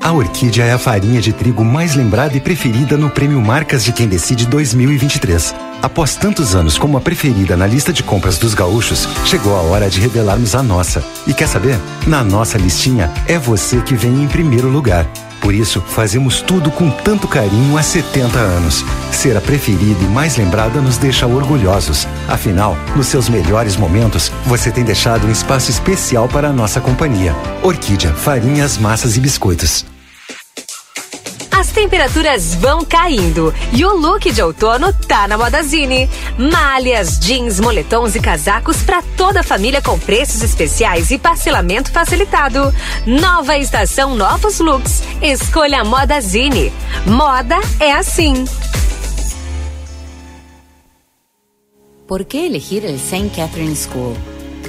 A 0.00 0.12
Orquídea 0.12 0.64
é 0.64 0.72
a 0.72 0.78
farinha 0.78 1.20
de 1.20 1.32
trigo 1.32 1.64
mais 1.64 1.96
lembrada 1.96 2.36
e 2.36 2.40
preferida 2.40 2.96
no 2.96 3.10
Prêmio 3.10 3.40
Marcas 3.40 3.82
de 3.82 3.92
Quem 3.92 4.06
Decide 4.06 4.46
2023. 4.46 5.52
Após 5.82 6.14
tantos 6.14 6.54
anos 6.54 6.78
como 6.78 6.96
a 6.96 7.00
preferida 7.00 7.56
na 7.56 7.66
lista 7.66 7.92
de 7.92 8.04
compras 8.04 8.38
dos 8.38 8.54
gaúchos, 8.54 9.08
chegou 9.24 9.56
a 9.56 9.62
hora 9.62 9.90
de 9.90 10.00
revelarmos 10.00 10.54
a 10.54 10.62
nossa. 10.62 11.02
E 11.26 11.34
quer 11.34 11.48
saber? 11.48 11.76
Na 12.06 12.22
nossa 12.22 12.56
listinha, 12.56 13.12
é 13.26 13.36
você 13.36 13.80
que 13.80 13.96
vem 13.96 14.22
em 14.22 14.28
primeiro 14.28 14.68
lugar. 14.68 15.04
Por 15.40 15.54
isso, 15.54 15.80
fazemos 15.80 16.40
tudo 16.40 16.70
com 16.70 16.90
tanto 16.90 17.26
carinho 17.28 17.76
há 17.76 17.82
70 17.82 18.38
anos. 18.38 18.84
Ser 19.12 19.36
a 19.36 19.40
preferida 19.40 20.02
e 20.02 20.08
mais 20.08 20.36
lembrada 20.36 20.80
nos 20.80 20.98
deixa 20.98 21.26
orgulhosos. 21.26 22.06
Afinal, 22.28 22.76
nos 22.96 23.06
seus 23.06 23.28
melhores 23.28 23.76
momentos, 23.76 24.30
você 24.46 24.70
tem 24.70 24.84
deixado 24.84 25.26
um 25.26 25.30
espaço 25.30 25.70
especial 25.70 26.28
para 26.28 26.48
a 26.48 26.52
nossa 26.52 26.80
companhia. 26.80 27.34
Orquídea, 27.62 28.12
farinhas, 28.12 28.78
massas 28.78 29.16
e 29.16 29.20
biscoitos. 29.20 29.97
As 31.78 31.84
temperaturas 31.84 32.54
vão 32.56 32.84
caindo 32.84 33.54
e 33.72 33.84
o 33.84 33.94
look 33.94 34.32
de 34.32 34.42
outono 34.42 34.92
tá 34.92 35.28
na 35.28 35.38
Modazine. 35.38 36.10
Malhas, 36.36 37.20
jeans, 37.20 37.60
moletons 37.60 38.16
e 38.16 38.20
casacos 38.20 38.82
para 38.82 39.00
toda 39.16 39.40
a 39.40 39.42
família 39.44 39.80
com 39.80 39.96
preços 39.96 40.42
especiais 40.42 41.12
e 41.12 41.18
parcelamento 41.18 41.92
facilitado. 41.92 42.74
Nova 43.06 43.56
estação, 43.56 44.16
novos 44.16 44.58
looks. 44.58 45.04
Escolha 45.22 45.82
a 45.82 45.84
Modazine. 45.84 46.72
Moda 47.06 47.60
é 47.78 47.92
assim. 47.92 48.44
¿Por 52.08 52.24
qué 52.24 52.46
elegir 52.46 52.84
el 52.84 52.96
St. 52.96 53.30
Catherine 53.36 53.76
School? 53.76 54.16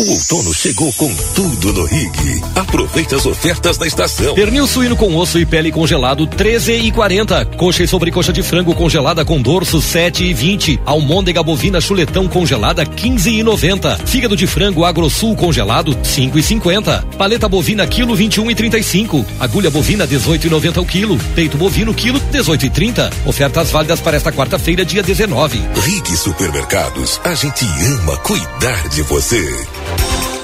O 0.00 0.10
outono 0.12 0.54
chegou 0.54 0.92
com 0.92 1.12
tudo 1.34 1.72
no 1.72 1.84
Rig. 1.84 2.40
Aproveite 2.54 3.16
as 3.16 3.26
ofertas 3.26 3.76
da 3.76 3.84
estação. 3.84 4.32
Pernil 4.32 4.64
suíno 4.64 4.96
com 4.96 5.16
osso 5.16 5.40
e 5.40 5.44
pele 5.44 5.72
congelado 5.72 6.24
13 6.24 6.72
e 6.72 6.92
40. 6.92 7.44
Coxa 7.56 7.82
e 7.82 7.88
sobrecoxa 7.88 8.32
de 8.32 8.40
frango 8.40 8.76
congelada 8.76 9.24
com 9.24 9.42
dorso 9.42 9.82
7 9.82 10.22
e 10.22 10.32
20. 10.32 10.78
Almôndega 10.86 11.42
bovina 11.42 11.80
chuletão 11.80 12.28
congelada 12.28 12.86
15 12.86 13.40
e 13.40 13.42
90. 13.42 13.96
Fígado 14.06 14.36
de 14.36 14.46
frango 14.46 14.84
agrosul 14.84 15.34
congelado 15.34 15.98
5 16.00 16.38
e 16.38 16.42
50. 16.44 17.04
Paleta 17.18 17.48
bovina 17.48 17.84
quilo 17.84 18.14
21 18.14 18.52
e 18.52 18.54
35. 18.54 19.26
Agulha 19.40 19.68
bovina 19.68 20.06
18 20.06 20.46
e 20.46 20.50
90 20.50 20.80
o 20.80 20.86
quilo. 20.86 21.18
Peito 21.34 21.56
bovino 21.56 21.92
quilo 21.92 22.20
18 22.20 22.66
e 22.66 22.70
30. 22.70 23.10
Ofertas 23.26 23.72
válidas 23.72 23.98
para 23.98 24.16
esta 24.16 24.30
quarta-feira 24.30 24.84
dia 24.84 25.02
19. 25.02 25.60
Rig 25.74 26.16
Supermercados, 26.16 27.20
a 27.24 27.34
gente 27.34 27.64
ama 27.64 28.16
cuidar 28.18 28.88
de 28.90 29.02
você. 29.02 29.66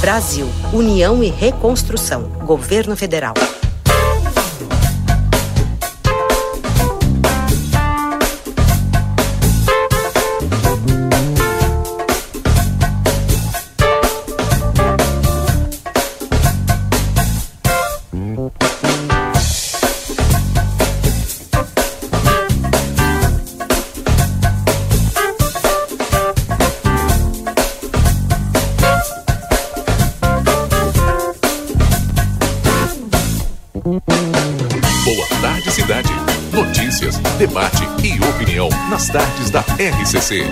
Brasil, 0.00 0.46
União 0.72 1.22
e 1.22 1.30
Reconstrução. 1.30 2.24
Governo 2.44 2.94
Federal. 2.96 3.34
RCC. 39.78 40.42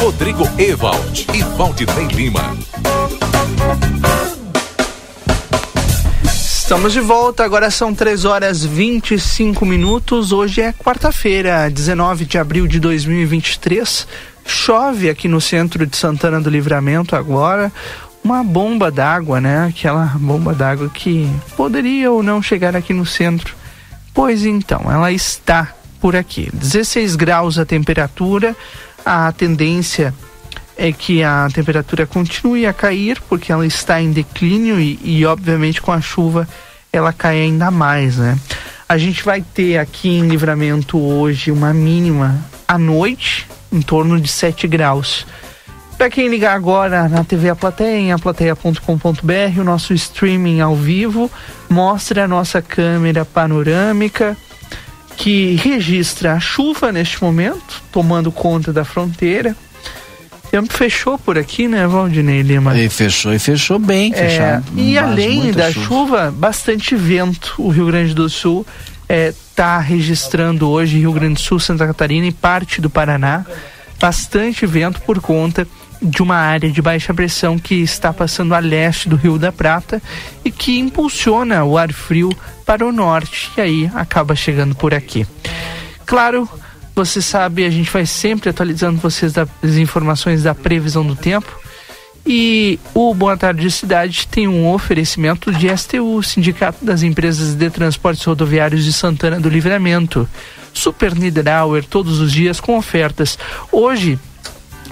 Rodrigo 0.00 0.48
Ewald 0.58 1.26
e 1.34 1.42
Valdinei 1.42 2.06
Lima. 2.06 2.56
Estamos 6.24 6.94
de 6.94 7.00
volta, 7.00 7.44
agora 7.44 7.70
são 7.70 7.94
3 7.94 8.24
horas 8.24 8.64
25 8.64 9.66
minutos. 9.66 10.32
Hoje 10.32 10.62
é 10.62 10.72
quarta-feira, 10.72 11.68
19 11.68 12.24
de 12.24 12.38
abril 12.38 12.66
de 12.66 12.80
2023. 12.80 14.08
Chove 14.46 15.10
aqui 15.10 15.28
no 15.28 15.38
centro 15.38 15.86
de 15.86 15.94
Santana 15.98 16.40
do 16.40 16.48
Livramento 16.48 17.14
agora. 17.14 17.70
Uma 18.24 18.42
bomba 18.42 18.90
d'água, 18.90 19.38
né? 19.38 19.66
Aquela 19.66 20.16
bomba 20.18 20.54
d'água 20.54 20.88
que 20.88 21.30
poderia 21.58 22.10
ou 22.10 22.22
não 22.22 22.40
chegar 22.40 22.74
aqui 22.74 22.94
no 22.94 23.04
centro. 23.04 23.54
Pois 24.18 24.44
então, 24.44 24.90
ela 24.90 25.12
está 25.12 25.72
por 26.00 26.16
aqui. 26.16 26.50
16 26.52 27.14
graus 27.14 27.56
a 27.56 27.64
temperatura. 27.64 28.56
A 29.06 29.30
tendência 29.30 30.12
é 30.76 30.90
que 30.90 31.22
a 31.22 31.46
temperatura 31.54 32.04
continue 32.04 32.66
a 32.66 32.72
cair, 32.72 33.22
porque 33.28 33.52
ela 33.52 33.64
está 33.64 34.02
em 34.02 34.10
declínio 34.10 34.80
e, 34.80 34.98
e, 35.04 35.24
obviamente, 35.24 35.80
com 35.80 35.92
a 35.92 36.00
chuva 36.00 36.48
ela 36.92 37.12
cai 37.12 37.42
ainda 37.42 37.70
mais, 37.70 38.16
né? 38.16 38.36
A 38.88 38.98
gente 38.98 39.22
vai 39.22 39.40
ter 39.40 39.78
aqui 39.78 40.08
em 40.08 40.26
Livramento 40.26 40.98
hoje 40.98 41.52
uma 41.52 41.72
mínima 41.72 42.44
à 42.66 42.76
noite, 42.76 43.46
em 43.70 43.80
torno 43.80 44.20
de 44.20 44.26
7 44.26 44.66
graus. 44.66 45.28
Para 45.98 46.10
quem 46.10 46.28
ligar 46.28 46.54
agora 46.54 47.08
na 47.08 47.24
TV 47.24 47.50
A 47.50 47.56
Plateia, 47.56 47.98
em 47.98 48.12
aplateia.com.br, 48.12 49.60
o 49.60 49.64
nosso 49.64 49.92
streaming 49.92 50.60
ao 50.60 50.76
vivo 50.76 51.28
mostra 51.68 52.24
a 52.24 52.28
nossa 52.28 52.62
câmera 52.62 53.24
panorâmica 53.24 54.36
que 55.16 55.56
registra 55.56 56.34
a 56.34 56.40
chuva 56.40 56.92
neste 56.92 57.20
momento, 57.20 57.82
tomando 57.90 58.30
conta 58.30 58.72
da 58.72 58.84
fronteira. 58.84 59.56
O 60.44 60.48
tempo 60.48 60.72
fechou 60.72 61.18
por 61.18 61.36
aqui, 61.36 61.66
né, 61.66 61.84
Valdinei 61.88 62.42
Lima? 62.42 62.78
E 62.78 62.88
fechou 62.88 63.34
e 63.34 63.38
fechou 63.40 63.80
bem, 63.80 64.12
é, 64.14 64.16
fechado. 64.16 64.64
E 64.76 64.96
além 64.96 65.50
da 65.50 65.72
chuva. 65.72 65.86
chuva. 65.86 66.30
bastante 66.30 66.94
vento. 66.94 67.56
O 67.58 67.70
Rio 67.70 67.86
Grande 67.86 68.14
do 68.14 68.28
Sul 68.28 68.64
está 69.08 69.80
é, 69.80 69.84
registrando 69.84 70.70
hoje 70.70 71.00
Rio 71.00 71.12
Grande 71.12 71.34
do 71.34 71.40
Sul, 71.40 71.58
Santa 71.58 71.88
Catarina 71.88 72.28
e 72.28 72.32
parte 72.32 72.80
do 72.80 72.88
Paraná. 72.88 73.44
Bastante 74.00 74.64
vento 74.64 75.00
por 75.00 75.20
conta 75.20 75.66
de 76.00 76.22
uma 76.22 76.36
área 76.36 76.70
de 76.70 76.80
baixa 76.80 77.12
pressão 77.12 77.58
que 77.58 77.76
está 77.76 78.12
passando 78.12 78.54
a 78.54 78.58
leste 78.58 79.08
do 79.08 79.16
Rio 79.16 79.38
da 79.38 79.50
Prata 79.50 80.00
e 80.44 80.50
que 80.50 80.78
impulsiona 80.78 81.64
o 81.64 81.76
ar 81.76 81.92
frio 81.92 82.30
para 82.64 82.86
o 82.86 82.92
norte 82.92 83.50
e 83.56 83.60
aí 83.60 83.90
acaba 83.94 84.36
chegando 84.36 84.74
por 84.74 84.94
aqui. 84.94 85.26
Claro, 86.06 86.48
você 86.94 87.20
sabe, 87.22 87.64
a 87.64 87.70
gente 87.70 87.90
vai 87.90 88.06
sempre 88.06 88.50
atualizando 88.50 88.98
vocês 88.98 89.32
das 89.32 89.48
informações 89.76 90.42
da 90.42 90.54
previsão 90.54 91.06
do 91.06 91.14
tempo. 91.14 91.58
E 92.26 92.78
o 92.92 93.14
Boa 93.14 93.36
Tarde 93.36 93.70
Cidade 93.70 94.26
tem 94.26 94.46
um 94.46 94.70
oferecimento 94.70 95.50
de 95.50 95.74
STU, 95.74 96.22
Sindicato 96.22 96.84
das 96.84 97.02
Empresas 97.02 97.54
de 97.54 97.70
Transportes 97.70 98.24
Rodoviários 98.24 98.84
de 98.84 98.92
Santana 98.92 99.40
do 99.40 99.48
Livramento. 99.48 100.28
Super 100.74 101.14
Niederauer, 101.14 101.84
todos 101.84 102.20
os 102.20 102.30
dias 102.30 102.60
com 102.60 102.76
ofertas. 102.76 103.38
Hoje, 103.72 104.18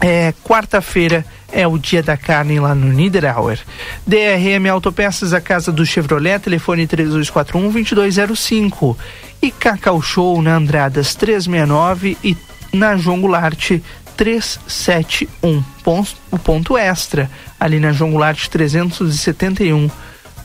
é, 0.00 0.32
quarta-feira 0.44 1.24
é 1.50 1.66
o 1.66 1.78
dia 1.78 2.02
da 2.02 2.16
carne 2.16 2.60
lá 2.60 2.74
no 2.74 2.92
Niederauer. 2.92 3.58
DRM 4.06 4.68
Autopeças, 4.70 5.32
a 5.32 5.40
casa 5.40 5.72
do 5.72 5.86
Chevrolet, 5.86 6.38
telefone 6.38 6.86
3241-2205. 6.86 8.96
E 9.40 9.50
Cacau 9.50 10.02
Show 10.02 10.42
na 10.42 10.56
Andradas 10.56 11.14
369 11.14 12.18
e 12.22 12.36
na 12.72 12.96
João 12.96 13.20
Goulart 13.20 13.80
371. 14.16 15.62
Ponto, 15.82 16.14
o 16.30 16.38
ponto 16.38 16.76
extra, 16.76 17.30
ali 17.58 17.78
na 17.78 17.92
João 17.92 18.10
Goulart 18.10 18.48
371 18.48 19.90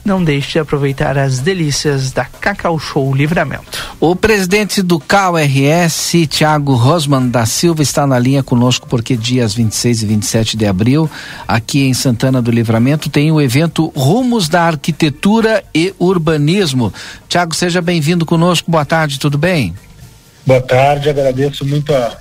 não 0.04 0.22
deixe 0.22 0.52
de 0.52 0.58
aproveitar 0.58 1.16
as 1.16 1.38
delícias 1.38 2.10
da 2.10 2.24
Cacau 2.24 2.78
Show 2.78 3.14
Livramento. 3.14 3.94
O 4.00 4.16
presidente 4.16 4.82
do 4.82 4.98
CAU-RS, 4.98 6.26
Tiago 6.28 6.74
Rosman 6.74 7.28
da 7.28 7.46
Silva, 7.46 7.82
está 7.82 8.06
na 8.06 8.18
linha 8.18 8.42
conosco 8.42 8.86
porque 8.88 9.16
dias 9.16 9.54
26 9.54 10.02
e 10.02 10.06
27 10.06 10.56
de 10.56 10.66
abril, 10.66 11.10
aqui 11.46 11.86
em 11.86 11.94
Santana 11.94 12.42
do 12.42 12.50
Livramento, 12.50 13.08
tem 13.08 13.30
o 13.30 13.40
evento 13.40 13.92
Rumos 13.94 14.48
da 14.48 14.62
Arquitetura 14.62 15.62
e 15.74 15.94
Urbanismo. 15.98 16.92
Tiago, 17.28 17.54
seja 17.54 17.80
bem-vindo 17.80 18.26
conosco. 18.26 18.70
Boa 18.70 18.84
tarde, 18.84 19.18
tudo 19.18 19.38
bem? 19.38 19.74
Boa 20.44 20.60
tarde, 20.60 21.08
agradeço 21.08 21.64
muito 21.64 21.94
a 21.94 22.16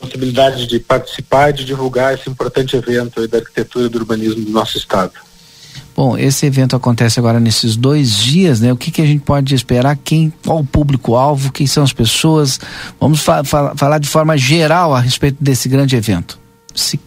possibilidade 0.00 0.66
de 0.66 0.80
participar 0.80 1.50
e 1.50 1.52
de 1.54 1.64
divulgar 1.64 2.14
esse 2.14 2.28
importante 2.30 2.76
evento 2.76 3.26
da 3.28 3.38
arquitetura 3.38 3.86
e 3.86 3.88
do 3.88 3.98
urbanismo 3.98 4.44
do 4.44 4.50
nosso 4.50 4.78
estado. 4.78 5.25
Bom, 5.96 6.18
esse 6.18 6.44
evento 6.44 6.76
acontece 6.76 7.18
agora 7.18 7.40
nesses 7.40 7.74
dois 7.74 8.18
dias, 8.18 8.60
né? 8.60 8.70
O 8.70 8.76
que, 8.76 8.90
que 8.90 9.00
a 9.00 9.06
gente 9.06 9.22
pode 9.22 9.54
esperar? 9.54 9.96
Quem, 9.96 10.30
qual 10.44 10.58
o 10.58 10.66
público-alvo? 10.66 11.50
Quem 11.50 11.66
são 11.66 11.82
as 11.82 11.92
pessoas? 11.92 12.60
Vamos 13.00 13.22
fa 13.22 13.42
fa 13.42 13.74
falar 13.74 13.96
de 13.96 14.06
forma 14.06 14.36
geral 14.36 14.94
a 14.94 15.00
respeito 15.00 15.38
desse 15.40 15.70
grande 15.70 15.96
evento. 15.96 16.38
Se... 16.74 17.00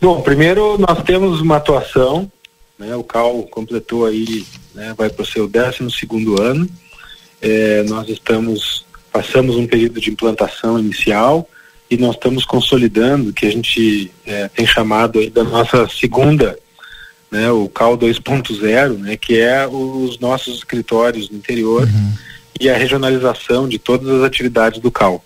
Bom, 0.00 0.22
primeiro 0.22 0.78
nós 0.78 1.02
temos 1.02 1.42
uma 1.42 1.56
atuação, 1.56 2.32
né? 2.78 2.96
O 2.96 3.04
CAL 3.04 3.42
completou 3.50 4.06
aí, 4.06 4.46
né? 4.74 4.94
Vai 4.96 5.10
para 5.10 5.22
o 5.22 5.26
seu 5.26 5.46
12 5.46 5.90
segundo 5.90 6.40
ano. 6.40 6.66
É, 7.42 7.82
nós 7.82 8.08
estamos, 8.08 8.86
passamos 9.12 9.56
um 9.56 9.66
período 9.66 10.00
de 10.00 10.10
implantação 10.10 10.78
inicial 10.78 11.46
e 11.90 11.98
nós 11.98 12.14
estamos 12.14 12.46
consolidando, 12.46 13.30
que 13.30 13.44
a 13.44 13.52
gente 13.52 14.10
é, 14.24 14.48
tem 14.48 14.66
chamado 14.66 15.18
aí 15.18 15.28
da 15.28 15.44
nossa 15.44 15.86
segunda 15.86 16.58
né, 17.34 17.50
o 17.50 17.68
CAL 17.68 17.98
2.0, 17.98 18.96
né, 18.98 19.16
que 19.16 19.40
é 19.40 19.66
os 19.66 20.20
nossos 20.20 20.58
escritórios 20.58 21.28
no 21.28 21.36
interior 21.36 21.82
uhum. 21.82 22.12
e 22.60 22.70
a 22.70 22.76
regionalização 22.76 23.68
de 23.68 23.76
todas 23.76 24.08
as 24.08 24.22
atividades 24.22 24.80
do 24.80 24.88
CAL. 24.88 25.22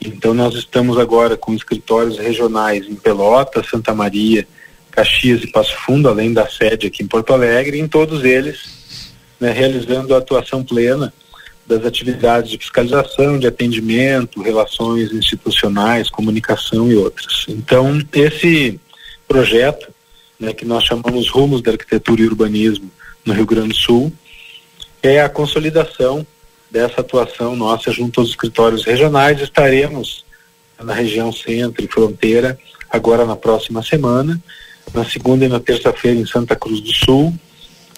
Então 0.00 0.32
nós 0.32 0.54
estamos 0.54 0.98
agora 0.98 1.36
com 1.36 1.52
escritórios 1.52 2.16
regionais 2.16 2.86
em 2.86 2.94
Pelotas, 2.94 3.68
Santa 3.68 3.94
Maria, 3.94 4.48
Caxias 4.90 5.44
e 5.44 5.46
Passo 5.46 5.76
Fundo, 5.76 6.08
além 6.08 6.32
da 6.32 6.48
sede 6.48 6.86
aqui 6.86 7.02
em 7.02 7.06
Porto 7.06 7.34
Alegre, 7.34 7.78
em 7.78 7.86
todos 7.86 8.24
eles 8.24 9.02
né, 9.38 9.52
realizando 9.52 10.14
a 10.14 10.18
atuação 10.18 10.64
plena 10.64 11.12
das 11.66 11.84
atividades 11.84 12.50
de 12.50 12.56
fiscalização, 12.56 13.38
de 13.38 13.46
atendimento, 13.46 14.40
relações 14.40 15.12
institucionais, 15.12 16.08
comunicação 16.08 16.90
e 16.90 16.96
outras. 16.96 17.44
Então 17.46 18.00
esse 18.14 18.80
projeto 19.28 19.91
né, 20.42 20.52
que 20.52 20.64
nós 20.64 20.82
chamamos 20.82 21.30
Rumos 21.30 21.62
da 21.62 21.70
Arquitetura 21.70 22.20
e 22.20 22.26
Urbanismo 22.26 22.90
no 23.24 23.32
Rio 23.32 23.46
Grande 23.46 23.68
do 23.68 23.76
Sul, 23.76 24.12
é 25.00 25.20
a 25.20 25.28
consolidação 25.28 26.26
dessa 26.68 27.00
atuação 27.00 27.54
nossa 27.54 27.92
junto 27.92 28.20
aos 28.20 28.30
escritórios 28.30 28.84
regionais. 28.84 29.40
Estaremos 29.40 30.24
na 30.82 30.92
região 30.92 31.32
centro 31.32 31.84
e 31.84 31.86
fronteira 31.86 32.58
agora 32.90 33.24
na 33.24 33.36
próxima 33.36 33.84
semana, 33.84 34.42
na 34.92 35.04
segunda 35.04 35.44
e 35.44 35.48
na 35.48 35.60
terça-feira 35.60 36.18
em 36.18 36.26
Santa 36.26 36.56
Cruz 36.56 36.80
do 36.80 36.92
Sul, 36.92 37.32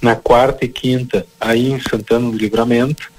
na 0.02 0.14
quarta 0.14 0.66
e 0.66 0.68
quinta 0.68 1.26
aí 1.40 1.72
em 1.72 1.80
Santana 1.80 2.30
do 2.30 2.36
Livramento 2.36 3.10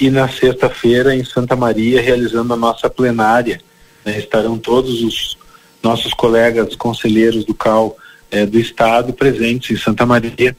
e 0.00 0.10
na 0.10 0.28
sexta-feira 0.28 1.14
em 1.14 1.24
Santa 1.24 1.54
Maria 1.54 2.02
realizando 2.02 2.52
a 2.52 2.56
nossa 2.56 2.90
plenária. 2.90 3.60
Né, 4.04 4.18
estarão 4.18 4.58
todos 4.58 5.02
os 5.02 5.38
nossos 5.80 6.12
colegas 6.14 6.74
conselheiros 6.74 7.44
do 7.44 7.54
CAL 7.54 7.96
é, 8.32 8.46
do 8.46 8.58
Estado 8.58 9.12
presentes 9.12 9.70
em 9.70 9.80
Santa 9.80 10.06
Maria 10.06 10.56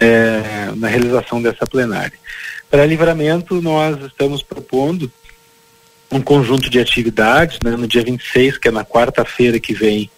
é, 0.00 0.72
na 0.76 0.88
realização 0.88 1.40
dessa 1.40 1.64
plenária. 1.66 2.18
Para 2.68 2.84
livramento, 2.84 3.62
nós 3.62 3.96
estamos 4.04 4.42
propondo 4.42 5.10
um 6.10 6.20
conjunto 6.20 6.68
de 6.68 6.78
atividades, 6.78 7.58
né, 7.64 7.70
no 7.70 7.86
dia 7.86 8.02
26, 8.02 8.58
que 8.58 8.68
é 8.68 8.70
na 8.70 8.84
quarta-feira 8.84 9.58
que 9.58 9.72
vem, 9.72 10.10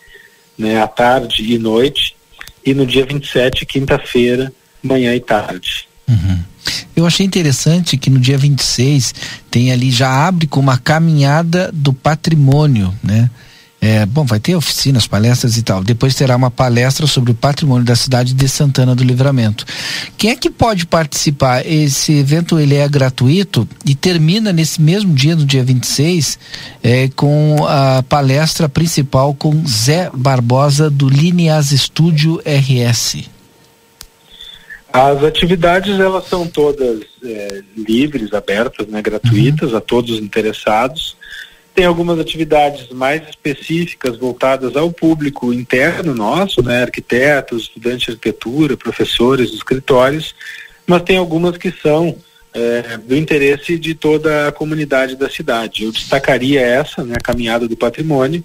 né, 0.59 0.83
à 0.83 0.89
tarde 0.89 1.43
e 1.43 1.59
noite, 1.59 2.17
e 2.65 2.73
no 2.75 2.87
dia 2.87 3.05
27, 3.05 3.67
quinta-feira, 3.67 4.53
manhã 4.83 5.15
e 5.15 5.21
tarde. 5.21 5.87
Uhum. 6.09 6.43
Eu 6.97 7.07
achei 7.07 7.27
interessante 7.27 7.97
que 7.97 8.09
no 8.09 8.19
dia 8.19 8.39
26 8.39 9.15
tem 9.51 9.71
ali, 9.71 9.91
já 9.91 10.27
abre 10.27 10.47
com 10.47 10.61
uma 10.61 10.79
caminhada 10.79 11.71
do 11.73 11.93
patrimônio, 11.93 12.95
né? 13.03 13.31
É, 13.87 14.07
bom, 14.07 14.25
vai 14.25 14.41
ter 14.41 14.57
oficinas, 14.57 15.07
palestras 15.07 15.59
e 15.59 15.63
tal. 15.63 15.85
Depois 15.85 16.15
terá 16.15 16.35
uma 16.35 16.51
palestra 16.51 17.07
sobre 17.07 17.33
o 17.33 17.35
patrimônio 17.35 17.85
da 17.85 17.95
cidade 17.95 18.33
de 18.33 18.49
Santana 18.49 18.95
do 18.95 19.05
Livramento. 19.05 19.67
Quem 20.17 20.31
é 20.31 20.37
que 20.37 20.49
pode 20.49 20.87
participar? 20.87 21.67
Esse 21.67 22.15
evento 22.15 22.59
ele 22.59 22.77
é 22.77 22.89
gratuito 22.89 23.69
e 23.85 23.95
termina 23.95 24.55
nesse 24.55 24.81
mesmo 24.81 25.13
dia, 25.13 25.37
no 25.37 25.45
dia 25.45 25.63
26, 25.63 26.39
é, 26.83 27.11
com 27.15 27.57
a 27.69 28.03
palestra 28.09 28.71
principal 28.71 29.35
com 29.35 29.63
Zé 29.67 30.11
Barbosa 30.15 30.89
do 30.89 31.07
Lineas 31.07 31.67
Studio 31.67 32.41
RS. 32.43 33.29
As 34.91 35.23
atividades 35.23 36.01
elas 36.01 36.27
são 36.27 36.47
todas 36.47 37.01
é, 37.23 37.61
livres, 37.77 38.33
abertas, 38.33 38.87
né, 38.87 39.03
gratuitas 39.03 39.73
uhum. 39.73 39.77
a 39.77 39.81
todos 39.83 40.13
os 40.13 40.21
interessados 40.21 41.23
Tem 41.75 41.87
algumas 41.87 42.19
atividades 42.19 42.89
mais 42.91 43.29
específicas 43.29 44.17
voltadas 44.17 44.77
ao 44.77 44.93
público 44.93 45.53
interno 45.53 46.15
nosso, 46.15 46.63
né, 46.63 46.83
arquitetos, 46.83 47.65
estudantes 47.65 48.07
de 48.07 48.11
arquitetura, 48.13 48.77
professores, 48.77 49.53
escritórios, 49.53 50.35
mas 50.87 51.03
tem 51.03 51.17
algumas 51.17 51.57
que 51.57 51.73
são 51.73 52.17
é, 52.55 52.97
do 52.99 53.17
interesse 53.17 53.77
de 53.77 53.95
toda 53.95 54.49
a 54.49 54.53
comunidade 54.53 55.17
da 55.17 55.29
cidade. 55.29 55.83
Eu 55.83 55.91
destacaria 55.91 56.61
essa, 56.61 57.03
né, 57.03 57.15
a 57.17 57.21
caminhada 57.21 57.67
do 57.67 57.77
patrimônio, 57.77 58.45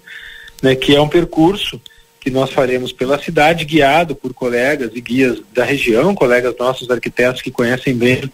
né, 0.60 0.74
que 0.74 0.96
é 0.96 1.00
um 1.00 1.08
percurso 1.08 1.80
que 2.20 2.30
nós 2.30 2.50
faremos 2.50 2.92
pela 2.92 3.22
cidade, 3.22 3.64
guiado 3.64 4.14
por 4.14 4.34
colegas 4.34 4.90
e 4.94 5.00
guias 5.00 5.40
da 5.54 5.64
região, 5.64 6.14
colegas 6.14 6.54
nossos 6.58 6.90
arquitetos 6.90 7.40
que 7.40 7.50
conhecem 7.50 7.94
bem 7.96 8.30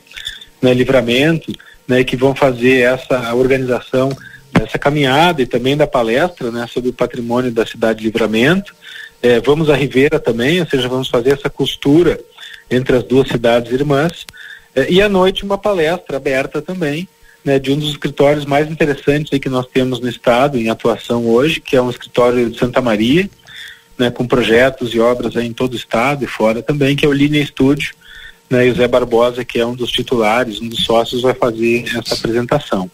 né, 0.60 0.74
livramento, 0.74 1.52
né, 1.86 2.02
que 2.02 2.16
vão 2.16 2.34
fazer 2.34 2.80
essa 2.80 3.32
organização 3.34 4.10
dessa 4.58 4.78
caminhada 4.78 5.42
e 5.42 5.46
também 5.46 5.76
da 5.76 5.86
palestra 5.86 6.50
né, 6.50 6.66
sobre 6.72 6.90
o 6.90 6.92
patrimônio 6.92 7.50
da 7.50 7.66
cidade 7.66 8.00
de 8.00 8.06
Livramento. 8.06 8.74
É, 9.22 9.40
vamos 9.40 9.70
a 9.70 9.76
Ribeira 9.76 10.18
também, 10.18 10.60
ou 10.60 10.66
seja, 10.66 10.88
vamos 10.88 11.08
fazer 11.08 11.32
essa 11.32 11.48
costura 11.48 12.20
entre 12.70 12.96
as 12.96 13.02
duas 13.02 13.28
cidades 13.28 13.72
irmãs. 13.72 14.26
É, 14.74 14.90
e 14.90 15.00
à 15.00 15.08
noite 15.08 15.44
uma 15.44 15.58
palestra 15.58 16.16
aberta 16.16 16.60
também, 16.60 17.08
né, 17.44 17.58
de 17.58 17.70
um 17.72 17.78
dos 17.78 17.90
escritórios 17.90 18.44
mais 18.44 18.70
interessantes 18.70 19.32
aí 19.32 19.38
que 19.38 19.48
nós 19.48 19.66
temos 19.66 20.00
no 20.00 20.08
estado 20.08 20.58
em 20.58 20.68
atuação 20.68 21.26
hoje, 21.26 21.60
que 21.60 21.76
é 21.76 21.80
um 21.80 21.90
escritório 21.90 22.50
de 22.50 22.58
Santa 22.58 22.82
Maria, 22.82 23.30
né, 23.96 24.10
com 24.10 24.26
projetos 24.26 24.92
e 24.92 25.00
obras 25.00 25.36
em 25.36 25.52
todo 25.52 25.72
o 25.72 25.76
estado 25.76 26.24
e 26.24 26.26
fora 26.26 26.62
também, 26.62 26.96
que 26.96 27.06
é 27.06 27.08
o 27.08 27.12
Linha 27.12 27.40
Estúdio, 27.40 27.94
né, 28.50 28.66
e 28.66 28.70
o 28.70 28.74
Zé 28.74 28.86
Barbosa, 28.86 29.44
que 29.44 29.58
é 29.58 29.66
um 29.66 29.74
dos 29.74 29.90
titulares, 29.90 30.60
um 30.60 30.68
dos 30.68 30.84
sócios, 30.84 31.22
vai 31.22 31.34
fazer 31.34 31.84
essa 31.96 32.14
apresentação. 32.14 32.90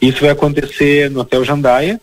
Isso 0.00 0.20
vai 0.20 0.30
acontecer 0.30 1.10
no 1.10 1.20
Hotel 1.20 1.44
Jandaia, 1.44 2.00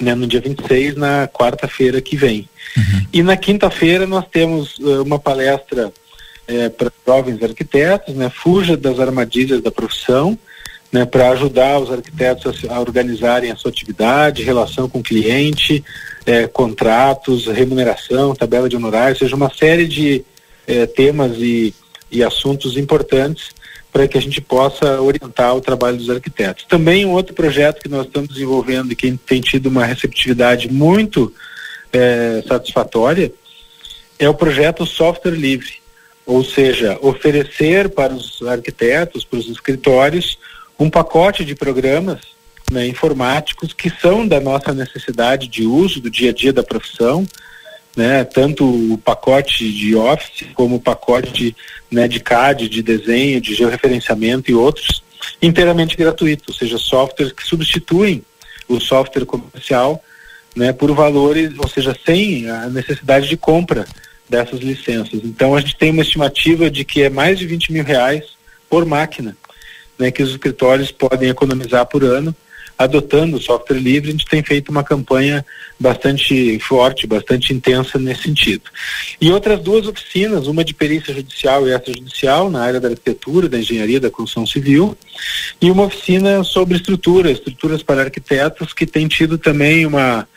né, 0.00 0.14
no 0.14 0.26
dia 0.26 0.40
26, 0.40 0.96
na 0.96 1.28
quarta-feira 1.28 2.00
que 2.00 2.16
vem. 2.16 2.48
Uhum. 2.76 3.06
E 3.12 3.22
na 3.22 3.36
quinta-feira 3.36 4.06
nós 4.06 4.24
temos 4.30 4.78
uh, 4.78 5.02
uma 5.02 5.18
palestra 5.18 5.88
uh, 5.88 6.70
para 6.70 6.92
jovens 7.06 7.42
arquitetos, 7.42 8.14
né, 8.14 8.30
fuja 8.30 8.76
das 8.76 8.98
armadilhas 9.00 9.60
da 9.60 9.70
profissão, 9.70 10.38
né, 10.90 11.04
para 11.04 11.30
ajudar 11.30 11.78
os 11.78 11.90
arquitetos 11.92 12.64
a, 12.64 12.76
a, 12.76 12.80
organizarem 12.80 13.50
a 13.50 13.56
sua 13.56 13.70
atividade, 13.70 14.42
relação 14.42 14.88
com 14.88 15.00
o 15.00 15.02
cliente, 15.02 15.84
eh, 16.24 16.46
contratos, 16.46 17.46
remuneração, 17.46 18.34
tabela 18.34 18.70
de 18.70 18.76
honorários, 18.76 19.18
seja 19.18 19.36
uma 19.36 19.52
série 19.52 19.86
de 19.86 20.24
temas 20.96 21.36
e, 21.36 21.74
e 22.10 22.22
assuntos 22.24 22.78
importantes 22.78 23.50
para 23.92 24.06
que 24.06 24.18
a 24.18 24.20
gente 24.20 24.40
possa 24.40 25.00
orientar 25.00 25.56
o 25.56 25.60
trabalho 25.60 25.96
dos 25.96 26.10
arquitetos. 26.10 26.64
Também 26.64 27.04
um 27.04 27.12
outro 27.12 27.34
projeto 27.34 27.82
que 27.82 27.88
nós 27.88 28.06
estamos 28.06 28.28
desenvolvendo 28.28 28.92
e 28.92 28.96
que 28.96 29.10
tem 29.16 29.40
tido 29.40 29.66
uma 29.66 29.84
receptividade 29.84 30.70
muito 30.70 31.32
é, 31.92 32.42
satisfatória 32.46 33.32
é 34.18 34.28
o 34.28 34.34
projeto 34.34 34.84
Software 34.84 35.32
Livre, 35.32 35.74
ou 36.26 36.44
seja, 36.44 36.98
oferecer 37.00 37.88
para 37.88 38.12
os 38.12 38.42
arquitetos, 38.42 39.24
para 39.24 39.38
os 39.38 39.48
escritórios, 39.48 40.38
um 40.78 40.90
pacote 40.90 41.44
de 41.44 41.54
programas 41.54 42.20
né, 42.70 42.86
informáticos 42.86 43.72
que 43.72 43.90
são 43.90 44.26
da 44.26 44.40
nossa 44.40 44.72
necessidade 44.74 45.48
de 45.48 45.64
uso 45.64 46.00
do 46.00 46.10
dia 46.10 46.30
a 46.30 46.34
dia 46.34 46.52
da 46.52 46.62
profissão, 46.62 47.26
né, 47.96 48.24
tanto 48.24 48.64
o 48.92 48.98
pacote 48.98 49.70
de 49.72 49.94
Office 49.96 50.46
como 50.54 50.76
o 50.76 50.80
pacote 50.80 51.54
né, 51.90 52.06
de 52.06 52.20
CAD, 52.20 52.68
de 52.68 52.82
desenho, 52.82 53.40
de 53.40 53.54
georreferenciamento 53.54 54.50
e 54.50 54.54
outros, 54.54 55.02
inteiramente 55.42 55.96
gratuitos, 55.96 56.48
ou 56.48 56.54
seja, 56.54 56.78
softwares 56.78 57.32
que 57.32 57.44
substituem 57.44 58.22
o 58.68 58.78
software 58.80 59.24
comercial 59.24 60.02
né, 60.54 60.72
por 60.72 60.92
valores, 60.92 61.52
ou 61.58 61.68
seja, 61.68 61.96
sem 62.04 62.48
a 62.48 62.68
necessidade 62.68 63.28
de 63.28 63.36
compra 63.36 63.86
dessas 64.28 64.60
licenças. 64.60 65.20
Então 65.24 65.54
a 65.54 65.60
gente 65.60 65.76
tem 65.76 65.90
uma 65.90 66.02
estimativa 66.02 66.70
de 66.70 66.84
que 66.84 67.02
é 67.02 67.10
mais 67.10 67.38
de 67.38 67.46
20 67.46 67.72
mil 67.72 67.84
reais 67.84 68.24
por 68.68 68.84
máquina 68.84 69.36
né, 69.98 70.10
que 70.10 70.22
os 70.22 70.30
escritórios 70.30 70.92
podem 70.92 71.28
economizar 71.28 71.84
por 71.86 72.04
ano 72.04 72.34
adotando 72.78 73.42
software 73.42 73.80
livre, 73.80 74.10
a 74.10 74.12
gente 74.12 74.24
tem 74.24 74.40
feito 74.40 74.68
uma 74.68 74.84
campanha 74.84 75.44
bastante 75.80 76.58
forte, 76.60 77.08
bastante 77.08 77.52
intensa 77.52 77.98
nesse 77.98 78.22
sentido. 78.22 78.62
E 79.20 79.32
outras 79.32 79.60
duas 79.60 79.88
oficinas, 79.88 80.46
uma 80.46 80.64
de 80.64 80.72
perícia 80.72 81.12
judicial 81.12 81.66
e 81.66 81.74
extrajudicial, 81.74 82.48
na 82.48 82.62
área 82.62 82.78
da 82.78 82.88
arquitetura, 82.88 83.48
da 83.48 83.58
engenharia, 83.58 83.98
da 83.98 84.10
construção 84.10 84.46
civil, 84.46 84.96
e 85.60 85.70
uma 85.72 85.84
oficina 85.84 86.44
sobre 86.44 86.76
estrutura, 86.76 87.32
estruturas 87.32 87.82
para 87.82 88.02
arquitetos, 88.02 88.72
que 88.72 88.86
tem 88.86 89.08
tido 89.08 89.36
também 89.36 89.84
uma, 89.84 90.28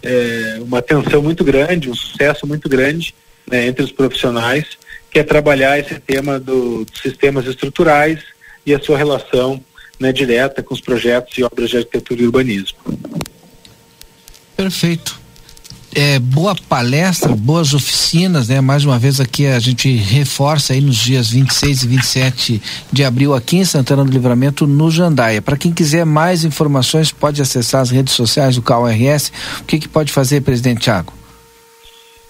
é, 0.00 0.58
uma 0.60 0.78
atenção 0.78 1.20
muito 1.20 1.42
grande, 1.42 1.90
um 1.90 1.94
sucesso 1.96 2.46
muito 2.46 2.68
grande 2.68 3.12
né, 3.50 3.66
entre 3.66 3.82
os 3.82 3.90
profissionais, 3.90 4.78
que 5.10 5.18
é 5.18 5.24
trabalhar 5.24 5.80
esse 5.80 5.98
tema 5.98 6.38
do, 6.38 6.84
dos 6.84 7.00
sistemas 7.00 7.44
estruturais 7.46 8.20
e 8.64 8.72
a 8.72 8.78
sua 8.78 8.96
relação 8.96 9.60
né, 9.98 10.12
direta 10.12 10.62
com 10.62 10.74
os 10.74 10.80
projetos 10.80 11.36
e 11.38 11.42
obras 11.42 11.70
de 11.70 11.78
arquitetura 11.78 12.22
e 12.22 12.26
urbanismo. 12.26 12.78
Perfeito. 14.56 15.18
É, 15.94 16.18
boa 16.18 16.54
palestra, 16.68 17.34
boas 17.34 17.72
oficinas, 17.72 18.48
né? 18.48 18.60
Mais 18.60 18.84
uma 18.84 18.98
vez 18.98 19.20
aqui 19.20 19.46
a 19.46 19.58
gente 19.58 19.90
reforça 19.96 20.74
aí 20.74 20.80
nos 20.80 20.96
dias 20.96 21.30
26 21.30 21.82
e 21.82 21.88
27 21.88 22.62
de 22.92 23.04
abril 23.04 23.34
aqui 23.34 23.56
em 23.56 23.64
Santana 23.64 24.04
do 24.04 24.10
Livramento, 24.10 24.66
no 24.66 24.90
Jandaia. 24.90 25.40
Para 25.40 25.56
quem 25.56 25.72
quiser 25.72 26.04
mais 26.04 26.44
informações, 26.44 27.10
pode 27.10 27.40
acessar 27.40 27.80
as 27.80 27.90
redes 27.90 28.12
sociais 28.12 28.56
do 28.56 28.62
CalRS. 28.62 29.32
O 29.60 29.64
que, 29.64 29.78
que 29.78 29.88
pode 29.88 30.12
fazer, 30.12 30.42
presidente 30.42 30.82
Tiago? 30.82 31.12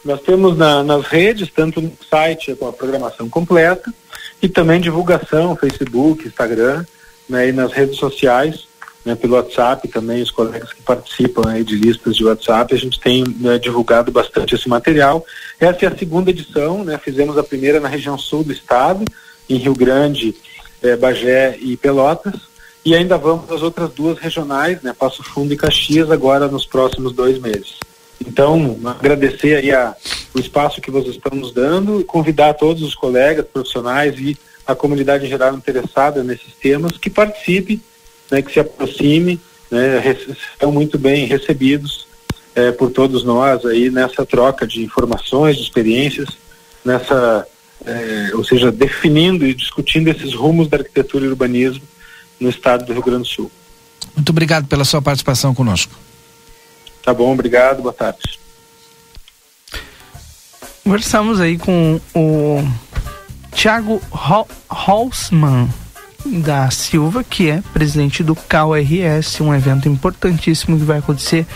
Nós 0.04 0.22
temos 0.22 0.56
na, 0.56 0.84
nas 0.84 1.06
redes, 1.06 1.50
tanto 1.54 1.82
no 1.82 1.92
site 2.08 2.54
com 2.54 2.68
a 2.68 2.72
programação 2.72 3.28
completa, 3.28 3.92
e 4.40 4.48
também 4.48 4.80
divulgação, 4.80 5.56
Facebook, 5.56 6.28
Instagram 6.28 6.84
né, 7.28 7.48
e 7.48 7.52
nas 7.52 7.72
redes 7.72 7.96
sociais, 7.96 8.66
né, 9.04 9.14
pelo 9.14 9.34
WhatsApp 9.34 9.86
também, 9.88 10.22
os 10.22 10.30
colegas 10.30 10.72
que 10.72 10.82
participam 10.82 11.48
aí 11.48 11.64
de 11.64 11.76
listas 11.76 12.16
de 12.16 12.24
WhatsApp, 12.24 12.74
a 12.74 12.78
gente 12.78 13.00
tem 13.00 13.24
né, 13.40 13.58
divulgado 13.58 14.10
bastante 14.12 14.54
esse 14.54 14.68
material. 14.68 15.24
Essa 15.58 15.86
é 15.86 15.88
a 15.88 15.96
segunda 15.96 16.30
edição, 16.30 16.84
né, 16.84 16.98
fizemos 17.02 17.38
a 17.38 17.42
primeira 17.42 17.80
na 17.80 17.88
região 17.88 18.18
sul 18.18 18.44
do 18.44 18.52
estado, 18.52 19.04
em 19.48 19.56
Rio 19.56 19.74
Grande, 19.74 20.34
eh, 20.82 20.96
Bagé 20.96 21.56
e 21.60 21.76
Pelotas, 21.76 22.34
e 22.84 22.94
ainda 22.94 23.16
vamos 23.16 23.50
às 23.50 23.62
outras 23.62 23.90
duas 23.90 24.18
regionais, 24.18 24.82
né, 24.82 24.94
Passo 24.98 25.22
Fundo 25.22 25.52
e 25.52 25.56
Caxias, 25.56 26.10
agora 26.10 26.48
nos 26.48 26.66
próximos 26.66 27.12
dois 27.12 27.38
meses. 27.38 27.78
Então, 28.20 28.78
agradecer 28.84 29.56
aí 29.56 29.70
a, 29.70 29.94
o 30.34 30.38
espaço 30.38 30.80
que 30.80 30.90
vocês 30.90 31.14
estão 31.14 31.38
nos 31.38 31.52
dando 31.52 32.00
e 32.00 32.04
convidar 32.04 32.54
todos 32.54 32.82
os 32.82 32.94
colegas 32.94 33.46
profissionais 33.46 34.18
e 34.18 34.36
a 34.68 34.76
comunidade 34.76 35.24
em 35.24 35.30
geral 35.30 35.54
interessada 35.54 36.22
nesses 36.22 36.52
temas 36.60 36.98
que 36.98 37.08
participe, 37.08 37.80
né, 38.30 38.42
que 38.42 38.52
se 38.52 38.60
aproxime, 38.60 39.40
né, 39.70 40.14
são 40.60 40.70
muito 40.70 40.98
bem 40.98 41.24
recebidos 41.24 42.06
é, 42.54 42.70
por 42.70 42.90
todos 42.90 43.24
nós 43.24 43.64
aí 43.64 43.90
nessa 43.90 44.26
troca 44.26 44.66
de 44.66 44.84
informações, 44.84 45.56
de 45.56 45.62
experiências, 45.62 46.28
nessa, 46.84 47.46
é, 47.86 48.30
ou 48.34 48.44
seja, 48.44 48.70
definindo 48.70 49.46
e 49.46 49.54
discutindo 49.54 50.08
esses 50.08 50.34
rumos 50.34 50.68
da 50.68 50.76
arquitetura 50.76 51.24
e 51.24 51.28
urbanismo 51.28 51.82
no 52.38 52.50
estado 52.50 52.84
do 52.84 52.92
Rio 52.92 53.02
Grande 53.02 53.22
do 53.22 53.28
Sul. 53.28 53.50
Muito 54.14 54.28
obrigado 54.28 54.66
pela 54.66 54.84
sua 54.84 55.00
participação 55.00 55.54
conosco. 55.54 55.94
Tá 57.02 57.14
bom, 57.14 57.32
obrigado, 57.32 57.80
boa 57.80 57.94
tarde. 57.94 58.38
Conversamos 60.84 61.40
aí 61.40 61.56
com 61.56 62.00
o 62.14 62.62
Thiago 63.53 64.01
Holzman 64.68 65.68
da 66.24 66.70
Silva, 66.70 67.24
que 67.24 67.49
é 67.51 67.62
presidente 67.72 68.22
do 68.22 68.34
CalRS, 68.34 69.40
um 69.40 69.55
evento 69.55 69.88
importantíssimo 69.88 70.78
que 70.78 70.84
vai 70.84 70.99
acontecer 70.99 71.46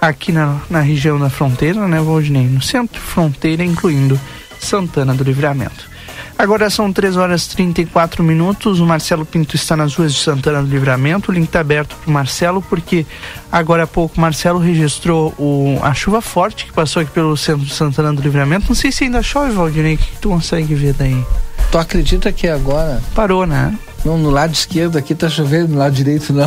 aqui 0.00 0.32
na, 0.32 0.60
na 0.68 0.80
região 0.80 1.18
da 1.18 1.30
fronteira, 1.30 1.86
né, 1.86 2.00
Valdinei? 2.00 2.46
No 2.46 2.62
centro 2.62 3.00
fronteira, 3.00 3.64
incluindo 3.64 4.18
Santana 4.58 5.14
do 5.14 5.24
Livramento. 5.24 5.91
Agora 6.42 6.68
são 6.68 6.92
3 6.92 7.16
horas 7.16 7.44
e 7.44 7.50
34 7.50 8.20
minutos. 8.20 8.80
O 8.80 8.84
Marcelo 8.84 9.24
Pinto 9.24 9.54
está 9.54 9.76
nas 9.76 9.94
ruas 9.94 10.12
de 10.12 10.18
Santana 10.18 10.60
do 10.60 10.68
Livramento. 10.68 11.30
O 11.30 11.32
link 11.32 11.44
está 11.44 11.60
aberto 11.60 11.94
para 11.94 12.10
o 12.10 12.12
Marcelo, 12.12 12.60
porque 12.60 13.06
agora 13.52 13.84
há 13.84 13.86
pouco 13.86 14.18
o 14.18 14.20
Marcelo 14.20 14.58
registrou 14.58 15.32
o, 15.38 15.78
a 15.84 15.94
chuva 15.94 16.20
forte 16.20 16.66
que 16.66 16.72
passou 16.72 17.00
aqui 17.00 17.12
pelo 17.12 17.36
centro 17.36 17.64
de 17.64 17.72
Santana 17.72 18.12
do 18.12 18.20
Livramento. 18.20 18.66
Não 18.68 18.74
sei 18.74 18.90
se 18.90 19.04
ainda 19.04 19.22
chove, 19.22 19.52
Valdinei. 19.52 19.94
O 19.94 19.98
que 19.98 20.18
tu 20.20 20.30
consegue 20.30 20.74
ver 20.74 20.94
daí? 20.94 21.24
Tu 21.72 21.78
acredita 21.78 22.30
que 22.30 22.46
agora. 22.46 23.02
Parou, 23.14 23.46
né? 23.46 23.74
Não, 24.04 24.18
no 24.18 24.28
lado 24.28 24.52
esquerdo 24.52 24.98
aqui 24.98 25.14
tá 25.14 25.30
chovendo, 25.30 25.68
no 25.68 25.78
lado 25.78 25.94
direito 25.94 26.30
não. 26.30 26.44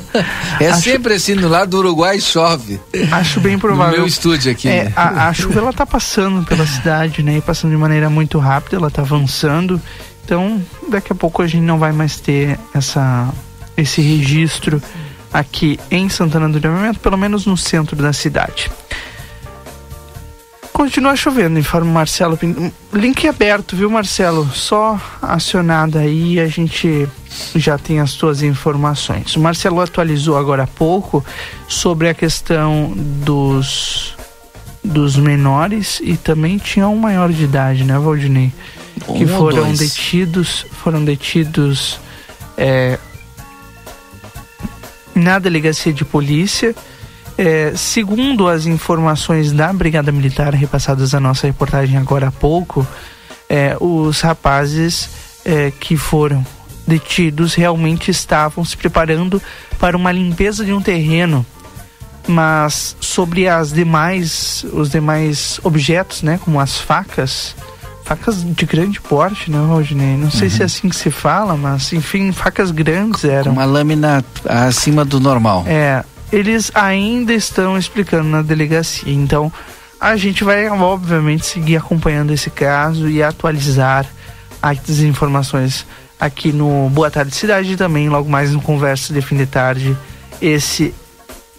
é 0.58 0.68
Acho... 0.68 0.80
sempre 0.80 1.12
assim, 1.12 1.34
no 1.34 1.48
lado 1.48 1.68
do 1.68 1.78
Uruguai 1.80 2.18
chove. 2.18 2.80
Acho 3.12 3.40
bem 3.40 3.58
provável. 3.58 3.92
No 3.92 3.98
meu 3.98 4.06
estúdio 4.06 4.50
aqui. 4.50 4.68
É, 4.68 4.90
a, 4.96 5.28
a, 5.28 5.34
chuva 5.34 5.58
ela 5.58 5.70
tá 5.70 5.84
passando 5.84 6.42
pela 6.46 6.66
cidade, 6.66 7.22
né? 7.22 7.36
E 7.36 7.40
passando 7.42 7.72
de 7.72 7.76
maneira 7.76 8.08
muito 8.08 8.38
rápida, 8.38 8.76
ela 8.76 8.90
tá 8.90 9.02
avançando. 9.02 9.78
Então, 10.24 10.62
daqui 10.88 11.12
a 11.12 11.14
pouco 11.16 11.42
a 11.42 11.46
gente 11.46 11.62
não 11.62 11.78
vai 11.78 11.92
mais 11.92 12.18
ter 12.18 12.58
essa, 12.72 13.28
esse 13.76 14.00
registro 14.00 14.82
aqui 15.30 15.78
em 15.90 16.08
Santana 16.08 16.48
do 16.48 16.54
Livramento, 16.54 17.00
pelo 17.00 17.18
menos 17.18 17.44
no 17.44 17.56
centro 17.56 17.96
da 17.96 18.14
cidade. 18.14 18.70
Continua 20.74 21.14
chovendo, 21.14 21.56
informa 21.56 21.88
o 21.88 21.94
Marcelo. 21.94 22.36
Link 22.92 23.28
aberto, 23.28 23.76
viu, 23.76 23.88
Marcelo? 23.88 24.50
Só 24.52 25.00
acionado 25.22 25.98
aí 25.98 26.40
a 26.40 26.48
gente 26.48 27.08
já 27.54 27.78
tem 27.78 28.00
as 28.00 28.10
suas 28.10 28.42
informações. 28.42 29.36
O 29.36 29.40
Marcelo 29.40 29.80
atualizou 29.80 30.36
agora 30.36 30.64
há 30.64 30.66
pouco 30.66 31.24
sobre 31.68 32.08
a 32.08 32.14
questão 32.14 32.92
dos 32.96 34.16
dos 34.82 35.16
menores 35.16 36.00
e 36.02 36.16
também 36.16 36.58
tinha 36.58 36.88
um 36.88 36.96
maior 36.96 37.32
de 37.32 37.44
idade, 37.44 37.84
né, 37.84 37.96
Valdinei? 37.96 38.52
Um 39.08 39.14
que 39.14 39.26
foram 39.26 39.72
detidos, 39.72 40.66
foram 40.82 41.04
detidos 41.04 42.00
é, 42.58 42.98
na 45.14 45.38
delegacia 45.38 45.92
de 45.92 46.04
polícia. 46.04 46.74
É, 47.36 47.72
segundo 47.74 48.48
as 48.48 48.64
informações 48.64 49.50
da 49.50 49.72
Brigada 49.72 50.12
Militar 50.12 50.54
repassadas 50.54 51.14
à 51.14 51.20
nossa 51.20 51.46
reportagem 51.46 51.98
agora 51.98 52.28
há 52.28 52.32
pouco, 52.32 52.86
é, 53.48 53.76
os 53.80 54.20
rapazes 54.20 55.10
é, 55.44 55.72
que 55.72 55.96
foram 55.96 56.44
detidos 56.86 57.54
realmente 57.54 58.10
estavam 58.10 58.64
se 58.64 58.76
preparando 58.76 59.42
para 59.78 59.96
uma 59.96 60.12
limpeza 60.12 60.64
de 60.64 60.72
um 60.72 60.80
terreno, 60.80 61.44
mas 62.26 62.96
sobre 63.00 63.48
as 63.48 63.72
demais, 63.72 64.64
os 64.72 64.90
demais 64.90 65.58
objetos, 65.62 66.22
né, 66.22 66.38
como 66.42 66.60
as 66.60 66.78
facas, 66.78 67.54
facas 68.04 68.44
de 68.44 68.66
grande 68.66 69.00
porte, 69.00 69.50
né, 69.50 69.58
Rodney? 69.58 70.16
Não 70.16 70.30
sei 70.30 70.48
uhum. 70.48 70.54
se 70.54 70.62
é 70.62 70.64
assim 70.66 70.88
que 70.88 70.96
se 70.96 71.10
fala, 71.10 71.56
mas 71.56 71.92
enfim, 71.92 72.32
facas 72.32 72.70
grandes 72.70 73.24
eram. 73.24 73.52
Uma 73.52 73.64
lâmina 73.64 74.24
acima 74.44 75.04
do 75.04 75.18
normal. 75.18 75.64
É, 75.66 76.04
eles 76.32 76.70
ainda 76.74 77.32
estão 77.32 77.78
explicando 77.78 78.28
na 78.28 78.42
delegacia. 78.42 79.12
Então, 79.12 79.52
a 80.00 80.16
gente 80.16 80.44
vai 80.44 80.68
obviamente 80.68 81.46
seguir 81.46 81.76
acompanhando 81.76 82.32
esse 82.32 82.50
caso 82.50 83.08
e 83.08 83.22
atualizar 83.22 84.06
as 84.60 85.00
informações 85.00 85.86
aqui 86.18 86.52
no 86.52 86.88
Boa 86.90 87.10
Tarde 87.10 87.34
Cidade 87.34 87.72
e 87.72 87.76
também 87.76 88.08
logo 88.08 88.28
mais 88.28 88.52
no 88.52 88.60
Conversa 88.60 89.12
de 89.12 89.20
Fim 89.22 89.36
de 89.36 89.46
Tarde. 89.46 89.96
Esse 90.40 90.94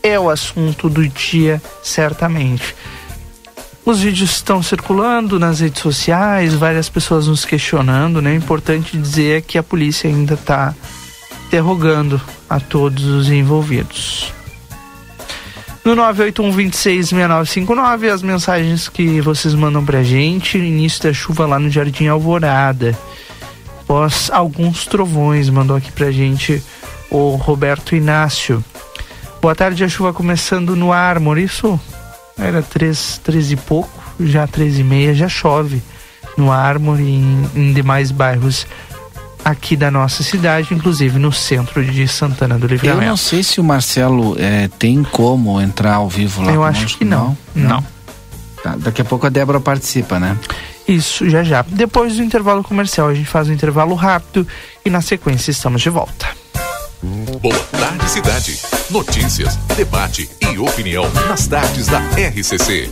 é 0.03 0.20
o 0.20 0.30
assunto 0.30 0.89
do 0.89 1.07
dia, 1.07 1.61
certamente. 1.82 2.76
Os 3.86 4.01
vídeos 4.01 4.32
estão 4.32 4.63
circulando 4.63 5.39
nas 5.39 5.59
redes 5.59 5.82
sociais, 5.82 6.53
várias 6.53 6.89
pessoas 6.89 7.28
nos 7.28 7.45
questionando, 7.45 8.22
né? 8.22 8.34
Importante 8.34 8.97
dizer 8.97 9.38
é 9.38 9.41
que 9.41 9.57
a 9.57 9.63
polícia 9.63 10.09
ainda 10.09 10.34
está 10.34 10.74
interrogando 11.47 12.20
a 12.49 12.59
todos 12.59 13.05
os 13.05 13.30
envolvidos. 13.30 14.35
No 15.86 15.96
981266959, 15.96 18.12
as 18.12 18.22
mensagens 18.24 18.90
que 18.90 19.22
vocês 19.22 19.54
mandam 19.54 19.86
pra 19.86 20.02
gente, 20.02 20.58
início 20.58 21.04
da 21.04 21.14
chuva 21.14 21.46
lá 21.46 21.60
no 21.60 21.70
Jardim 21.70 22.08
Alvorada. 22.08 22.98
Após 23.82 24.32
alguns 24.32 24.88
trovões, 24.88 25.48
mandou 25.48 25.78
aqui 25.78 25.92
pra 25.92 26.12
gente 26.12 26.64
o 27.12 27.36
Roberto 27.36 27.96
Inácio. 27.96 28.66
Boa 29.40 29.54
tarde, 29.54 29.84
a 29.84 29.88
chuva 29.88 30.12
começando 30.12 30.76
no 30.76 30.92
Armor, 30.92 31.38
isso 31.38 31.80
era 32.36 32.64
três, 32.64 33.22
três 33.24 33.52
e 33.52 33.56
pouco, 33.56 33.92
já 34.20 34.48
três 34.48 34.80
e 34.80 34.84
meia 34.84 35.14
já 35.14 35.30
chove 35.30 35.84
no 36.36 36.52
Ármore 36.52 37.04
e 37.04 37.14
em, 37.14 37.48
em 37.56 37.74
demais 37.74 38.10
bairros 38.10 38.66
aqui 39.46 39.78
da 39.78 39.91
nossa 39.91 40.24
cidade, 40.24 40.74
inclusive 40.74 41.20
no 41.20 41.32
centro 41.32 41.86
de 41.86 42.08
Santana 42.08 42.58
do 42.58 42.66
Livramento. 42.66 43.04
Eu 43.04 43.10
não 43.10 43.16
sei 43.16 43.43
se 43.43 43.62
o 43.62 43.64
Marcelo 43.64 44.36
é, 44.39 44.68
tem 44.80 45.04
como 45.04 45.62
entrar 45.62 45.96
ao 45.96 46.10
vivo 46.10 46.41
lá. 46.41 46.52
Eu 46.52 46.64
acho 46.64 46.98
que 46.98 47.06
não. 47.06 47.38
Não. 47.54 47.70
não. 47.70 47.86
Tá, 48.64 48.76
daqui 48.76 49.04
a 49.04 49.06
pouco 49.06 49.28
a 49.28 49.30
Débora 49.30 49.60
participa, 49.60 50.20
né? 50.20 50.36
Isso, 50.88 51.30
já 51.30 51.43
já. 51.43 51.64
Depois 51.68 52.16
do 52.16 52.24
intervalo 52.24 52.64
comercial, 52.64 53.08
a 53.08 53.14
gente 53.14 53.30
faz 53.30 53.48
um 53.48 53.54
intervalo 53.54 53.93
rápido 53.93 54.48
e 54.84 54.89
na 54.89 55.02
sequência 55.02 55.52
estamos 55.52 55.82
de 55.84 55.89
volta. 55.91 56.28
Boa 57.39 57.60
tarde, 57.72 58.10
cidade. 58.10 58.60
Notícias, 58.89 59.56
debate 59.78 60.28
e 60.41 60.58
opinião 60.58 61.08
nas 61.28 61.46
tardes 61.46 61.86
da 61.86 62.00
RCC. 62.00 62.91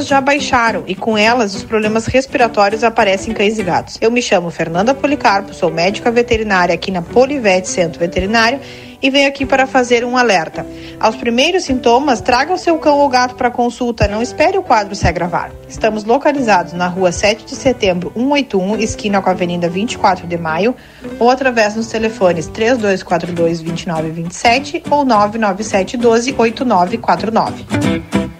Temperaturas 0.00 0.06
já 0.06 0.20
baixaram 0.20 0.84
e 0.86 0.94
com 0.94 1.16
elas 1.16 1.54
os 1.54 1.62
problemas 1.62 2.06
respiratórios 2.06 2.82
aparecem 2.82 3.32
em 3.32 3.34
cães 3.34 3.58
e 3.58 3.62
gatos. 3.62 3.98
Eu 4.00 4.10
me 4.10 4.22
chamo 4.22 4.50
Fernanda 4.50 4.94
Policarpo, 4.94 5.52
sou 5.52 5.70
médica 5.70 6.10
veterinária 6.10 6.74
aqui 6.74 6.90
na 6.90 7.02
Polivete 7.02 7.68
Centro 7.68 7.98
Veterinário 7.98 8.60
e 9.02 9.08
venho 9.08 9.28
aqui 9.28 9.46
para 9.46 9.66
fazer 9.66 10.04
um 10.04 10.16
alerta. 10.16 10.66
Aos 10.98 11.16
primeiros 11.16 11.64
sintomas, 11.64 12.20
traga 12.20 12.52
o 12.52 12.58
seu 12.58 12.78
cão 12.78 12.98
ou 12.98 13.08
gato 13.08 13.34
para 13.34 13.50
consulta, 13.50 14.06
não 14.06 14.20
espere 14.20 14.58
o 14.58 14.62
quadro 14.62 14.94
se 14.94 15.08
agravar. 15.08 15.50
Estamos 15.68 16.04
localizados 16.04 16.74
na 16.74 16.86
rua 16.86 17.10
7 17.10 17.46
de 17.46 17.54
setembro, 17.54 18.12
181, 18.14 18.76
esquina 18.76 19.22
com 19.22 19.30
a 19.30 19.32
Avenida 19.32 19.70
24 19.70 20.26
de 20.26 20.36
Maio, 20.36 20.76
ou 21.18 21.30
através 21.30 21.74
dos 21.74 21.86
telefones 21.86 22.46
3242 22.48 23.60
2927 23.60 24.82
ou 24.90 25.04
99712 25.04 26.34
8949. 26.36 28.39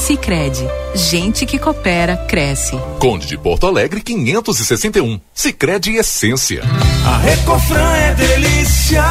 Sicredi 0.00 0.66
Gente 0.94 1.44
que 1.44 1.58
coopera, 1.58 2.16
cresce. 2.26 2.74
Conde 2.98 3.26
de 3.26 3.36
Porto 3.36 3.66
Alegre, 3.66 4.00
561. 4.00 5.20
Sicredi 5.32 5.94
Essência. 5.96 6.62
A 7.04 7.18
Recofran 7.18 7.94
é 7.96 8.14
delícia. 8.14 9.04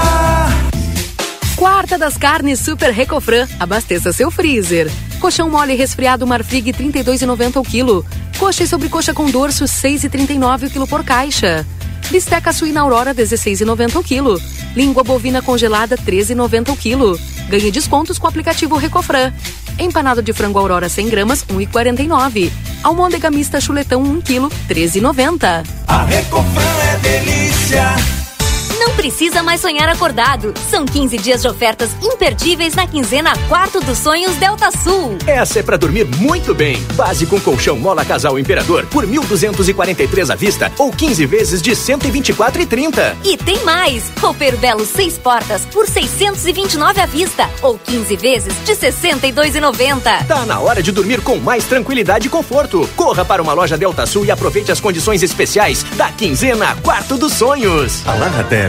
Quarta 1.55 1.95
das 1.95 2.17
carnes 2.17 2.59
Super 2.59 2.91
Recofran. 2.91 3.47
Abasteça 3.59 4.11
seu 4.11 4.31
freezer. 4.31 4.91
Colchão 5.19 5.47
mole 5.47 5.75
resfriado 5.75 6.25
Marfrig 6.25 6.73
32,90 6.73 7.57
o 7.57 7.63
quilo. 7.63 8.05
Coxa 8.39 8.63
e 8.63 8.67
sobrecoxa 8.67 9.13
com 9.13 9.29
dorso 9.29 9.65
6,39 9.65 10.67
o 10.67 10.69
quilo 10.71 10.87
por 10.87 11.03
caixa. 11.03 11.65
Bisteca 12.11 12.51
suína 12.51 12.81
Aurora 12.81 13.13
16,90 13.13 13.95
o 13.95 14.03
quilo. 14.03 14.41
Língua 14.75 15.03
bovina 15.03 15.41
congelada 15.41 15.95
13,90 15.95 16.69
o 16.69 16.75
quilo. 16.75 17.19
Ganhe 17.47 17.71
descontos 17.71 18.17
com 18.17 18.25
o 18.25 18.29
aplicativo 18.29 18.77
Recofran. 18.77 19.31
Empanado 19.77 20.21
de 20.21 20.33
frango 20.33 20.59
Aurora 20.59 20.89
100 20.89 21.09
gramas 21.09 21.45
1,49. 21.45 22.51
Almôndega 22.83 23.29
mista 23.29 23.61
chuletão 23.61 24.01
1 24.01 24.21
quilo 24.21 24.49
13,90. 24.67 25.65
A 25.87 26.03
Recofran 26.05 26.79
é 26.93 26.97
delícia. 26.97 28.18
Não 28.79 28.91
precisa 28.95 29.43
mais 29.43 29.59
sonhar 29.59 29.89
acordado. 29.89 30.53
São 30.69 30.85
15 30.85 31.17
dias 31.17 31.41
de 31.41 31.49
ofertas 31.49 31.89
imperdíveis 32.01 32.73
na 32.75 32.87
quinzena 32.87 33.33
Quarto 33.49 33.81
dos 33.81 33.97
Sonhos 33.97 34.37
Delta 34.37 34.71
Sul. 34.71 35.17
Essa 35.27 35.59
é 35.59 35.63
pra 35.63 35.75
dormir 35.75 36.05
muito 36.17 36.55
bem. 36.55 36.81
Base 36.93 37.25
com 37.25 37.37
colchão 37.41 37.77
Mola 37.77 38.05
Casal 38.05 38.39
Imperador 38.39 38.85
por 38.85 39.05
1.243 39.05 40.29
à 40.29 40.35
vista 40.35 40.71
ou 40.77 40.93
15 40.93 41.25
vezes 41.25 41.61
de 41.61 41.71
124,30. 41.71 43.17
E 43.25 43.35
tem 43.35 43.61
mais! 43.65 44.09
Roupeiro 44.21 44.57
Belo 44.57 44.85
6 44.85 45.17
portas 45.17 45.65
por 45.65 45.85
629 45.85 47.01
à 47.01 47.05
vista 47.05 47.49
ou 47.61 47.77
15 47.77 48.15
vezes 48.15 48.53
de 48.63 48.71
62,90. 48.71 50.25
Tá 50.25 50.45
na 50.45 50.57
hora 50.61 50.81
de 50.81 50.93
dormir 50.93 51.19
com 51.19 51.35
mais 51.35 51.65
tranquilidade 51.65 52.27
e 52.27 52.29
conforto. 52.29 52.89
Corra 52.95 53.25
para 53.25 53.41
uma 53.41 53.51
loja 53.51 53.77
Delta 53.77 54.05
Sul 54.05 54.23
e 54.23 54.31
aproveite 54.31 54.71
as 54.71 54.79
condições 54.79 55.21
especiais 55.21 55.83
da 55.97 56.09
quinzena 56.13 56.77
Quarto 56.81 57.17
dos 57.17 57.33
Sonhos. 57.33 58.07
A 58.07 58.13
Larraté 58.13 58.68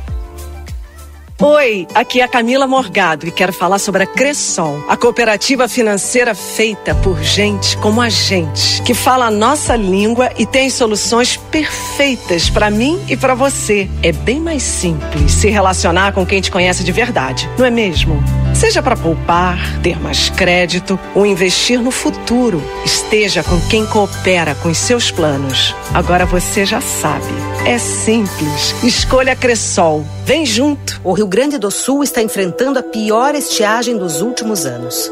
Oi, 1.43 1.87
aqui 1.95 2.21
é 2.21 2.23
a 2.23 2.27
Camila 2.27 2.67
Morgado 2.67 3.27
e 3.27 3.31
quero 3.31 3.51
falar 3.51 3.79
sobre 3.79 4.03
a 4.03 4.05
Cressol, 4.05 4.85
a 4.87 4.95
cooperativa 4.95 5.67
financeira 5.67 6.35
feita 6.35 6.93
por 6.93 7.19
gente 7.23 7.75
como 7.77 7.99
a 7.99 8.09
gente, 8.09 8.79
que 8.83 8.93
fala 8.93 9.25
a 9.25 9.31
nossa 9.31 9.75
língua 9.75 10.29
e 10.37 10.45
tem 10.45 10.69
soluções 10.69 11.37
perfeitas 11.37 12.47
para 12.47 12.69
mim 12.69 13.03
e 13.09 13.17
para 13.17 13.33
você. 13.33 13.89
É 14.03 14.11
bem 14.11 14.39
mais 14.39 14.61
simples 14.61 15.31
se 15.31 15.49
relacionar 15.49 16.13
com 16.13 16.23
quem 16.27 16.41
te 16.41 16.51
conhece 16.51 16.83
de 16.83 16.91
verdade, 16.91 17.49
não 17.57 17.65
é 17.65 17.71
mesmo? 17.71 18.23
Seja 18.53 18.81
para 18.81 18.95
poupar, 18.95 19.81
ter 19.81 19.99
mais 19.99 20.29
crédito 20.29 20.99
ou 21.15 21.25
investir 21.25 21.79
no 21.79 21.91
futuro, 21.91 22.61
esteja 22.85 23.43
com 23.43 23.59
quem 23.69 23.85
coopera 23.85 24.55
com 24.55 24.69
os 24.69 24.77
seus 24.77 25.09
planos. 25.09 25.75
Agora 25.93 26.25
você 26.25 26.65
já 26.65 26.81
sabe. 26.81 27.25
É 27.65 27.77
simples. 27.77 28.75
Escolha 28.83 29.35
Cressol. 29.35 30.05
Vem 30.25 30.45
junto. 30.45 30.99
O 31.03 31.13
Rio 31.13 31.27
Grande 31.27 31.57
do 31.57 31.71
Sul 31.71 32.03
está 32.03 32.21
enfrentando 32.21 32.79
a 32.79 32.83
pior 32.83 33.35
estiagem 33.35 33.97
dos 33.97 34.21
últimos 34.21 34.65
anos. 34.65 35.11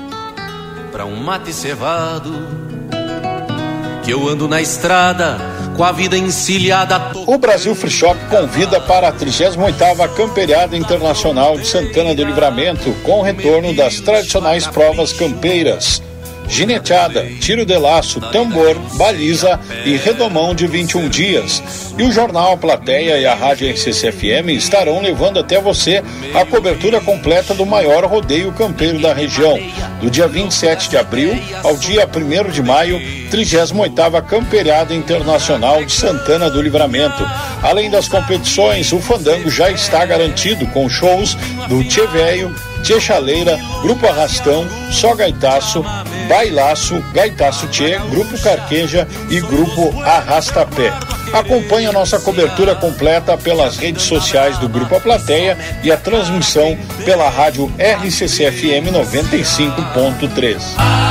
para 0.91 1.05
um 1.05 1.15
mate 1.15 1.53
cevado 1.53 2.31
que 4.03 4.11
eu 4.11 4.27
ando 4.27 4.47
na 4.47 4.61
estrada 4.61 5.37
com 5.77 5.83
a 5.83 5.91
vida 5.91 6.17
encilhada. 6.17 7.11
O 7.25 7.37
Brasil 7.37 7.73
Free 7.73 7.89
Shop 7.89 8.19
convida 8.29 8.79
para 8.81 9.07
a 9.07 9.13
38ª 9.13 10.09
Camperiada 10.15 10.75
Internacional 10.75 11.57
de 11.57 11.67
Santana 11.67 12.13
do 12.13 12.23
Livramento 12.23 12.91
com 13.03 13.19
o 13.19 13.21
retorno 13.21 13.73
das 13.73 13.99
tradicionais 14.01 14.67
provas 14.67 15.13
campeiras 15.13 16.01
gineteada, 16.51 17.25
tiro 17.39 17.65
de 17.65 17.77
laço, 17.77 18.19
tambor, 18.31 18.75
baliza 18.97 19.57
e 19.85 19.95
redomão 19.95 20.53
de 20.53 20.67
21 20.67 21.07
dias. 21.07 21.63
E 21.97 22.03
o 22.03 22.11
jornal 22.11 22.53
A 22.53 22.57
Plateia 22.57 23.17
e 23.17 23.25
a 23.25 23.33
Rádio 23.33 23.71
RCCFM 23.71 24.49
estarão 24.49 25.01
levando 25.01 25.39
até 25.39 25.61
você 25.61 26.03
a 26.35 26.45
cobertura 26.45 26.99
completa 26.99 27.53
do 27.53 27.65
maior 27.65 28.03
rodeio 28.05 28.51
campeiro 28.51 28.99
da 28.99 29.13
região, 29.13 29.57
do 30.01 30.11
dia 30.11 30.27
27 30.27 30.89
de 30.89 30.97
abril 30.97 31.31
ao 31.63 31.77
dia 31.77 32.05
1 32.05 32.51
de 32.51 32.61
maio, 32.61 32.99
38ª 33.31 34.21
Campeirada 34.21 34.93
Internacional 34.93 35.83
de 35.85 35.93
Santana 35.93 36.49
do 36.49 36.61
Livramento. 36.61 37.23
Além 37.63 37.89
das 37.89 38.09
competições, 38.09 38.91
o 38.91 38.99
fandango 38.99 39.49
já 39.49 39.71
está 39.71 40.05
garantido 40.05 40.67
com 40.67 40.89
shows 40.89 41.35
do 41.69 41.83
Tchê 41.83 42.05
Velho, 42.07 42.53
Tchê 42.81 42.99
Chaleira, 42.99 43.57
Grupo 43.81 44.07
Arrastão, 44.07 44.67
Só 44.91 45.15
Gaitaço, 45.15 45.83
Bailaço, 46.27 47.01
Gaitaço 47.13 47.67
Tchê, 47.67 47.97
Grupo 48.09 48.39
Carqueja 48.41 49.07
e 49.29 49.39
Grupo 49.39 50.01
Arrastapé. 50.01 50.91
Acompanhe 51.33 51.87
a 51.87 51.91
nossa 51.91 52.19
cobertura 52.19 52.75
completa 52.75 53.37
pelas 53.37 53.77
redes 53.77 54.03
sociais 54.03 54.57
do 54.57 54.67
Grupo 54.67 54.95
A 54.95 54.99
Plateia 54.99 55.57
e 55.83 55.91
a 55.91 55.97
transmissão 55.97 56.77
pela 57.05 57.29
rádio 57.29 57.71
RCCFM 57.77 58.91
95.3. 58.91 61.10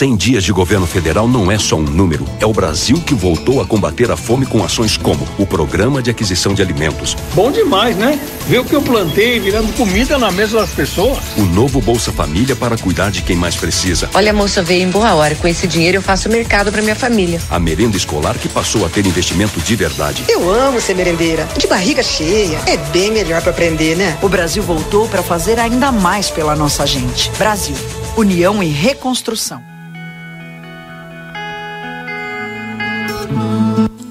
100 0.00 0.16
dias 0.16 0.44
de 0.44 0.50
governo 0.50 0.86
federal 0.86 1.28
não 1.28 1.52
é 1.52 1.58
só 1.58 1.76
um 1.76 1.82
número. 1.82 2.24
É 2.40 2.46
o 2.46 2.54
Brasil 2.54 2.98
que 3.02 3.12
voltou 3.12 3.60
a 3.60 3.66
combater 3.66 4.10
a 4.10 4.16
fome 4.16 4.46
com 4.46 4.64
ações 4.64 4.96
como 4.96 5.28
o 5.36 5.44
Programa 5.44 6.02
de 6.02 6.08
Aquisição 6.08 6.54
de 6.54 6.62
Alimentos. 6.62 7.14
Bom 7.34 7.52
demais, 7.52 7.94
né? 7.98 8.18
Ver 8.46 8.60
o 8.60 8.64
que 8.64 8.74
eu 8.74 8.80
plantei 8.80 9.38
virando 9.38 9.70
comida 9.74 10.16
na 10.16 10.30
mesa 10.30 10.58
das 10.58 10.70
pessoas. 10.70 11.18
O 11.36 11.42
novo 11.42 11.82
Bolsa 11.82 12.10
Família 12.10 12.56
para 12.56 12.78
cuidar 12.78 13.10
de 13.10 13.20
quem 13.20 13.36
mais 13.36 13.56
precisa. 13.56 14.08
Olha, 14.14 14.32
moça, 14.32 14.62
veio 14.62 14.84
em 14.84 14.90
boa 14.90 15.12
hora. 15.12 15.34
Com 15.34 15.46
esse 15.46 15.66
dinheiro 15.66 15.98
eu 15.98 16.02
faço 16.02 16.30
mercado 16.30 16.72
para 16.72 16.80
minha 16.80 16.96
família. 16.96 17.38
A 17.50 17.60
merenda 17.60 17.98
escolar 17.98 18.38
que 18.38 18.48
passou 18.48 18.86
a 18.86 18.88
ter 18.88 19.04
investimento 19.04 19.60
de 19.60 19.76
verdade. 19.76 20.24
Eu 20.30 20.50
amo 20.50 20.80
ser 20.80 20.94
merendeira. 20.94 21.46
De 21.58 21.66
barriga 21.66 22.02
cheia. 22.02 22.58
É 22.64 22.78
bem 22.90 23.12
melhor 23.12 23.42
para 23.42 23.50
aprender, 23.50 23.98
né? 23.98 24.16
O 24.22 24.30
Brasil 24.30 24.62
voltou 24.62 25.06
para 25.08 25.22
fazer 25.22 25.58
ainda 25.58 25.92
mais 25.92 26.30
pela 26.30 26.56
nossa 26.56 26.86
gente. 26.86 27.30
Brasil, 27.36 27.76
união 28.16 28.62
e 28.62 28.68
reconstrução. 28.68 29.69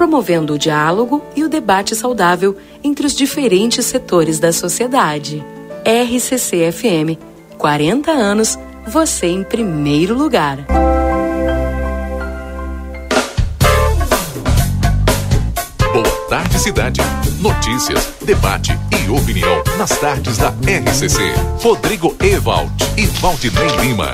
promovendo 0.00 0.54
o 0.54 0.58
diálogo 0.58 1.22
e 1.36 1.44
o 1.44 1.48
debate 1.50 1.94
saudável 1.94 2.56
entre 2.82 3.04
os 3.04 3.14
diferentes 3.14 3.84
setores 3.84 4.38
da 4.38 4.50
sociedade. 4.50 5.44
RCC 5.84 6.72
FM, 6.72 7.20
40 7.58 8.10
anos, 8.10 8.58
você 8.86 9.26
em 9.26 9.44
primeiro 9.44 10.16
lugar. 10.16 10.56
Boa 15.92 16.10
tarde, 16.30 16.58
cidade. 16.58 17.02
Notícias, 17.38 18.14
debate 18.22 18.72
e 19.04 19.10
opinião 19.10 19.62
nas 19.76 19.90
tardes 19.98 20.38
da 20.38 20.48
RCC. 20.48 21.20
Rodrigo 21.62 22.16
Ewald 22.22 22.72
e 22.96 23.04
Valdinei 23.04 23.68
Lima. 23.82 24.12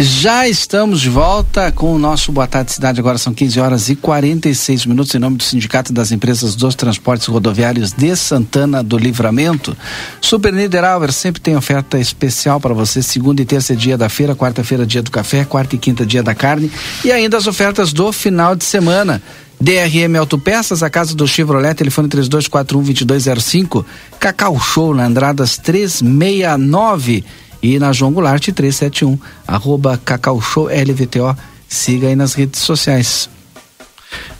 Já 0.00 0.48
estamos 0.48 1.00
de 1.00 1.10
volta 1.10 1.72
com 1.72 1.92
o 1.92 1.98
nosso 1.98 2.30
Boa 2.30 2.46
Tarde 2.46 2.70
Cidade. 2.70 3.00
Agora 3.00 3.18
são 3.18 3.34
15 3.34 3.58
horas 3.58 3.88
e 3.88 3.96
46 3.96 4.86
minutos. 4.86 5.12
Em 5.12 5.18
nome 5.18 5.36
do 5.36 5.42
Sindicato 5.42 5.92
das 5.92 6.12
Empresas 6.12 6.54
dos 6.54 6.76
Transportes 6.76 7.26
Rodoviários 7.26 7.92
de 7.92 8.14
Santana 8.14 8.80
do 8.80 8.96
Livramento. 8.96 9.76
Super 10.20 10.52
Niederauer 10.52 11.10
sempre 11.10 11.40
tem 11.40 11.56
oferta 11.56 11.98
especial 11.98 12.60
para 12.60 12.72
você. 12.72 13.02
Segunda 13.02 13.42
e 13.42 13.44
terça 13.44 13.72
é 13.72 13.76
dia 13.76 13.98
da 13.98 14.08
feira, 14.08 14.36
quarta-feira 14.36 14.86
dia 14.86 15.02
do 15.02 15.10
café, 15.10 15.44
quarta 15.44 15.74
e 15.74 15.78
quinta 15.78 16.06
dia 16.06 16.22
da 16.22 16.32
carne. 16.32 16.70
E 17.04 17.10
ainda 17.10 17.36
as 17.36 17.48
ofertas 17.48 17.92
do 17.92 18.12
final 18.12 18.54
de 18.54 18.64
semana. 18.64 19.20
DRM 19.60 20.16
Autopeças, 20.16 20.84
a 20.84 20.88
casa 20.88 21.16
do 21.16 21.26
Chevrolet, 21.26 21.74
telefone 21.74 22.08
3241-2205. 22.08 23.84
Cacau 24.20 24.60
Show 24.60 24.94
na 24.94 25.06
Andradas 25.06 25.58
369 25.58 27.24
e 27.62 27.78
na 27.78 27.92
João 27.92 28.12
Goulart 28.12 28.42
371, 28.42 29.16
arroba 29.46 30.00
Cacau 30.04 30.40
Show 30.40 30.68
LVTO. 30.68 31.36
Siga 31.68 32.08
aí 32.08 32.16
nas 32.16 32.34
redes 32.34 32.60
sociais. 32.60 33.30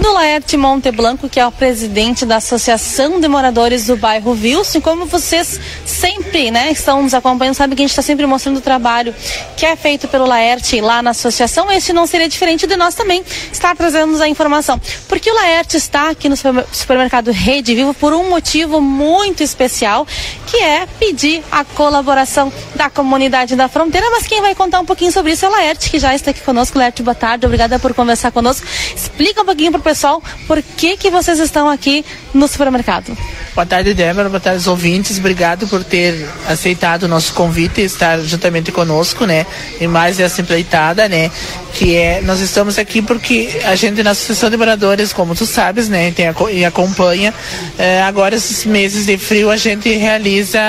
do 0.00 0.12
Laerte 0.12 0.56
Monte 0.56 0.90
Blanco, 0.90 1.28
que 1.28 1.38
é 1.38 1.46
o 1.46 1.52
presidente 1.52 2.24
da 2.24 2.36
Associação 2.36 3.20
de 3.20 3.28
Moradores 3.28 3.86
do 3.86 3.96
Bairro 3.96 4.32
Wilson. 4.32 4.80
Como 4.80 5.04
vocês 5.04 5.60
sempre 5.84 6.50
né, 6.50 6.70
estão 6.72 7.02
nos 7.02 7.12
acompanhando, 7.12 7.54
sabe 7.54 7.76
que 7.76 7.82
a 7.82 7.84
gente 7.84 7.90
está 7.90 8.02
sempre 8.02 8.26
mostrando 8.26 8.56
o 8.56 8.60
trabalho 8.60 9.14
que 9.56 9.66
é 9.66 9.76
feito 9.76 10.08
pelo 10.08 10.26
Laerte 10.26 10.80
lá 10.80 11.02
na 11.02 11.10
associação. 11.10 11.70
Este 11.70 11.92
não 11.92 12.06
seria 12.06 12.28
diferente 12.28 12.66
de 12.66 12.76
nós 12.76 12.94
também 12.94 13.22
estar 13.52 13.76
trazendo 13.76 14.20
a 14.22 14.28
informação. 14.28 14.80
Porque 15.06 15.30
o 15.30 15.34
Laerte 15.34 15.76
está 15.76 16.08
aqui 16.08 16.28
no 16.28 16.36
supermercado 16.36 17.30
Rede 17.30 17.74
Vivo 17.74 17.92
por 17.92 18.14
um 18.14 18.30
motivo 18.30 18.80
muito 18.80 19.42
especial, 19.42 20.06
que 20.46 20.56
é 20.56 20.86
pedir 20.98 21.42
a 21.52 21.62
colaboração 21.62 22.50
da 22.74 22.88
comunidade 22.88 23.54
da 23.54 23.68
fronteira. 23.68 24.08
Mas 24.10 24.26
quem 24.26 24.40
vai 24.40 24.54
contar 24.54 24.80
um 24.80 24.86
pouquinho 24.86 25.12
sobre 25.12 25.32
isso 25.32 25.44
é 25.44 25.48
o 25.48 25.52
Laerte, 25.52 25.90
que 25.90 25.98
já 25.98 26.14
está 26.14 26.30
aqui 26.30 26.40
conosco. 26.40 26.78
Laerte, 26.78 27.02
boa 27.02 27.14
tarde, 27.14 27.44
obrigada 27.44 27.78
por 27.78 27.92
conversar 27.92 28.30
conosco. 28.30 28.66
Explica 28.96 29.42
um 29.42 29.44
pouquinho 29.44 29.70
para 29.70 29.80
pessoal 29.90 30.22
por 30.46 30.62
que, 30.62 30.96
que 30.96 31.10
vocês 31.10 31.40
estão 31.40 31.68
aqui 31.68 32.04
no 32.32 32.46
supermercado. 32.46 33.16
Boa 33.52 33.66
tarde, 33.66 33.92
Débora, 33.94 34.28
boa 34.28 34.38
tarde, 34.38 34.68
ouvintes. 34.70 35.18
Obrigado 35.18 35.66
por 35.66 35.82
ter 35.82 36.28
aceitado 36.46 37.02
o 37.02 37.08
nosso 37.08 37.34
convite 37.34 37.80
e 37.80 37.84
estar 37.84 38.20
juntamente 38.20 38.70
conosco, 38.70 39.26
né? 39.26 39.44
E 39.80 39.88
mais 39.88 40.20
essa 40.20 40.40
empreitada, 40.40 41.08
né? 41.08 41.30
Que 41.74 41.96
é, 41.96 42.20
nós 42.22 42.38
estamos 42.38 42.78
aqui 42.78 43.02
porque 43.02 43.60
a 43.64 43.74
gente 43.74 44.04
na 44.04 44.10
Associação 44.12 44.50
de 44.50 44.56
Moradores, 44.56 45.12
como 45.12 45.34
tu 45.34 45.46
sabes, 45.46 45.88
né? 45.88 46.12
Tem, 46.12 46.26
e 46.52 46.64
acompanha, 46.64 47.34
eh, 47.76 48.00
agora 48.02 48.36
esses 48.36 48.64
meses 48.64 49.06
de 49.06 49.18
frio 49.18 49.50
a 49.50 49.56
gente 49.56 49.88
realiza 49.96 50.60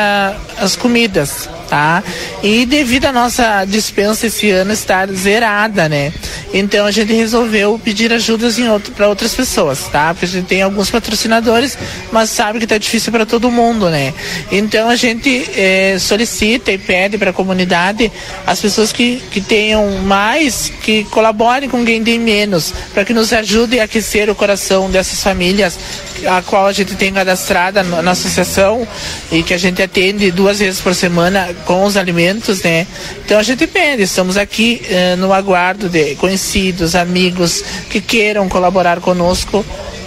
as 0.57 0.75
comidas 0.75 1.47
tá? 1.71 2.03
E 2.43 2.65
devido 2.65 3.05
à 3.05 3.13
nossa 3.13 3.63
dispensa 3.63 4.27
esse 4.27 4.51
ano 4.51 4.73
estar 4.73 5.07
zerada, 5.07 5.87
né? 5.87 6.11
Então 6.53 6.85
a 6.85 6.91
gente 6.91 7.13
resolveu 7.13 7.79
pedir 7.81 8.11
ajudas 8.11 8.59
outro, 8.59 8.91
para 8.91 9.07
outras 9.07 9.33
pessoas, 9.33 9.87
tá? 9.87 10.13
Porque 10.13 10.25
a 10.25 10.27
gente 10.27 10.47
tem 10.47 10.61
alguns 10.61 10.91
patrocinadores, 10.91 11.77
mas 12.11 12.29
sabe 12.29 12.59
que 12.59 12.67
tá 12.71 12.77
difícil 12.77 13.11
para 13.11 13.25
todo 13.25 13.51
mundo, 13.51 13.89
né? 13.89 14.13
Então 14.51 14.89
a 14.89 14.95
gente 14.95 15.49
é, 15.55 15.97
solicita 15.99 16.71
e 16.71 16.77
pede 16.77 17.17
para 17.17 17.31
a 17.31 17.33
comunidade 17.33 18.11
as 18.47 18.61
pessoas 18.61 18.93
que, 18.93 19.21
que 19.29 19.41
tenham 19.41 19.97
mais, 19.99 20.71
que 20.81 21.03
colaborem 21.05 21.69
com 21.69 21.83
quem 21.83 22.01
tem 22.03 22.17
menos, 22.17 22.73
para 22.93 23.03
que 23.03 23.13
nos 23.13 23.33
ajude 23.33 23.79
a 23.79 23.83
aquecer 23.83 24.29
o 24.29 24.35
coração 24.35 24.89
dessas 24.89 25.21
famílias 25.21 25.77
a 26.25 26.41
qual 26.41 26.67
a 26.67 26.71
gente 26.71 26.95
tem 26.95 27.11
cadastrada 27.11 27.83
na 27.83 28.11
associação 28.11 28.87
e 29.31 29.43
que 29.43 29.53
a 29.53 29.57
gente 29.57 29.81
atende 29.81 30.31
duas 30.31 30.59
vezes 30.59 30.79
por 30.79 30.93
semana 30.93 31.49
com 31.65 31.83
os 31.83 31.97
alimentos, 31.97 32.61
né? 32.61 32.85
Então 33.25 33.39
a 33.39 33.43
gente 33.43 33.65
pede, 33.67 34.03
estamos 34.03 34.37
aqui 34.37 34.81
eh, 34.89 35.15
no 35.15 35.33
aguardo 35.33 35.89
de 35.89 36.15
conhecidos, 36.15 36.95
amigos 36.95 37.63
que 37.89 37.99
queiram 37.99 38.47
colaborar 38.47 38.99
conosco. 38.99 39.65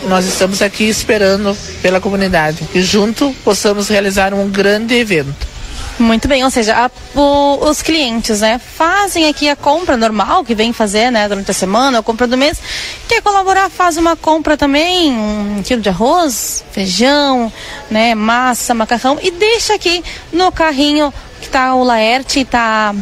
Nós 0.08 0.26
estamos 0.26 0.60
aqui 0.60 0.84
esperando 0.84 1.56
pela 1.80 2.00
comunidade 2.00 2.68
e 2.74 2.82
junto 2.82 3.34
possamos 3.42 3.88
realizar 3.88 4.34
um 4.34 4.48
grande 4.48 4.94
evento. 4.94 5.54
Muito 5.98 6.26
bem, 6.26 6.42
ou 6.42 6.50
seja, 6.50 6.74
a, 6.74 7.18
o, 7.18 7.68
os 7.68 7.80
clientes, 7.80 8.40
né, 8.40 8.58
fazem 8.58 9.28
aqui 9.28 9.48
a 9.48 9.54
compra 9.54 9.96
normal 9.96 10.44
que 10.44 10.54
vem 10.54 10.72
fazer, 10.72 11.10
né, 11.10 11.28
durante 11.28 11.50
a 11.52 11.54
semana, 11.54 12.00
a 12.00 12.02
compra 12.02 12.26
do 12.26 12.36
mês. 12.36 12.60
Quer 13.08 13.22
colaborar, 13.22 13.70
faz 13.70 13.96
uma 13.96 14.16
compra 14.16 14.56
também, 14.56 15.12
um 15.12 15.62
quilo 15.62 15.80
de 15.80 15.88
arroz, 15.88 16.64
feijão, 16.72 17.52
né, 17.90 18.14
massa, 18.14 18.74
macarrão 18.74 19.18
e 19.22 19.30
deixa 19.30 19.74
aqui 19.74 20.02
no 20.32 20.50
carrinho 20.50 21.14
que 21.40 21.48
tá 21.48 21.74
o 21.74 21.84
Laerte 21.84 22.40
e 22.40 22.44
tá 22.44 22.92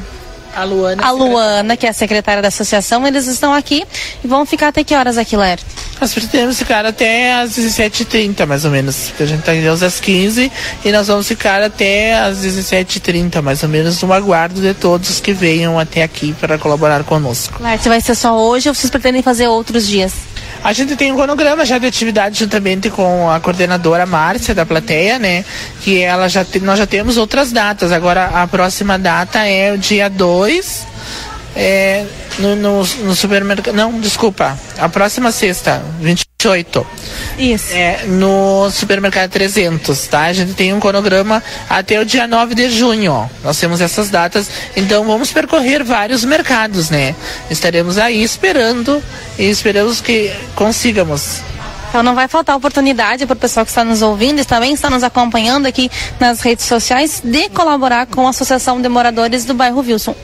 a 0.55 0.65
Luana. 0.65 1.03
A 1.07 1.11
Luana, 1.11 1.77
que 1.79 1.87
é 1.87 1.91
a 1.91 1.95
secretária 1.95 2.43
da 2.43 2.49
associação, 2.49 3.07
eles 3.07 3.27
estão 3.27 3.55
aqui 3.55 3.87
e 4.23 4.29
vão 4.29 4.45
ficar 4.45 4.69
até 4.69 4.85
que 4.85 4.95
horas 4.95 5.17
aqui, 5.17 5.35
Laerte? 5.35 5.65
Nós 6.03 6.13
pretendemos 6.13 6.59
ficar 6.59 6.85
até 6.85 7.33
às 7.33 7.53
17h30, 7.53 8.45
mais 8.45 8.65
ou 8.65 8.73
menos. 8.73 9.11
Porque 9.11 9.23
a 9.23 9.27
gente 9.27 9.39
está 9.39 9.53
aqui 9.53 9.85
às 9.85 10.01
15 10.01 10.51
e 10.85 10.91
nós 10.91 11.07
vamos 11.07 11.29
ficar 11.29 11.63
até 11.63 12.19
às 12.19 12.39
17h30, 12.39 13.41
mais 13.41 13.63
ou 13.63 13.69
menos, 13.69 14.03
no 14.03 14.13
aguardo 14.13 14.61
de 14.61 14.75
todos 14.75 15.21
que 15.21 15.33
venham 15.33 15.79
até 15.79 16.03
aqui 16.03 16.35
para 16.41 16.59
colaborar 16.59 17.05
conosco. 17.05 17.63
Laerte, 17.63 17.89
vai 17.89 18.01
ser 18.01 18.17
só 18.17 18.37
hoje 18.37 18.69
ou 18.69 18.75
vocês 18.75 18.91
pretendem 18.91 19.23
fazer 19.23 19.47
outros 19.47 19.87
dias? 19.87 20.13
A 20.65 20.73
gente 20.73 20.97
tem 20.97 21.13
um 21.13 21.15
cronograma 21.15 21.65
já 21.65 21.79
de 21.79 21.87
atividade 21.87 22.41
juntamente 22.41 22.91
com 22.91 23.31
a 23.31 23.39
coordenadora 23.39 24.05
Márcia 24.05 24.57
da 24.57 24.67
plateia, 24.67 25.21
né? 25.21 25.45
Que 25.83 26.03
ela 26.03 26.27
já 26.27 26.45
te, 26.45 26.59
nós 26.59 26.81
já 26.81 26.87
temos 26.87 27.17
outras 27.17 27.53
datas. 27.53 27.93
Agora 27.93 28.27
a 28.27 28.45
próxima 28.49 28.99
data 28.99 29.47
é 29.47 29.73
o 29.73 29.79
dia 29.79 30.11
2 30.11 30.91
é, 31.55 32.07
no, 32.39 32.57
no, 32.57 32.79
no, 32.79 33.15
supermercado. 33.15 33.75
Não, 33.75 34.01
desculpa. 34.01 34.59
A 34.79 34.89
próxima 34.89 35.31
sexta, 35.31 35.83
28. 36.01 36.87
Isso. 37.39 37.73
É, 37.75 38.05
no 38.07 38.71
supermercado 38.71 39.31
300, 39.31 40.07
tá? 40.09 40.23
A 40.23 40.33
gente 40.33 40.55
tem 40.55 40.73
um 40.73 40.81
cronograma 40.81 41.43
até 41.69 42.01
o 42.01 42.05
dia 42.05 42.27
9 42.27 42.55
de 42.55 42.71
junho. 42.71 43.13
Ó. 43.13 43.27
Nós 43.45 43.59
temos 43.59 43.81
essas 43.81 44.11
datas. 44.11 44.49
Então 44.77 45.05
vamos 45.05 45.31
percorrer 45.31 45.85
vários 45.85 46.25
mercados, 46.25 46.91
né? 46.91 47.15
Estaremos 47.51 47.99
aí 47.99 48.23
esperando 48.23 49.03
e 49.39 49.45
esperamos 49.45 50.01
que 50.01 50.33
consigamos. 50.55 51.43
Então 51.91 52.03
não 52.03 52.15
vai 52.15 52.27
faltar 52.27 52.57
oportunidade 52.57 53.27
para 53.27 53.35
o 53.35 53.37
pessoal 53.37 53.67
que 53.67 53.71
está 53.71 53.85
nos 53.85 54.01
ouvindo 54.01 54.41
e 54.41 54.45
também 54.47 54.73
está 54.73 54.89
nos 54.89 55.03
acompanhando 55.03 55.67
aqui 55.67 55.91
nas 56.19 56.41
redes 56.41 56.65
sociais 56.65 57.21
de 57.23 57.51
colaborar 57.51 58.07
com 58.07 58.27
a 58.27 58.31
Associação 58.31 58.81
de 58.81 58.89
Moradores 58.89 59.45
do 59.45 59.53
Bairro 59.53 59.81
Wilson. 59.81 60.17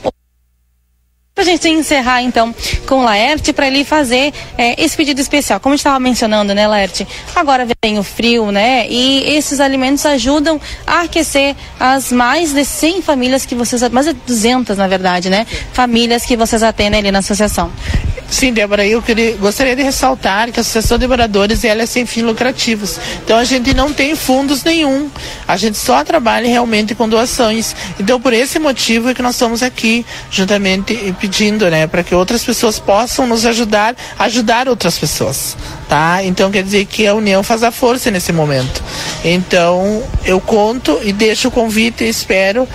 Para 1.39 1.45
a 1.45 1.51
gente 1.51 1.69
encerrar 1.69 2.21
então 2.21 2.53
com 2.85 2.97
o 2.97 3.05
Laerte 3.05 3.53
para 3.53 3.69
ele 3.69 3.85
fazer 3.85 4.35
é, 4.59 4.75
esse 4.83 4.97
pedido 4.97 5.21
especial. 5.21 5.61
Como 5.61 5.73
a 5.73 5.77
gente 5.77 5.83
estava 5.83 6.01
mencionando, 6.01 6.53
né, 6.53 6.67
Laerte? 6.67 7.07
Agora 7.33 7.65
vem 7.81 7.97
o 7.97 8.03
frio, 8.03 8.51
né? 8.51 8.89
E 8.91 9.37
esses 9.37 9.61
alimentos 9.61 10.05
ajudam 10.05 10.61
a 10.85 11.03
aquecer 11.03 11.55
as 11.79 12.11
mais 12.11 12.53
de 12.53 12.65
100 12.65 13.03
famílias 13.03 13.47
que 13.47 13.55
vocês, 13.55 13.89
mais 13.91 14.07
de 14.07 14.15
200 14.15 14.77
na 14.77 14.89
verdade, 14.89 15.31
né? 15.31 15.47
Famílias 15.73 16.27
que 16.27 16.37
vocês 16.37 16.61
atendem 16.61 16.99
ali 16.99 17.13
na 17.13 17.21
associação. 17.21 17.71
Sim, 18.31 18.53
Débora, 18.53 18.87
eu 18.87 19.01
queria, 19.01 19.37
gostaria 19.37 19.75
de 19.75 19.83
ressaltar 19.83 20.53
que 20.53 20.61
a 20.61 20.63
Associação 20.63 20.99
de 20.99 21.07
Moradores 21.07 21.65
ela 21.65 21.83
é 21.83 21.87
sem 21.87 22.05
fins 22.05 22.23
lucrativos. 22.23 23.01
Então 23.25 23.39
a 23.39 23.45
gente 23.45 23.73
não 23.73 23.91
tem 23.91 24.15
fundos 24.15 24.63
nenhum. 24.63 25.11
A 25.47 25.57
gente 25.57 25.79
só 25.79 26.05
trabalha 26.05 26.47
realmente 26.47 26.95
com 26.95 27.09
doações. 27.09 27.75
Então 27.99 28.21
por 28.21 28.35
esse 28.35 28.59
motivo 28.59 29.09
é 29.09 29.15
que 29.15 29.23
nós 29.23 29.35
estamos 29.35 29.63
aqui 29.63 30.05
juntamente 30.31 30.93
pedindo, 31.29 31.71
né, 31.71 31.87
para 31.87 32.03
que 32.03 32.15
outras 32.15 32.43
pessoas 32.43 32.79
possam 32.79 33.27
nos 33.27 33.45
ajudar, 33.45 33.95
ajudar 34.19 34.67
outras 34.67 34.99
pessoas, 34.99 35.57
tá? 35.87 36.25
Então 36.25 36.51
quer 36.51 36.63
dizer 36.63 36.87
que 36.87 37.07
a 37.07 37.15
união 37.15 37.43
faz 37.43 37.63
a 37.63 37.71
força 37.71 38.11
nesse 38.11 38.33
momento. 38.33 38.83
Então 39.23 40.03
eu 40.25 40.41
conto 40.41 40.99
e 41.03 41.13
deixo 41.13 41.49
o 41.49 41.51
convite 41.51 42.03
e 42.03 42.09
espero 42.09 42.67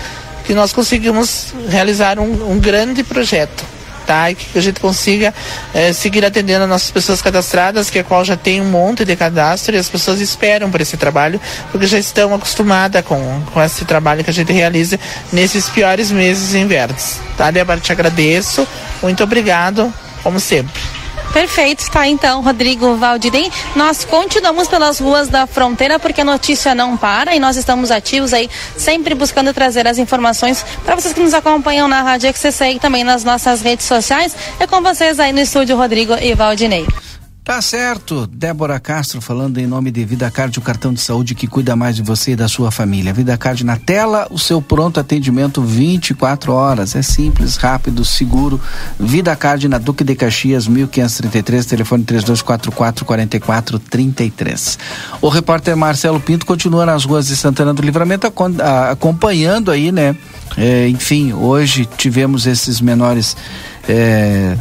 que 0.45 0.53
nós 0.53 0.71
conseguimos 0.71 1.47
realizar 1.67 2.19
um, 2.19 2.51
um 2.51 2.59
grande 2.59 3.03
projeto 3.03 3.72
tá? 4.05 4.31
E 4.31 4.35
que 4.35 4.57
a 4.57 4.61
gente 4.61 4.79
consiga 4.79 5.33
eh, 5.73 5.93
seguir 5.93 6.23
atendendo 6.25 6.63
as 6.63 6.69
nossas 6.69 6.91
pessoas 6.91 7.21
cadastradas, 7.21 7.89
que 7.89 7.99
a 7.99 8.03
qual 8.03 8.23
já 8.23 8.37
tem 8.37 8.61
um 8.61 8.65
monte 8.65 9.05
de 9.05 9.15
cadastro 9.15 9.75
e 9.75 9.77
as 9.79 9.89
pessoas 9.89 10.19
esperam 10.21 10.69
por 10.69 10.81
esse 10.81 10.97
trabalho, 10.97 11.39
porque 11.71 11.87
já 11.87 11.97
estão 11.97 12.33
acostumadas 12.33 13.03
com, 13.05 13.41
com 13.53 13.61
esse 13.61 13.85
trabalho 13.85 14.23
que 14.23 14.29
a 14.29 14.33
gente 14.33 14.51
realiza 14.51 14.99
nesses 15.31 15.69
piores 15.69 16.11
meses 16.11 16.53
invernos. 16.53 17.17
Tá, 17.37 17.51
Débora? 17.51 17.79
Te 17.79 17.91
agradeço. 17.91 18.67
Muito 19.01 19.23
obrigado, 19.23 19.93
como 20.23 20.39
sempre. 20.39 21.02
Perfeito, 21.33 21.79
está 21.79 22.07
então, 22.07 22.41
Rodrigo 22.43 22.95
Valdirem. 22.95 23.51
Nós 23.75 24.05
continuamos 24.05 24.67
pelas 24.67 24.99
ruas 24.99 25.29
da 25.29 25.47
fronteira 25.47 25.97
porque 25.97 26.21
a 26.21 26.23
notícia 26.23 26.75
não 26.75 26.95
para 26.95 27.35
e 27.35 27.39
nós 27.39 27.57
estamos 27.57 27.89
ativos 27.89 28.33
aí, 28.33 28.47
sempre 28.77 29.15
buscando 29.15 29.51
trazer 29.51 29.87
as 29.87 29.97
informações 29.97 30.63
para 30.85 30.95
vocês 30.95 31.11
que 31.11 31.19
nos 31.19 31.33
acompanham 31.33 31.87
na 31.87 32.03
Rádio 32.03 32.29
XCC 32.29 32.73
e 32.73 32.79
também 32.79 33.03
nas 33.03 33.23
nossas 33.23 33.63
redes 33.63 33.87
sociais. 33.87 34.35
É 34.59 34.67
com 34.67 34.79
vocês 34.81 35.19
aí 35.19 35.33
no 35.33 35.39
estúdio, 35.39 35.75
Rodrigo 35.75 36.13
e 36.13 36.35
Valdinei. 36.35 36.85
Tá 37.43 37.61
certo. 37.61 38.25
Débora 38.25 38.79
Castro 38.79 39.19
falando 39.19 39.57
em 39.57 39.67
nome 39.67 39.91
de 39.91 40.05
Vida 40.05 40.31
Card, 40.31 40.57
o 40.57 40.61
cartão 40.61 40.93
de 40.93 41.01
saúde 41.01 41.35
que 41.35 41.45
cuida 41.45 41.75
mais 41.75 41.93
de 41.93 42.01
você 42.01 42.31
e 42.31 42.35
da 42.37 42.47
sua 42.47 42.71
família. 42.71 43.11
Vida 43.11 43.37
Card 43.37 43.65
na 43.65 43.75
tela, 43.75 44.25
o 44.31 44.39
seu 44.39 44.61
pronto 44.61 44.97
atendimento 44.97 45.61
24 45.61 46.53
horas. 46.53 46.95
É 46.95 47.01
simples, 47.01 47.57
rápido, 47.57 48.05
seguro. 48.05 48.61
Vida 48.97 49.35
Card 49.35 49.67
na 49.67 49.77
Duque 49.77 50.05
de 50.05 50.15
Caxias, 50.15 50.69
1533, 50.69 51.65
telefone 51.65 52.05
3244 52.05 53.05
4433. 53.05 54.79
O 55.21 55.27
repórter 55.27 55.75
Marcelo 55.75 56.21
Pinto 56.21 56.45
continua 56.45 56.85
nas 56.85 57.03
ruas 57.03 57.27
de 57.27 57.35
Santana 57.35 57.73
do 57.73 57.81
Livramento 57.81 58.25
acompanhando 58.89 59.69
aí, 59.69 59.91
né? 59.91 60.15
É, 60.55 60.87
enfim, 60.87 61.33
hoje 61.33 61.85
tivemos 61.97 62.47
esses 62.47 62.79
menores. 62.79 63.35
É, 63.89 64.55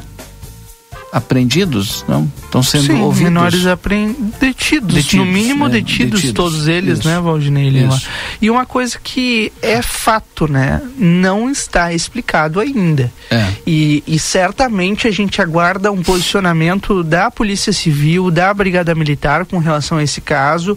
apreendidos, 1.12 2.02
não? 2.09 2.30
Estão 2.43 2.62
sendo 2.62 2.86
Sim, 2.86 3.01
ouvidos. 3.01 3.30
menores 3.30 3.66
apreendidos, 3.66 4.39
detidos, 4.40 4.94
detidos, 4.94 5.14
no 5.14 5.26
mínimo 5.26 5.66
é, 5.66 5.68
detidos, 5.68 6.22
detidos, 6.22 6.32
todos 6.32 6.68
eles, 6.68 7.01
isso. 7.01 7.09
né, 7.09 7.20
Valdinei 7.20 7.68
Lima? 7.68 7.94
Isso. 7.94 8.09
E 8.40 8.48
uma 8.48 8.64
coisa 8.64 8.98
que 8.98 9.52
é 9.60 9.82
fato, 9.82 10.51
né, 10.51 10.80
não 10.97 11.51
está 11.51 11.93
explicado 11.93 12.59
ainda. 12.59 13.12
É. 13.30 13.47
E, 13.66 14.02
e 14.06 14.18
certamente 14.18 15.06
a 15.06 15.10
gente 15.10 15.43
aguarda 15.43 15.93
um 15.93 16.02
posicionamento 16.02 17.05
da 17.05 17.30
Polícia 17.30 17.74
Civil, 17.74 18.30
da 18.30 18.52
Brigada 18.55 18.94
Militar 18.94 19.44
com 19.44 19.59
relação 19.59 19.98
a 19.98 20.02
esse 20.02 20.22
caso 20.22 20.76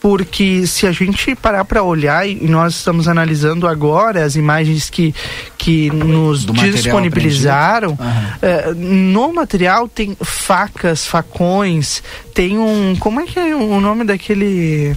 porque 0.00 0.66
se 0.66 0.86
a 0.86 0.92
gente 0.92 1.34
parar 1.34 1.64
para 1.64 1.82
olhar 1.82 2.26
e 2.26 2.48
nós 2.48 2.76
estamos 2.76 3.06
analisando 3.06 3.68
agora 3.68 4.24
as 4.24 4.34
imagens 4.34 4.88
que, 4.88 5.14
que 5.58 5.90
nos 5.90 6.46
disponibilizaram, 6.46 7.90
uhum. 7.90 8.74
no 8.74 9.32
material 9.32 9.86
tem 9.86 10.16
facas, 10.22 11.06
facões, 11.06 12.02
tem 12.34 12.58
um. 12.58 12.96
Como 12.98 13.20
é 13.20 13.26
que 13.26 13.38
é 13.38 13.54
o 13.54 13.80
nome 13.80 14.04
daquele. 14.04 14.96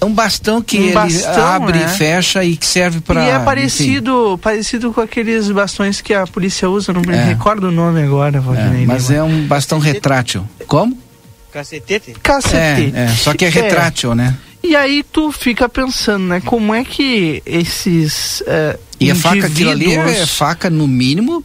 É 0.00 0.04
um 0.04 0.14
bastão 0.14 0.62
que 0.62 0.78
um 0.78 0.82
ele 0.84 0.92
bastão, 0.92 1.46
abre 1.46 1.78
né? 1.78 1.84
e 1.84 1.98
fecha 1.98 2.42
e 2.42 2.56
que 2.56 2.66
serve 2.66 3.00
para. 3.00 3.22
E 3.22 3.28
é 3.28 3.38
parecido, 3.38 4.38
parecido 4.42 4.92
com 4.92 5.00
aqueles 5.00 5.50
bastões 5.50 6.00
que 6.00 6.14
a 6.14 6.26
polícia 6.26 6.68
usa, 6.68 6.92
não 6.92 7.02
me 7.02 7.14
é. 7.14 7.24
recordo 7.24 7.68
o 7.68 7.70
nome 7.70 8.02
agora, 8.02 8.40
Valdinei. 8.40 8.84
É, 8.84 8.86
mas 8.86 9.10
é 9.10 9.22
um 9.22 9.46
bastão 9.46 9.78
retrátil. 9.78 10.44
Como? 10.66 11.09
Cacetete? 11.52 12.14
Cacetete. 12.22 12.96
É, 12.96 13.04
é, 13.04 13.08
só 13.08 13.34
que 13.34 13.44
é, 13.44 13.48
é. 13.48 13.50
retrátil, 13.50 14.12
é. 14.12 14.14
né? 14.14 14.38
E 14.62 14.76
aí 14.76 15.02
tu 15.02 15.32
fica 15.32 15.68
pensando, 15.68 16.24
né? 16.24 16.40
Como 16.40 16.74
é 16.74 16.84
que 16.84 17.42
esses 17.46 18.42
uh, 18.42 18.78
E 19.00 19.10
a 19.10 19.14
faca 19.14 19.46
aquilo 19.46 19.70
ali 19.70 19.94
é 19.94 20.26
faca 20.26 20.68
no 20.68 20.86
mínimo 20.86 21.44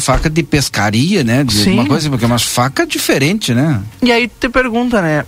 faca 0.00 0.28
de 0.30 0.42
pescaria, 0.42 1.22
né? 1.22 1.44
De 1.44 1.54
Sim. 1.54 1.74
uma 1.74 1.86
coisa, 1.86 2.08
porque 2.08 2.24
é 2.24 2.26
uma 2.26 2.38
faca 2.38 2.86
diferente, 2.86 3.54
né? 3.54 3.82
E 4.02 4.10
aí 4.10 4.26
tu 4.26 4.34
te 4.40 4.48
pergunta, 4.48 5.00
né? 5.00 5.24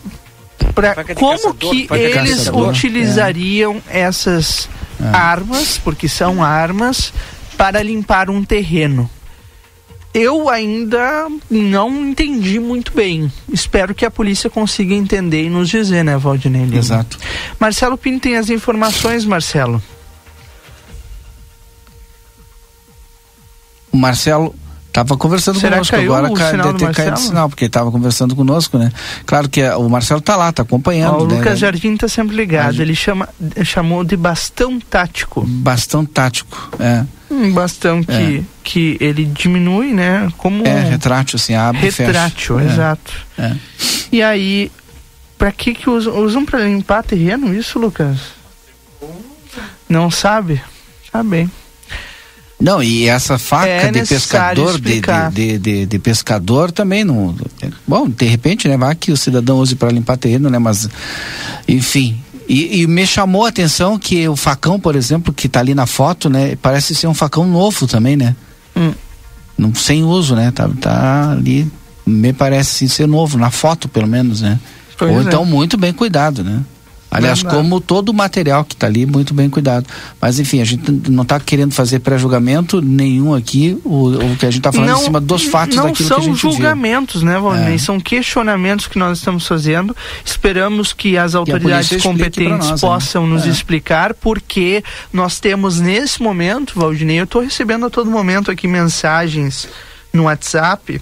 Pra, 0.74 1.05
como 1.15 1.36
caçador, 1.36 1.70
que 1.70 1.89
eles 1.91 2.36
caçador, 2.36 2.69
utilizariam 2.69 3.82
é. 3.89 4.01
essas 4.01 4.69
é. 5.01 5.16
armas, 5.16 5.78
porque 5.78 6.09
são 6.09 6.43
armas, 6.43 7.12
para 7.57 7.82
limpar 7.82 8.31
um 8.31 8.43
terreno? 8.43 9.09
Eu 10.15 10.49
ainda 10.49 11.27
não 11.51 11.91
entendi 12.07 12.61
muito 12.61 12.93
bem. 12.95 13.31
Espero 13.53 13.93
que 13.93 14.07
a 14.07 14.11
polícia 14.11 14.49
consiga 14.49 14.95
entender 14.95 15.45
e 15.45 15.51
nos 15.51 15.69
dizer, 15.69 16.05
né, 16.05 16.16
Valdinei? 16.16 16.69
Exato. 16.73 17.19
Marcelo 17.59 17.99
Pinto 17.99 18.20
tem 18.20 18.36
as 18.36 18.49
informações, 18.49 19.24
Marcelo. 19.24 19.82
O 23.91 23.97
Marcelo 23.97 24.55
estava 24.86 25.16
conversando 25.16 25.59
Será 25.59 25.77
conosco 25.77 25.97
agora, 25.97 26.32
cara, 26.32 26.62
deve 26.62 26.78
ter 26.78 26.95
caído 26.95 27.19
sinal, 27.19 27.49
porque 27.49 27.65
estava 27.65 27.91
conversando 27.91 28.36
conosco, 28.36 28.78
né? 28.78 28.93
Claro 29.27 29.49
que 29.49 29.69
o 29.69 29.89
Marcelo 29.89 30.20
está 30.20 30.36
lá, 30.36 30.51
está 30.51 30.62
acompanhando. 30.62 31.23
o 31.23 31.27
né? 31.27 31.36
Lucas 31.36 31.59
Jardim 31.59 31.95
está 31.95 32.07
sempre 32.07 32.36
ligado, 32.36 32.81
ele 32.81 32.95
chama, 32.95 33.28
chamou 33.65 34.05
de 34.05 34.16
bastão 34.16 34.78
tático. 34.78 35.45
Bastão 35.45 36.05
tático, 36.05 36.70
é. 36.78 37.05
Um 37.35 37.52
bastão 37.52 38.02
que, 38.02 38.12
é. 38.12 38.43
que 38.62 38.97
ele 39.01 39.24
diminui, 39.24 39.93
né? 39.93 40.31
Como 40.36 40.66
é, 40.66 40.90
retrátil, 40.90 41.36
assim, 41.36 41.55
abre 41.55 41.81
retrátil, 41.81 42.59
e 42.59 42.62
fecha. 42.62 42.70
É. 42.70 42.73
exato. 42.73 43.12
É. 43.39 43.56
E 44.12 44.23
aí, 44.23 44.70
para 45.36 45.51
que 45.51 45.74
que 45.74 45.90
usam? 45.90 46.16
Usam 46.19 46.44
para 46.44 46.61
limpar 46.61 47.02
terreno 47.02 47.55
isso, 47.55 47.78
Lucas? 47.78 48.19
Não 49.89 50.11
sabe? 50.11 50.62
Tá 51.12 51.23
bem. 51.23 51.51
Não, 52.61 52.82
e 52.82 53.06
essa 53.09 53.36
faca 53.36 53.69
é 53.69 53.90
de 53.90 54.06
pescador, 54.06 54.81
de, 54.81 55.01
de, 55.32 55.59
de, 55.59 55.86
de, 55.86 55.98
pescador 55.98 56.73
também 56.73 57.05
não. 57.05 57.36
Bom, 57.86 58.09
de 58.09 58.24
repente, 58.24 58.69
né? 58.69 58.77
Vai 58.77 58.94
que 58.94 59.12
o 59.12 59.16
cidadão 59.16 59.59
use 59.59 59.77
para 59.77 59.90
limpar 59.90 60.16
terreno, 60.16 60.48
né? 60.48 60.59
Mas, 60.59 60.89
enfim, 61.69 62.24
e, 62.49 62.83
e, 62.83 62.87
me 62.87 63.07
chamou 63.07 63.45
a 63.45 63.49
atenção 63.49 63.99
que 63.99 64.29
o 64.29 64.37
facão, 64.37 64.79
por 64.79 64.97
exemplo, 64.97 65.33
que 65.33 65.47
está 65.47 65.61
ali 65.61 65.75
na 65.75 65.87
foto, 65.87 66.29
né? 66.29 66.57
Parece 66.61 66.95
ser 66.95 67.07
um 67.07 67.15
facão 67.15 67.47
novo 67.47 67.87
também, 67.87 68.16
né? 68.16 68.37
Hum. 68.77 68.93
Não, 69.57 69.75
sem 69.75 70.05
uso, 70.05 70.35
né? 70.35 70.51
Tá, 70.51 70.69
tá 70.81 71.31
ali, 71.31 71.71
me 72.05 72.33
parece 72.33 72.89
ser 72.89 73.07
novo, 73.07 73.39
na 73.39 73.51
foto 73.51 73.89
pelo 73.89 74.07
menos, 74.07 74.41
né? 74.43 74.59
Pois 74.99 75.11
Ou 75.11 75.21
é. 75.21 75.25
então 75.25 75.45
muito 75.45 75.77
bem 75.77 75.93
cuidado, 75.93 76.45
né? 76.45 76.62
Aliás, 77.15 77.43
Verdade. 77.43 77.62
como 77.62 77.81
todo 77.81 78.09
o 78.09 78.12
material 78.12 78.65
que 78.65 78.74
está 78.74 78.89
ali, 78.89 79.07
muito 79.07 79.32
bem 79.32 79.49
cuidado. 79.49 79.86
Mas 80.20 80.41
enfim, 80.41 80.61
a 80.61 80.65
gente 80.65 80.91
não 81.09 81.23
está 81.23 81.39
querendo 81.39 81.73
fazer 81.73 82.01
pré-julgamento 82.01 82.82
nenhum 82.82 83.32
aqui. 83.32 83.78
O, 83.85 84.09
o 84.09 84.36
que 84.36 84.45
a 84.45 84.51
gente 84.51 84.59
está 84.59 84.73
falando 84.73 84.91
é 84.91 85.01
em 85.01 85.05
cima 85.05 85.20
dos 85.20 85.45
fatos 85.45 85.77
não 85.77 85.85
daquilo 85.86 86.09
que 86.09 86.12
a 86.12 86.16
são 86.16 86.24
gente 86.24 86.41
julgamentos, 86.41 87.23
né, 87.23 87.39
Valnei? 87.39 87.77
É. 87.77 87.78
São 87.78 88.01
questionamentos 88.01 88.89
que 88.89 88.99
nós 88.99 89.19
estamos 89.19 89.47
fazendo. 89.47 89.97
Esperamos 90.24 90.93
que 90.93 91.16
as 91.16 91.36
autoridades 91.36 92.03
competentes 92.03 92.70
nós, 92.70 92.82
né? 92.82 92.89
possam 92.89 93.27
nos 93.28 93.47
É. 93.47 93.49
explicar, 93.49 94.12
porque 94.15 94.82
nós 95.12 95.39
temos 95.39 95.78
nesse 95.78 96.20
momento, 96.20 96.73
Valdinei, 96.74 97.20
eu 97.20 97.24
estou 97.24 97.43
recebendo 97.43 97.86
a 97.86 97.91
todo 97.91 98.11
momento 98.11 98.51
aqui 98.51 98.66
mensagens 98.66 99.69
no 100.12 100.24
WhatsApp. 100.24 101.01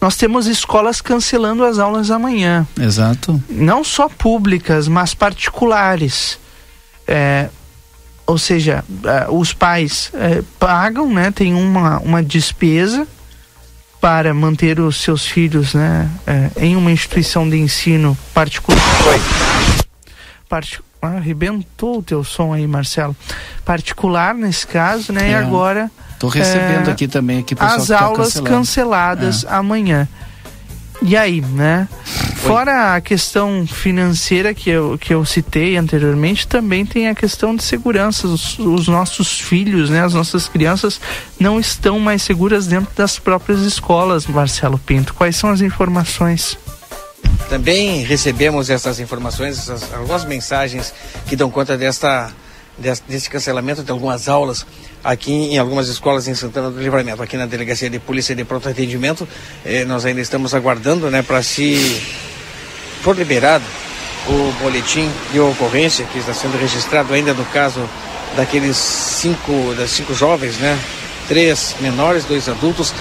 Nós 0.00 0.16
temos 0.16 0.46
escolas 0.46 1.00
cancelando 1.00 1.64
as 1.64 1.78
aulas 1.78 2.10
amanhã. 2.10 2.66
Exato. 2.78 3.42
não 3.48 3.82
só 3.82 4.08
públicas, 4.08 4.88
mas 4.88 5.14
particulares. 5.14 6.38
É, 7.08 7.48
ou 8.26 8.36
seja, 8.36 8.84
é, 9.04 9.26
os 9.30 9.52
pais 9.52 10.10
é, 10.14 10.42
pagam, 10.58 11.08
né, 11.12 11.30
tem 11.30 11.54
uma, 11.54 11.98
uma 12.00 12.22
despesa 12.22 13.06
para 14.00 14.34
manter 14.34 14.78
os 14.80 15.00
seus 15.00 15.24
filhos 15.26 15.72
né, 15.74 16.08
é, 16.26 16.50
em 16.64 16.76
uma 16.76 16.90
instituição 16.90 17.48
de 17.48 17.56
ensino 17.56 18.16
particular. 18.34 18.80
Parti 20.48 20.80
ah, 21.02 21.08
arrebentou 21.16 21.98
o 21.98 22.02
teu 22.02 22.24
som 22.24 22.52
aí, 22.52 22.66
Marcelo. 22.66 23.14
Particular 23.64 24.34
nesse 24.34 24.66
caso, 24.66 25.12
né? 25.12 25.28
E 25.30 25.32
É. 25.32 25.36
agora. 25.36 25.90
Tô 26.18 26.28
recebendo 26.28 26.88
é, 26.88 26.92
aqui 26.92 27.06
também 27.08 27.40
aqui, 27.40 27.54
pessoal 27.54 27.76
as 27.76 27.82
que 27.82 27.88
tá 27.88 28.00
aulas 28.00 28.26
cancelando. 28.28 28.50
canceladas 28.50 29.44
amanhã. 29.48 30.08
E 31.02 31.14
aí, 31.16 31.42
né? 31.42 31.86
Fora 32.36 32.94
a 32.94 33.00
questão 33.02 33.66
financeira 33.66 34.54
que 34.54 34.70
eu, 34.70 34.96
que 34.98 35.12
eu 35.12 35.24
citei 35.26 35.76
anteriormente, 35.76 36.46
também 36.48 36.86
tem 36.86 37.08
a 37.08 37.14
questão 37.14 37.54
de 37.54 37.62
segurança. 37.62 38.26
Os, 38.26 38.58
os 38.58 38.88
nossos 38.88 39.38
filhos, 39.40 39.90
né, 39.90 40.02
as 40.04 40.14
nossas 40.14 40.48
crianças 40.48 40.98
não 41.38 41.60
estão 41.60 41.98
mais 42.00 42.22
seguras 42.22 42.66
dentro 42.66 42.88
das 42.96 43.18
próprias 43.18 43.60
escolas, 43.60 44.26
Marcelo 44.26 44.78
Pinto. 44.78 45.12
Quais 45.12 45.36
são 45.36 45.50
as 45.50 45.60
informações? 45.60 46.56
Também 47.50 48.02
recebemos 48.02 48.70
essas 48.70 48.98
informações, 48.98 49.58
essas, 49.58 49.92
algumas 49.92 50.24
mensagens 50.24 50.94
que 51.26 51.36
dão 51.36 51.50
conta 51.50 51.76
desta, 51.76 52.30
des- 52.78 53.02
desse 53.06 53.28
cancelamento 53.28 53.82
de 53.82 53.90
algumas 53.90 54.28
aulas 54.28 54.64
aqui 55.06 55.32
em 55.32 55.58
algumas 55.58 55.88
escolas 55.88 56.26
em 56.26 56.34
Santana 56.34 56.68
do 56.68 56.82
Livramento. 56.82 57.22
Aqui 57.22 57.36
na 57.36 57.46
Delegacia 57.46 57.88
de 57.88 58.00
Polícia 58.00 58.34
de 58.34 58.44
Pronto 58.44 58.68
Atendimento, 58.68 59.26
eh, 59.64 59.84
nós 59.84 60.04
ainda 60.04 60.20
estamos 60.20 60.52
aguardando 60.52 61.08
né, 61.08 61.22
para 61.22 61.42
se 61.42 62.02
for 63.02 63.16
liberado 63.16 63.64
o 64.28 64.52
boletim 64.60 65.08
de 65.32 65.38
ocorrência 65.38 66.04
que 66.06 66.18
está 66.18 66.34
sendo 66.34 66.58
registrado 66.58 67.14
ainda 67.14 67.32
no 67.32 67.44
caso 67.46 67.80
daqueles 68.34 68.76
cinco, 68.76 69.72
das 69.78 69.90
cinco 69.90 70.12
jovens, 70.12 70.56
né? 70.58 70.76
Três 71.28 71.76
menores, 71.80 72.24
dois 72.24 72.48
adultos. 72.48 72.92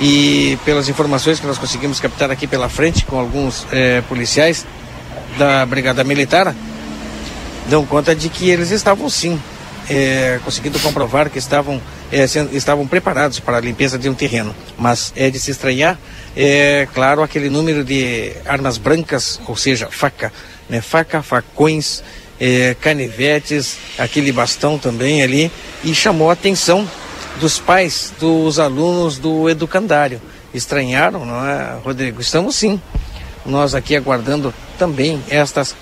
E 0.00 0.58
pelas 0.64 0.88
informações 0.88 1.38
que 1.38 1.46
nós 1.46 1.58
conseguimos 1.58 2.00
captar 2.00 2.30
aqui 2.30 2.46
pela 2.46 2.70
frente 2.70 3.04
com 3.04 3.18
alguns 3.18 3.66
eh, 3.70 4.02
policiais 4.08 4.64
da 5.36 5.66
Brigada 5.66 6.02
Militar, 6.02 6.54
dão 7.68 7.84
conta 7.84 8.14
de 8.14 8.30
que 8.30 8.48
eles 8.48 8.70
estavam 8.70 9.10
sim 9.10 9.38
eh, 9.90 10.38
conseguindo 10.44 10.78
comprovar 10.78 11.28
que 11.28 11.38
estavam, 11.38 11.82
eh, 12.12 12.26
sendo- 12.26 12.56
estavam 12.56 12.86
preparados 12.86 13.40
para 13.40 13.56
a 13.56 13.60
limpeza 13.60 13.98
de 13.98 14.08
um 14.08 14.14
terreno. 14.14 14.54
Mas 14.78 15.12
é 15.16 15.28
de 15.28 15.38
se 15.40 15.50
estranhar, 15.50 15.98
é 16.36 16.86
claro, 16.94 17.22
aquele 17.22 17.50
número 17.50 17.82
de 17.84 18.32
armas 18.46 18.78
brancas, 18.78 19.40
ou 19.48 19.56
seja, 19.56 19.88
faca, 19.90 20.32
né? 20.68 20.80
faca, 20.80 21.22
facões, 21.22 22.02
eh, 22.40 22.76
canivetes, 22.80 23.76
aquele 23.98 24.30
bastão 24.32 24.78
também 24.78 25.22
ali, 25.22 25.50
e 25.84 25.92
chamou 25.94 26.30
a 26.30 26.34
atenção 26.34 26.88
dos 27.40 27.58
pais 27.58 28.12
dos 28.20 28.58
alunos 28.60 29.18
do 29.18 29.50
educandário. 29.50 30.22
Estranharam, 30.54 31.24
não 31.26 31.46
é, 31.46 31.76
Rodrigo? 31.84 32.20
Estamos 32.20 32.54
sim. 32.56 32.80
Nós 33.46 33.74
aqui 33.74 33.96
aguardando 33.96 34.52
também 34.78 35.22
estas 35.28 35.74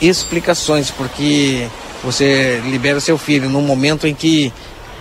explicações, 0.00 0.90
porque 0.90 1.66
você 2.08 2.62
libera 2.64 3.00
seu 3.00 3.18
filho 3.18 3.50
num 3.50 3.60
momento 3.60 4.06
em 4.06 4.14
que 4.14 4.50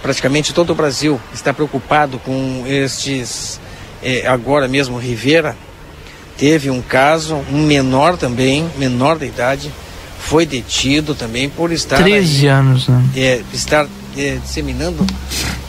praticamente 0.01 0.53
todo 0.53 0.71
o 0.71 0.75
Brasil 0.75 1.21
está 1.33 1.53
preocupado 1.53 2.19
com 2.19 2.65
estes. 2.67 3.61
eh, 4.03 4.27
agora 4.27 4.67
mesmo, 4.67 4.97
Rivera 4.97 5.55
teve 6.37 6.69
um 6.69 6.81
caso, 6.81 7.35
um 7.49 7.65
menor 7.65 8.17
também, 8.17 8.69
menor 8.77 9.17
de 9.17 9.25
idade, 9.25 9.71
foi 10.19 10.45
detido 10.45 11.15
também 11.15 11.49
por 11.49 11.71
estar. 11.71 11.95
13 11.95 12.41
aí, 12.41 12.47
anos, 12.47 12.89
né? 12.89 13.09
é, 13.15 13.41
estar 13.53 13.87
é, 14.17 14.35
disseminando 14.43 15.07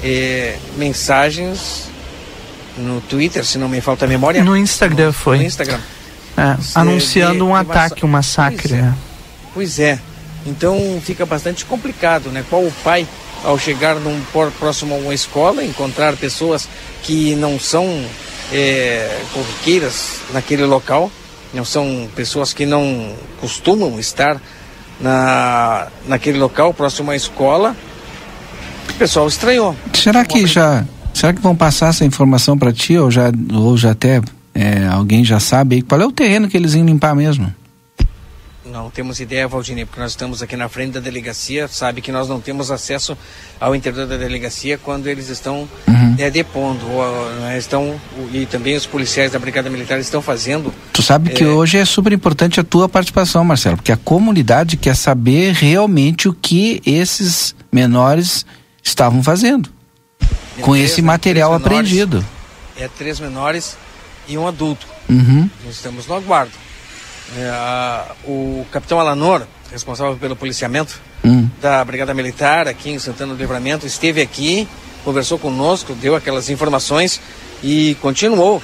é, 0.02 0.56
mensagens 0.76 1.84
no 2.76 3.00
Twitter, 3.00 3.44
se 3.44 3.58
não 3.58 3.68
me 3.68 3.80
falta 3.80 4.06
a 4.06 4.08
memória. 4.08 4.42
No 4.42 4.56
Instagram 4.56 5.12
foi. 5.12 5.38
No 5.38 5.44
Instagram. 5.44 5.78
É, 6.36 6.56
anunciando 6.74 7.46
um 7.46 7.54
ataque, 7.54 8.04
um 8.04 8.08
massacre. 8.08 8.68
Pois 8.68 8.72
é. 8.72 8.94
Pois 9.54 9.78
é. 9.78 9.98
Então 10.48 11.00
fica 11.04 11.26
bastante 11.26 11.64
complicado, 11.64 12.30
né? 12.30 12.44
Qual 12.48 12.62
o 12.62 12.72
pai, 12.82 13.06
ao 13.44 13.58
chegar 13.58 13.96
num 13.96 14.20
por- 14.32 14.50
próximo 14.52 14.94
a 14.94 14.98
uma 14.98 15.14
escola, 15.14 15.62
encontrar 15.64 16.16
pessoas 16.16 16.68
que 17.02 17.34
não 17.36 17.58
são 17.60 18.04
é, 18.52 19.20
corriqueiras 19.32 20.20
naquele 20.32 20.64
local, 20.64 21.10
não 21.52 21.64
são 21.64 22.08
pessoas 22.16 22.52
que 22.52 22.66
não 22.66 23.12
costumam 23.40 23.98
estar 24.00 24.40
na, 25.00 25.88
naquele 26.06 26.38
local, 26.38 26.74
próximo 26.74 27.10
à 27.10 27.16
escola, 27.16 27.76
o 28.90 28.94
pessoal 28.94 29.28
estranhou. 29.28 29.76
Será 29.94 30.24
que 30.24 30.46
já. 30.46 30.84
Será 31.14 31.32
que 31.32 31.40
vão 31.40 31.54
passar 31.56 31.88
essa 31.88 32.04
informação 32.04 32.56
para 32.56 32.72
ti 32.72 32.96
ou 32.96 33.10
já, 33.10 33.32
ou 33.52 33.76
já 33.76 33.90
até 33.90 34.20
é, 34.54 34.86
alguém 34.86 35.24
já 35.24 35.40
sabe 35.40 35.76
aí 35.76 35.82
qual 35.82 36.00
é 36.00 36.06
o 36.06 36.12
terreno 36.12 36.48
que 36.48 36.56
eles 36.56 36.74
iam 36.74 36.86
limpar 36.86 37.14
mesmo? 37.14 37.52
Não 38.70 38.90
temos 38.90 39.18
ideia, 39.18 39.48
Valdinei, 39.48 39.84
porque 39.86 40.00
nós 40.00 40.10
estamos 40.12 40.42
aqui 40.42 40.54
na 40.56 40.68
frente 40.68 40.92
da 40.92 41.00
delegacia, 41.00 41.66
sabe 41.68 42.00
que 42.02 42.12
nós 42.12 42.28
não 42.28 42.38
temos 42.40 42.70
acesso 42.70 43.16
ao 43.58 43.74
interior 43.74 44.06
da 44.06 44.16
delegacia 44.16 44.76
quando 44.76 45.06
eles 45.06 45.28
estão 45.28 45.66
Uhum. 45.86 46.14
é, 46.18 46.30
depondo, 46.30 46.86
ou, 46.90 47.30
né, 47.40 47.56
estão, 47.56 47.98
e 48.32 48.44
também 48.46 48.76
os 48.76 48.84
policiais 48.84 49.32
da 49.32 49.38
Brigada 49.38 49.70
Militar 49.70 49.98
estão 49.98 50.20
fazendo. 50.20 50.72
Tu 50.92 51.02
sabe 51.02 51.30
que 51.30 51.44
É. 51.44 51.46
hoje 51.46 51.78
é 51.78 51.84
super 51.84 52.12
importante 52.12 52.60
a 52.60 52.64
tua 52.64 52.88
participação, 52.88 53.42
Marcelo, 53.42 53.76
porque 53.76 53.92
a 53.92 53.96
comunidade 53.96 54.76
quer 54.76 54.94
saber 54.94 55.54
realmente 55.54 56.28
o 56.28 56.34
que 56.34 56.82
esses 56.84 57.54
menores 57.72 58.44
estavam 58.84 59.22
fazendo 59.22 59.70
com 60.60 60.72
Três, 60.72 60.90
esse 60.90 61.00
né, 61.00 61.06
material 61.06 61.52
menores. 61.52 61.66
apreendido. 61.78 62.24
É 62.76 62.88
três 62.98 63.18
menores 63.18 63.76
e 64.28 64.36
um 64.36 64.46
adulto. 64.46 64.86
Uhum. 65.08 65.48
Nós 65.64 65.74
estamos 65.74 66.06
no 66.06 66.14
aguardo. 66.14 66.52
É, 67.36 67.48
a- 67.50 68.06
o 68.24 68.64
capitão 68.72 68.98
Alanor, 68.98 69.42
responsável 69.70 70.16
pelo 70.16 70.34
policiamento 70.34 70.98
Hum. 71.24 71.48
da 71.60 71.84
Brigada 71.84 72.14
Militar 72.14 72.66
aqui 72.68 72.90
em 72.90 72.98
Santana 72.98 73.34
do 73.34 73.38
Livramento, 73.38 73.86
esteve 73.86 74.22
aqui, 74.22 74.66
conversou 75.04 75.38
conosco, 75.38 75.92
deu 75.94 76.14
aquelas 76.16 76.48
informações 76.48 77.20
e 77.62 77.96
continuou 78.00 78.62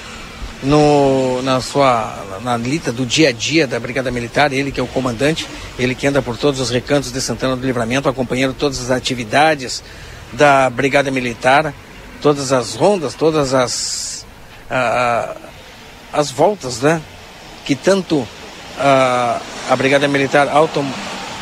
no, 0.63 1.41
na 1.43 1.61
sua 1.61 2.23
na 2.43 2.57
lista 2.57 2.91
do 2.91 3.05
dia 3.05 3.29
a 3.29 3.31
dia 3.31 3.67
da 3.67 3.79
Brigada 3.79 4.09
Militar, 4.09 4.51
ele 4.53 4.71
que 4.71 4.79
é 4.79 4.83
o 4.83 4.87
comandante, 4.87 5.47
ele 5.77 5.93
que 5.93 6.07
anda 6.07 6.21
por 6.21 6.37
todos 6.37 6.59
os 6.59 6.69
recantos 6.69 7.11
de 7.11 7.21
Santana 7.21 7.55
do 7.55 7.65
Livramento, 7.65 8.07
acompanhando 8.09 8.53
todas 8.53 8.79
as 8.79 8.89
atividades 8.91 9.83
da 10.33 10.69
Brigada 10.69 11.11
Militar, 11.11 11.73
todas 12.21 12.51
as 12.51 12.73
rondas, 12.75 13.13
todas 13.13 13.53
as 13.53 14.25
ah, 14.71 15.35
as 16.11 16.31
voltas, 16.31 16.81
né? 16.81 17.01
Que 17.65 17.75
tanto 17.75 18.27
ah, 18.77 19.39
a 19.69 19.75
Brigada 19.75 20.07
Militar 20.07 20.47
auto, 20.49 20.85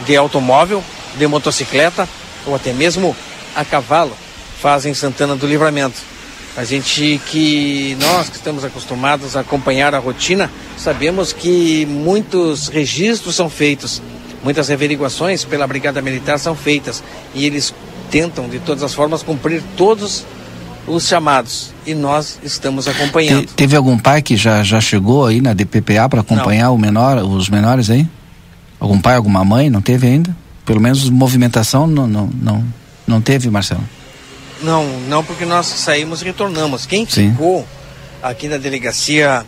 de 0.05 0.15
automóvel, 0.15 0.83
de 1.17 1.27
motocicleta 1.27 2.07
ou 2.45 2.55
até 2.55 2.73
mesmo 2.73 3.15
a 3.55 3.63
cavalo 3.63 4.15
faz 4.59 4.85
em 4.85 4.93
Santana 4.93 5.35
do 5.35 5.45
Livramento. 5.45 5.99
A 6.55 6.63
gente 6.63 7.19
que 7.27 7.97
nós 7.99 8.29
que 8.29 8.35
estamos 8.35 8.63
acostumados 8.63 9.35
a 9.35 9.39
acompanhar 9.39 9.95
a 9.95 9.99
rotina, 9.99 10.51
sabemos 10.77 11.33
que 11.33 11.85
muitos 11.87 12.67
registros 12.67 13.35
são 13.35 13.49
feitos, 13.49 14.01
muitas 14.43 14.69
averiguações 14.69 15.43
pela 15.43 15.65
Brigada 15.65 16.01
Militar 16.01 16.37
são 16.37 16.55
feitas 16.55 17.03
e 17.33 17.45
eles 17.45 17.73
tentam 18.11 18.47
de 18.47 18.59
todas 18.59 18.83
as 18.83 18.93
formas 18.93 19.23
cumprir 19.23 19.63
todos 19.75 20.23
os 20.87 21.07
chamados 21.07 21.73
e 21.85 21.93
nós 21.93 22.39
estamos 22.43 22.87
acompanhando. 22.87 23.45
Te- 23.45 23.53
teve 23.53 23.75
algum 23.75 23.97
pai 23.97 24.21
que 24.21 24.35
já, 24.35 24.63
já 24.63 24.81
chegou 24.81 25.25
aí 25.25 25.41
na 25.41 25.53
DPPA 25.53 26.09
para 26.09 26.21
acompanhar 26.21 26.71
o 26.71 26.77
menor, 26.77 27.17
os 27.17 27.49
menores 27.49 27.89
aí? 27.89 28.07
Algum 28.79 28.99
pai, 28.99 29.15
alguma 29.15 29.45
mãe? 29.45 29.69
Não 29.69 29.81
teve 29.81 30.07
ainda? 30.07 30.35
Pelo 30.65 30.81
menos 30.81 31.09
movimentação 31.09 31.87
não, 31.87 32.07
não, 32.07 32.27
não, 32.27 32.65
não 33.07 33.21
teve, 33.21 33.49
Marcelo. 33.49 33.83
Não, 34.61 34.85
não 35.09 35.23
porque 35.23 35.45
nós 35.45 35.65
saímos 35.67 36.21
e 36.21 36.25
retornamos. 36.25 36.85
Quem 36.85 37.05
Sim. 37.05 37.31
ficou 37.31 37.67
aqui 38.21 38.47
na 38.47 38.57
delegacia 38.57 39.45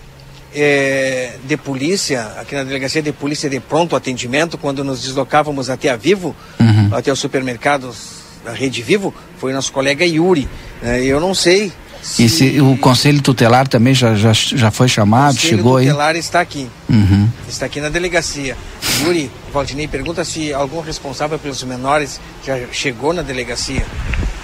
é, 0.54 1.34
de 1.46 1.58
polícia, 1.58 2.32
aqui 2.38 2.56
na 2.56 2.64
delegacia 2.64 3.02
de 3.02 3.12
polícia 3.12 3.50
de 3.50 3.60
pronto 3.60 3.96
atendimento, 3.96 4.58
quando 4.58 4.84
nos 4.84 5.02
deslocávamos 5.02 5.70
até 5.70 5.90
a 5.90 5.96
Vivo, 5.96 6.36
uhum. 6.60 6.90
até 6.94 7.12
os 7.12 7.20
supermercados 7.20 8.24
da 8.44 8.52
Rede 8.54 8.82
Vivo, 8.82 9.14
foi 9.38 9.54
nosso 9.54 9.72
colega 9.72 10.06
Yuri. 10.06 10.48
É, 10.82 11.04
eu 11.04 11.20
não 11.20 11.34
sei. 11.34 11.72
Se... 12.02 12.26
E 12.26 12.30
se 12.30 12.62
o 12.62 12.78
Conselho 12.78 13.20
Tutelar 13.22 13.68
também 13.68 13.94
já, 13.94 14.14
já, 14.14 14.32
já 14.32 14.70
foi 14.70 14.88
chamado, 14.88 15.38
chegou 15.38 15.78
aí? 15.78 15.86
O 15.86 15.88
Conselho 15.88 15.92
Tutelar 15.94 16.16
está 16.16 16.40
aqui. 16.40 16.70
Uhum. 16.88 17.28
Está 17.48 17.66
aqui 17.66 17.82
na 17.82 17.90
delegacia. 17.90 18.56
Yuri, 19.02 19.32
Valdinei 19.52 19.88
pergunta 19.88 20.24
se 20.24 20.54
algum 20.54 20.82
responsável 20.82 21.40
pelos 21.40 21.64
menores 21.64 22.20
já 22.46 22.58
chegou 22.72 23.12
na 23.12 23.22
delegacia. 23.22 23.84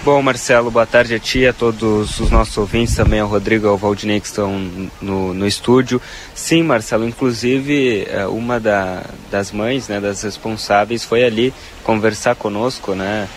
Bom, 0.04 0.20
Marcelo, 0.20 0.68
boa 0.68 0.84
tarde 0.84 1.14
a 1.14 1.18
ti, 1.20 1.46
a 1.46 1.52
todos 1.52 2.18
os 2.18 2.28
nossos 2.28 2.58
ouvintes, 2.58 2.96
também 2.96 3.20
ao 3.20 3.28
Rodrigo 3.28 3.66
e 3.66 3.68
ao 3.68 3.78
Valdinei 3.78 4.18
que 4.18 4.26
estão 4.26 4.58
no, 5.00 5.32
no 5.32 5.46
estúdio. 5.46 6.02
Sim, 6.34 6.64
Marcelo, 6.64 7.06
inclusive 7.06 8.08
eh, 8.10 8.26
uma 8.26 8.58
da, 8.58 9.04
das 9.30 9.52
mães, 9.52 9.86
né, 9.86 10.00
das 10.00 10.22
responsáveis, 10.22 11.04
foi 11.04 11.22
ali 11.22 11.54
conversar 11.84 12.34
conosco, 12.34 12.96
né? 12.96 13.28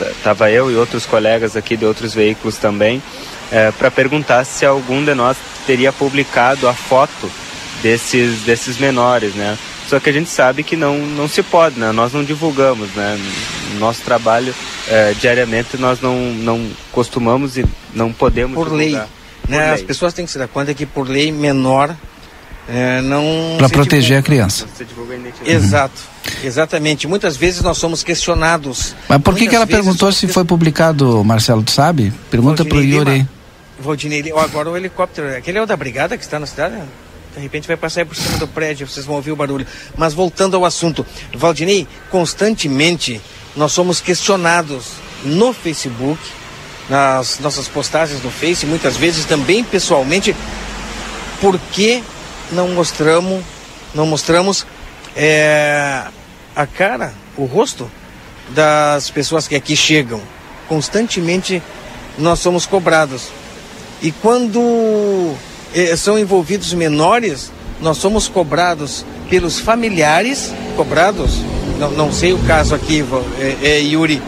Estava 0.00 0.50
eu 0.50 0.70
e 0.70 0.76
outros 0.76 1.06
colegas 1.06 1.56
aqui 1.56 1.76
de 1.76 1.84
outros 1.84 2.14
veículos 2.14 2.56
também, 2.56 3.02
é, 3.50 3.70
para 3.72 3.90
perguntar 3.90 4.44
se 4.44 4.64
algum 4.64 5.04
de 5.04 5.14
nós 5.14 5.36
teria 5.66 5.92
publicado 5.92 6.68
a 6.68 6.74
foto 6.74 7.30
desses, 7.82 8.40
desses 8.40 8.78
menores, 8.78 9.34
né? 9.34 9.58
Só 9.88 10.00
que 10.00 10.08
a 10.08 10.12
gente 10.12 10.30
sabe 10.30 10.62
que 10.62 10.76
não, 10.76 10.98
não 10.98 11.28
se 11.28 11.42
pode, 11.42 11.78
né? 11.78 11.92
Nós 11.92 12.12
não 12.12 12.24
divulgamos, 12.24 12.88
né? 12.94 13.18
Nosso 13.78 14.02
trabalho 14.02 14.54
é, 14.88 15.12
diariamente 15.12 15.76
nós 15.76 16.00
não, 16.00 16.16
não 16.16 16.70
costumamos 16.90 17.56
e 17.58 17.64
não 17.94 18.12
podemos 18.12 18.54
por 18.54 18.70
divulgar. 18.70 18.78
lei, 18.88 18.92
né? 19.48 19.64
Lei. 19.66 19.74
As 19.74 19.82
pessoas 19.82 20.12
têm 20.14 20.24
que 20.24 20.32
se 20.32 20.38
dar 20.38 20.48
conta 20.48 20.72
que 20.72 20.86
por 20.86 21.08
lei 21.08 21.30
menor 21.30 21.94
é, 22.68 23.00
não 23.02 23.56
para 23.58 23.68
proteger 23.68 24.02
divulga. 24.02 24.18
a 24.18 24.22
criança. 24.22 24.66
Exato, 25.44 26.00
exatamente. 26.42 27.06
Muitas 27.06 27.36
vezes 27.36 27.62
nós 27.62 27.76
somos 27.78 28.02
questionados. 28.02 28.94
Mas 29.08 29.20
por 29.20 29.34
que, 29.34 29.46
que 29.46 29.54
ela 29.54 29.66
perguntou 29.66 30.10
se 30.12 30.26
foi 30.26 30.44
publicado, 30.44 31.22
Marcelo? 31.24 31.62
Tu 31.62 31.72
sabe? 31.72 32.12
Pergunta 32.30 32.64
para 32.64 32.78
o 32.78 32.82
Yuri. 32.82 33.26
Valdinei, 33.78 34.32
agora 34.36 34.70
o 34.70 34.76
helicóptero, 34.76 35.36
aquele 35.36 35.58
é 35.58 35.62
o 35.62 35.66
da 35.66 35.76
brigada 35.76 36.16
que 36.16 36.24
está 36.24 36.38
na 36.38 36.46
cidade? 36.46 36.76
De 37.34 37.40
repente 37.40 37.66
vai 37.66 37.76
passar 37.76 38.06
por 38.06 38.14
cima 38.14 38.38
do 38.38 38.46
prédio, 38.46 38.86
vocês 38.86 39.04
vão 39.04 39.16
ouvir 39.16 39.32
o 39.32 39.36
barulho. 39.36 39.66
Mas 39.96 40.14
voltando 40.14 40.56
ao 40.56 40.64
assunto, 40.64 41.04
Valdinei, 41.34 41.86
constantemente 42.08 43.20
nós 43.56 43.72
somos 43.72 44.00
questionados 44.00 44.92
no 45.24 45.52
Facebook, 45.52 46.20
nas 46.88 47.40
nossas 47.40 47.66
postagens 47.66 48.22
no 48.22 48.30
Face, 48.30 48.64
muitas 48.66 48.96
vezes 48.96 49.24
também 49.24 49.64
pessoalmente, 49.64 50.34
por 51.40 51.58
que 51.72 52.02
não 52.52 52.68
mostramos, 52.68 53.42
não 53.94 54.06
mostramos 54.06 54.66
é, 55.16 56.02
a 56.54 56.66
cara, 56.66 57.12
o 57.36 57.44
rosto 57.44 57.90
das 58.50 59.10
pessoas 59.10 59.48
que 59.48 59.54
aqui 59.54 59.76
chegam. 59.76 60.20
Constantemente 60.68 61.62
nós 62.18 62.38
somos 62.38 62.66
cobrados. 62.66 63.28
E 64.02 64.12
quando 64.12 65.34
eh, 65.74 65.96
são 65.96 66.18
envolvidos 66.18 66.72
menores, 66.72 67.50
nós 67.80 67.96
somos 67.98 68.28
cobrados 68.28 69.04
pelos 69.28 69.58
familiares, 69.58 70.52
cobrados, 70.76 71.40
não, 71.78 71.90
não 71.90 72.12
sei 72.12 72.32
o 72.32 72.38
caso 72.40 72.74
aqui, 72.74 73.04
é, 73.38 73.68
é, 73.68 73.80
Yuri, 73.80 74.22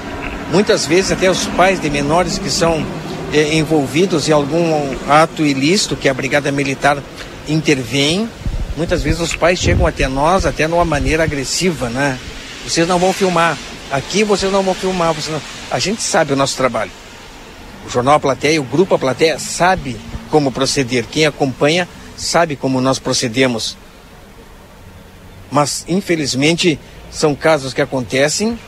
muitas 0.51 0.87
vezes 0.87 1.13
até 1.13 1.31
os 1.31 1.47
pais 1.47 1.81
de 1.81 1.91
menores 1.91 2.39
que 2.39 2.51
são 2.51 2.85
é, 3.33 3.55
envolvidos 3.55 4.29
em 4.29 4.33
algum 4.33 4.95
ato 5.09 5.45
ilícito 5.45 5.97
que 5.97 6.09
a 6.09 6.15
Brigada 6.15 6.51
Militar 6.51 7.03
intervém. 7.49 8.29
Muitas 8.77 9.03
vezes 9.03 9.21
os 9.21 9.35
pais 9.35 9.59
chegam 9.59 9.87
até 9.87 10.07
nós 10.07 10.45
até 10.45 10.67
numa 10.67 10.85
maneira 10.85 11.25
agressiva, 11.25 11.89
né? 11.89 12.19
Vocês 12.65 12.87
não 12.87 12.99
vão 12.99 13.13
filmar. 13.13 13.57
Aqui 13.91 14.25
vocês 14.25 14.51
não 14.53 14.63
vão 14.63 14.75
filmar. 14.75 15.15
Não... 15.29 15.43
A 15.71 15.79
gente 15.79 16.03
sabe 16.03 16.33
o 16.33 16.37
nosso 16.37 16.57
trabalho. 16.57 16.91
O 17.87 17.91
Jornal 17.91 18.15
A 18.15 18.21
Plateia, 18.21 18.61
o 18.61 18.65
Grupo 18.65 18.95
A 18.95 18.99
Plateia 18.99 19.39
sabe 19.39 19.97
como 20.31 20.51
proceder. 20.51 21.07
Quem 21.07 21.25
acompanha 21.25 21.89
sabe 22.17 22.57
como 22.57 22.81
nós 22.81 22.99
procedemos. 22.99 23.77
Mas, 25.51 25.85
infelizmente, 25.87 26.79
são 27.11 27.35
casos 27.35 27.73
que 27.73 27.81
acontecem 27.81 28.59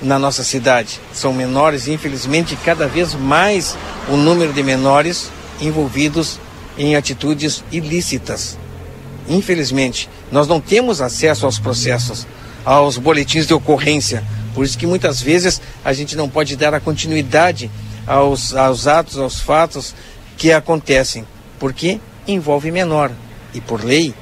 na 0.00 0.18
nossa 0.18 0.44
cidade. 0.44 1.00
São 1.12 1.32
menores, 1.32 1.88
infelizmente, 1.88 2.56
cada 2.64 2.86
vez 2.86 3.14
mais 3.14 3.76
o 4.08 4.16
número 4.16 4.52
de 4.52 4.62
menores 4.62 5.30
envolvidos 5.60 6.38
em 6.78 6.96
atitudes 6.96 7.64
ilícitas. 7.70 8.58
Infelizmente, 9.28 10.08
nós 10.30 10.46
não 10.46 10.60
temos 10.60 11.00
acesso 11.00 11.46
aos 11.46 11.58
processos, 11.58 12.26
aos 12.64 12.98
boletins 12.98 13.46
de 13.46 13.54
ocorrência. 13.54 14.22
Por 14.54 14.64
isso 14.64 14.78
que 14.78 14.86
muitas 14.86 15.20
vezes 15.20 15.60
a 15.84 15.92
gente 15.92 16.16
não 16.16 16.28
pode 16.28 16.56
dar 16.56 16.74
a 16.74 16.80
continuidade 16.80 17.70
aos, 18.06 18.54
aos 18.54 18.86
atos, 18.86 19.18
aos 19.18 19.40
fatos 19.40 19.94
que 20.36 20.52
acontecem, 20.52 21.26
porque 21.58 22.00
envolve 22.26 22.70
menor. 22.70 23.10
E 23.52 23.60
por 23.60 23.84
lei, 23.84 24.14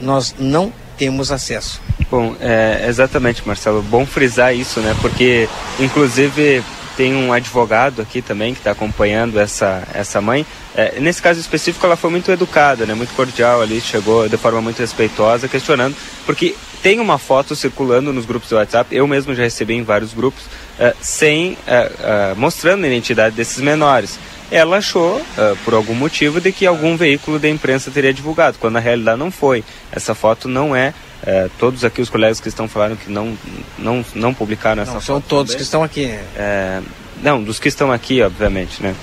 nós 0.00 0.34
não 0.38 0.72
temos 0.96 1.32
acesso. 1.32 1.80
Bom, 2.10 2.34
é, 2.40 2.86
exatamente, 2.88 3.46
Marcelo. 3.46 3.82
Bom 3.82 4.04
frisar 4.04 4.54
isso, 4.54 4.80
né? 4.80 4.96
Porque, 5.00 5.48
inclusive, 5.78 6.62
tem 7.00 7.16
um 7.16 7.32
advogado 7.32 8.02
aqui 8.02 8.20
também 8.20 8.52
que 8.52 8.60
está 8.60 8.72
acompanhando 8.72 9.40
essa, 9.40 9.88
essa 9.94 10.20
mãe. 10.20 10.44
É, 10.76 11.00
nesse 11.00 11.22
caso 11.22 11.40
específico, 11.40 11.86
ela 11.86 11.96
foi 11.96 12.10
muito 12.10 12.30
educada, 12.30 12.84
né? 12.84 12.92
Muito 12.92 13.14
cordial 13.14 13.62
ali, 13.62 13.80
chegou 13.80 14.28
de 14.28 14.36
forma 14.36 14.60
muito 14.60 14.80
respeitosa, 14.80 15.48
questionando, 15.48 15.96
porque 16.26 16.54
tem 16.82 17.00
uma 17.00 17.16
foto 17.16 17.56
circulando 17.56 18.12
nos 18.12 18.26
grupos 18.26 18.50
do 18.50 18.56
WhatsApp, 18.56 18.94
eu 18.94 19.06
mesmo 19.06 19.34
já 19.34 19.44
recebi 19.44 19.76
em 19.76 19.82
vários 19.82 20.12
grupos, 20.12 20.42
é, 20.78 20.94
sem 21.00 21.56
é, 21.66 21.90
é 22.00 22.34
mostrando 22.36 22.84
a 22.84 22.86
identidade 22.86 23.34
desses 23.34 23.62
menores 23.62 24.18
ela 24.50 24.78
achou, 24.78 25.20
uh, 25.20 25.56
por 25.64 25.74
algum 25.74 25.94
motivo, 25.94 26.40
de 26.40 26.50
que 26.50 26.66
algum 26.66 26.96
veículo 26.96 27.38
da 27.38 27.48
imprensa 27.48 27.88
teria 27.88 28.12
divulgado, 28.12 28.58
quando 28.58 28.74
na 28.74 28.80
realidade 28.80 29.16
não 29.16 29.30
foi. 29.30 29.62
Essa 29.92 30.12
foto 30.12 30.48
não 30.48 30.74
é. 30.74 30.92
Uh, 31.22 31.50
todos 31.58 31.84
aqui 31.84 32.00
os 32.00 32.08
colegas 32.08 32.40
que 32.40 32.48
estão 32.48 32.66
falando 32.66 32.96
que 32.96 33.10
não, 33.10 33.36
não, 33.78 34.04
não 34.14 34.32
publicaram 34.32 34.82
essa 34.82 34.94
não. 34.94 35.00
São 35.00 35.20
todos 35.20 35.52
também. 35.52 35.56
que 35.58 35.62
estão 35.62 35.82
aqui. 35.82 36.06
Uh, 36.06 36.84
não, 37.22 37.42
dos 37.42 37.58
que 37.58 37.68
estão 37.68 37.92
aqui, 37.92 38.22
obviamente, 38.22 38.82
né? 38.82 38.94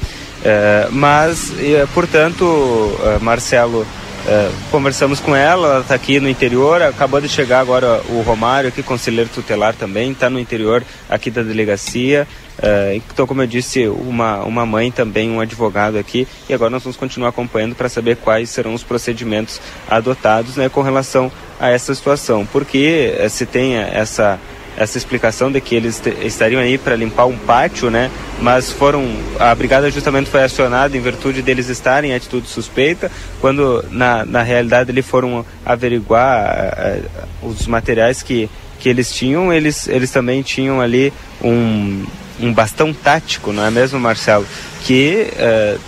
mas, 0.92 1.52
portanto, 1.94 2.98
Marcelo 3.22 3.86
é, 4.28 4.52
conversamos 4.70 5.22
com 5.22 5.34
ela, 5.34 5.68
ela 5.68 5.80
está 5.80 5.96
aqui 5.96 6.20
no 6.20 6.28
interior, 6.28 6.82
acabou 6.82 7.22
de 7.22 7.30
chegar 7.30 7.62
agora 7.62 8.02
o 8.10 8.22
Romário, 8.22 8.68
aqui 8.68 8.84
conselheiro 8.84 9.30
tutelar 9.34 9.74
também, 9.74 10.12
está 10.12 10.30
no 10.30 10.38
interior 10.38 10.84
aqui 11.10 11.32
da 11.32 11.42
delegacia. 11.42 12.28
Então, 12.96 13.28
como 13.28 13.42
eu 13.42 13.48
disse, 13.48 13.88
uma, 13.88 14.44
uma 14.44 14.66
mãe 14.66 14.92
também, 14.92 15.30
um 15.30 15.40
advogado 15.40 15.98
aqui, 15.98 16.28
e 16.50 16.54
agora 16.54 16.70
nós 16.70 16.84
vamos 16.84 16.98
continuar 16.98 17.30
acompanhando 17.30 17.76
para 17.76 17.90
saber 17.90 18.18
quais 18.18 18.50
serão 18.50 18.74
os 18.74 18.84
procedimentos 18.84 19.62
adotados 19.90 20.56
né, 20.56 20.70
com 20.70 20.82
relação 20.82 21.32
a 21.60 21.70
essa 21.70 21.94
situação. 21.94 22.46
Porque 22.46 23.14
é, 23.18 23.30
se 23.30 23.46
tem 23.46 23.76
essa 23.76 24.40
essa 24.78 24.98
explicação 24.98 25.52
de 25.52 25.60
que 25.60 25.74
eles 25.74 26.00
estariam 26.22 26.62
aí 26.62 26.78
para 26.78 26.96
limpar 26.96 27.26
um 27.26 27.36
pátio, 27.36 27.90
né? 27.90 28.12
Mas 28.40 28.72
foram 28.72 29.04
a 29.40 29.54
brigada 29.56 29.90
justamente 29.90 30.30
foi 30.30 30.44
acionada 30.44 30.96
em 30.96 31.02
virtude 31.02 31.42
deles 31.42 31.68
estarem 31.68 32.12
em 32.12 32.14
atitude 32.14 32.48
suspeita, 32.48 33.12
quando 33.42 33.84
na, 33.90 34.24
na 34.24 34.44
realidade 34.44 34.92
eles 34.92 35.06
foram 35.06 35.44
averiguar 35.66 37.02
uh, 37.42 37.48
os 37.48 37.66
materiais 37.66 38.22
que 38.22 38.48
que 38.80 38.88
eles 38.88 39.12
tinham, 39.12 39.52
eles 39.52 39.88
eles 39.88 40.12
também 40.12 40.44
tinham 40.44 40.80
ali 40.80 41.12
um 41.44 42.06
um 42.40 42.54
bastão 42.54 42.94
tático, 42.94 43.52
não 43.52 43.66
é 43.66 43.72
mesmo, 43.72 44.00
Marcelo? 44.00 44.46
Que 44.82 45.32
uh, 45.34 45.80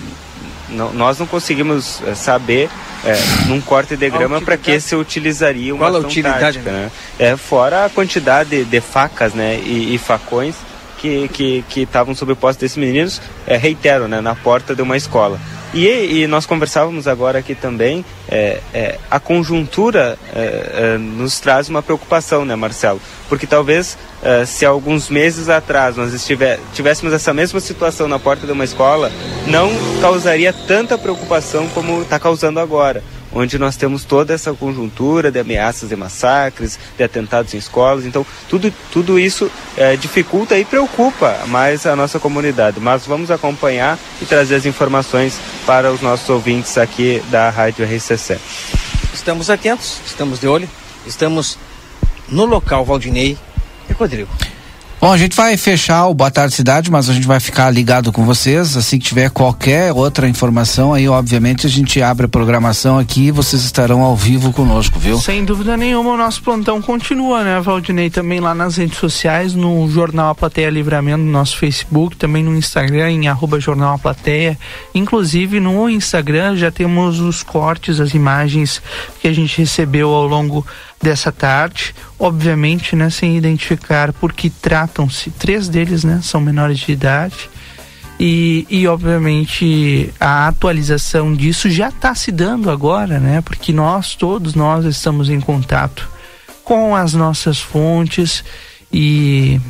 nós 0.94 1.18
não 1.20 1.26
conseguimos 1.26 2.02
saber 2.16 2.70
é, 3.04 3.16
num 3.48 3.62
corte 3.62 3.96
de 3.96 4.10
grama 4.10 4.42
para 4.42 4.58
que 4.58 4.80
se 4.80 4.96
utilizaria 4.96 5.74
uma 5.74 5.86
Qual 5.86 5.96
a 5.96 6.00
utilidade, 6.00 6.40
tática, 6.60 6.72
né? 6.72 6.92
É, 7.18 7.36
fora 7.38 7.86
a 7.86 7.90
quantidade 7.90 8.64
de 8.64 8.82
facas 8.82 9.34
né, 9.34 9.60
e, 9.64 9.96
e 9.96 9.98
facões 9.98 10.56
que 10.98 11.28
que 11.30 11.64
que 11.70 11.82
estavam 11.82 12.14
sob 12.14 12.36
posse 12.36 12.60
desses 12.60 12.78
meninos, 12.78 13.22
é, 13.48 13.56
reitero, 13.58 14.08
né, 14.08 14.20
na 14.22 14.36
porta 14.36 14.76
de 14.76 14.82
uma 14.82 14.98
escola. 14.98 15.40
E, 15.74 16.22
e 16.22 16.28
nós 16.28 16.48
conversávamos 16.48 17.08
agora 17.08 17.40
aqui 17.40 17.54
também, 17.54 18.04
é, 18.28 18.60
é, 18.74 19.00
a 19.10 19.20
conjuntura 19.20 20.18
é, 20.34 20.96
é 20.96 20.98
nos 20.98 21.40
traz 21.40 21.70
uma 21.70 21.84
preocupação, 21.84 22.44
né, 22.44 22.56
Marcelo? 22.56 23.00
Porque 23.28 23.46
talvez 23.46 23.96
é, 24.24 24.46
se 24.46 24.66
alguns 24.66 25.10
meses 25.10 25.48
atrás 25.48 25.96
nós 25.96 26.12
estiver, 26.12 26.60
tivéssemos 26.74 27.14
essa 27.14 27.34
mesma 27.34 27.60
situação 27.60 28.08
na 28.08 28.18
porta 28.18 28.48
de 28.48 28.52
uma 28.52 28.64
escola, 28.64 29.12
não 29.46 29.70
causaria 30.02 30.52
tanta 30.52 30.98
preocupação 30.98 31.68
como 31.70 32.02
está 32.02 32.20
causando 32.20 32.60
agora. 32.60 33.04
Onde 33.32 33.58
nós 33.58 33.76
temos 33.76 34.04
toda 34.04 34.34
essa 34.34 34.54
conjuntura 34.54 35.32
de 35.32 35.40
ameaças 35.40 35.90
de 35.90 35.96
massacres, 35.96 36.80
de 36.98 37.04
atentados 37.04 37.54
em 37.54 37.58
escolas. 37.58 38.06
Então, 38.06 38.26
tudo, 38.48 38.74
tudo 38.92 39.20
isso 39.20 39.52
é, 39.78 39.96
dificulta 39.96 40.58
e 40.58 40.66
preocupa 40.66 41.46
mais 41.48 41.86
a 41.86 41.96
nossa 41.96 42.20
comunidade. 42.20 42.80
Mas 42.80 43.06
vamos 43.06 43.32
acompanhar 43.32 43.98
e 44.22 44.26
trazer 44.26 44.56
as 44.56 44.66
informações 44.66 45.40
para 45.66 45.92
os 45.92 46.02
nossos 46.02 46.30
ouvintes 46.30 46.78
aqui 46.78 47.22
da 47.30 47.50
Rádio 47.50 47.86
RCC. 47.86 48.40
Estamos 49.14 49.50
atentos, 49.50 50.00
estamos 50.06 50.40
de 50.40 50.48
olho, 50.48 50.70
estamos 51.06 51.58
no 52.28 52.46
local, 52.46 52.86
Valdinei 52.86 53.38
e 53.90 53.94
Rodrigo. 53.94 54.49
Bom, 55.02 55.14
a 55.14 55.18
gente 55.18 55.34
vai 55.34 55.56
fechar 55.56 56.08
o 56.08 56.14
Boa 56.14 56.30
Tarde 56.30 56.54
Cidade, 56.54 56.92
mas 56.92 57.10
a 57.10 57.14
gente 57.14 57.26
vai 57.26 57.40
ficar 57.40 57.70
ligado 57.70 58.12
com 58.12 58.26
vocês. 58.26 58.76
Assim 58.76 59.00
que 59.00 59.06
tiver 59.06 59.30
qualquer 59.30 59.94
outra 59.94 60.28
informação, 60.28 60.94
aí 60.94 61.08
obviamente 61.08 61.66
a 61.66 61.70
gente 61.70 62.02
abre 62.02 62.26
a 62.26 62.30
programação 62.30 63.00
aqui 63.00 63.28
e 63.28 63.32
vocês 63.32 63.64
estarão 63.64 64.02
ao 64.02 64.14
vivo 64.14 64.52
conosco, 64.52 65.00
viu? 65.00 65.18
Sem 65.18 65.46
dúvida 65.46 65.78
nenhuma, 65.78 66.12
o 66.12 66.18
nosso 66.18 66.44
plantão 66.44 66.82
continua, 66.82 67.46
né, 67.46 67.62
Valdinei? 67.62 68.10
Também 68.10 68.42
lá 68.42 68.54
nas 68.54 68.76
redes 68.76 68.98
sociais, 68.98 69.56
no 69.56 69.90
Jornal 69.90 70.32
A 70.32 70.36
Plateia 70.36 70.70
Livramento, 70.70 71.24
no 71.24 71.32
nosso 71.32 71.58
Facebook, 71.58 72.18
também 72.18 72.44
no 72.44 72.54
Instagram, 72.54 73.10
em 73.10 73.30
arroba 73.30 73.58
Jornal 73.58 73.96
A 73.96 73.98
Plateia. 73.98 74.60
Inclusive 74.94 75.62
no 75.62 75.90
Instagram 75.90 76.58
já 76.58 76.72
temos 76.72 77.22
os 77.22 77.42
cortes, 77.42 78.02
as 78.02 78.14
imagens 78.14 78.82
que 79.22 79.30
a 79.30 79.34
gente 79.34 79.60
recebeu 79.60 80.10
ao 80.10 80.28
longo 80.28 80.66
dessa 81.02 81.32
tarde, 81.32 81.96
obviamente, 82.18 82.96
né, 82.96 83.10
sem 83.10 83.38
identificar 83.38 84.12
porque 84.14 84.50
tratam-se, 84.50 85.32
três 85.32 85.70
deles, 85.70 86.04
né, 86.04 86.20
são 86.22 86.42
menores 86.42 86.80
de 86.80 86.92
idade. 86.92 87.50
E, 88.20 88.68
e 88.70 88.86
obviamente 88.86 90.14
a 90.20 90.50
atualização 90.50 91.34
disso 91.34 91.70
já 91.70 91.88
está 91.88 92.14
se 92.14 92.34
dando 92.34 92.70
agora, 92.70 93.18
né? 93.18 93.40
Porque 93.40 93.72
nós 93.72 94.14
todos 94.14 94.56
nós 94.56 94.84
estamos 94.84 95.30
em 95.30 95.40
contato 95.40 96.10
com 96.66 96.94
as 96.94 97.14
nossas 97.14 97.60
fontes 97.60 98.44
e 98.92 99.62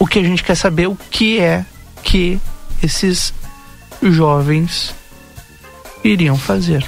o 0.00 0.06
que 0.06 0.18
a 0.18 0.22
gente 0.22 0.42
quer 0.42 0.56
saber 0.56 0.88
o 0.88 0.98
que 1.10 1.38
é 1.38 1.64
que 2.02 2.40
esses 2.82 3.32
jovens 4.02 4.92
iriam 6.02 6.36
fazer. 6.36 6.84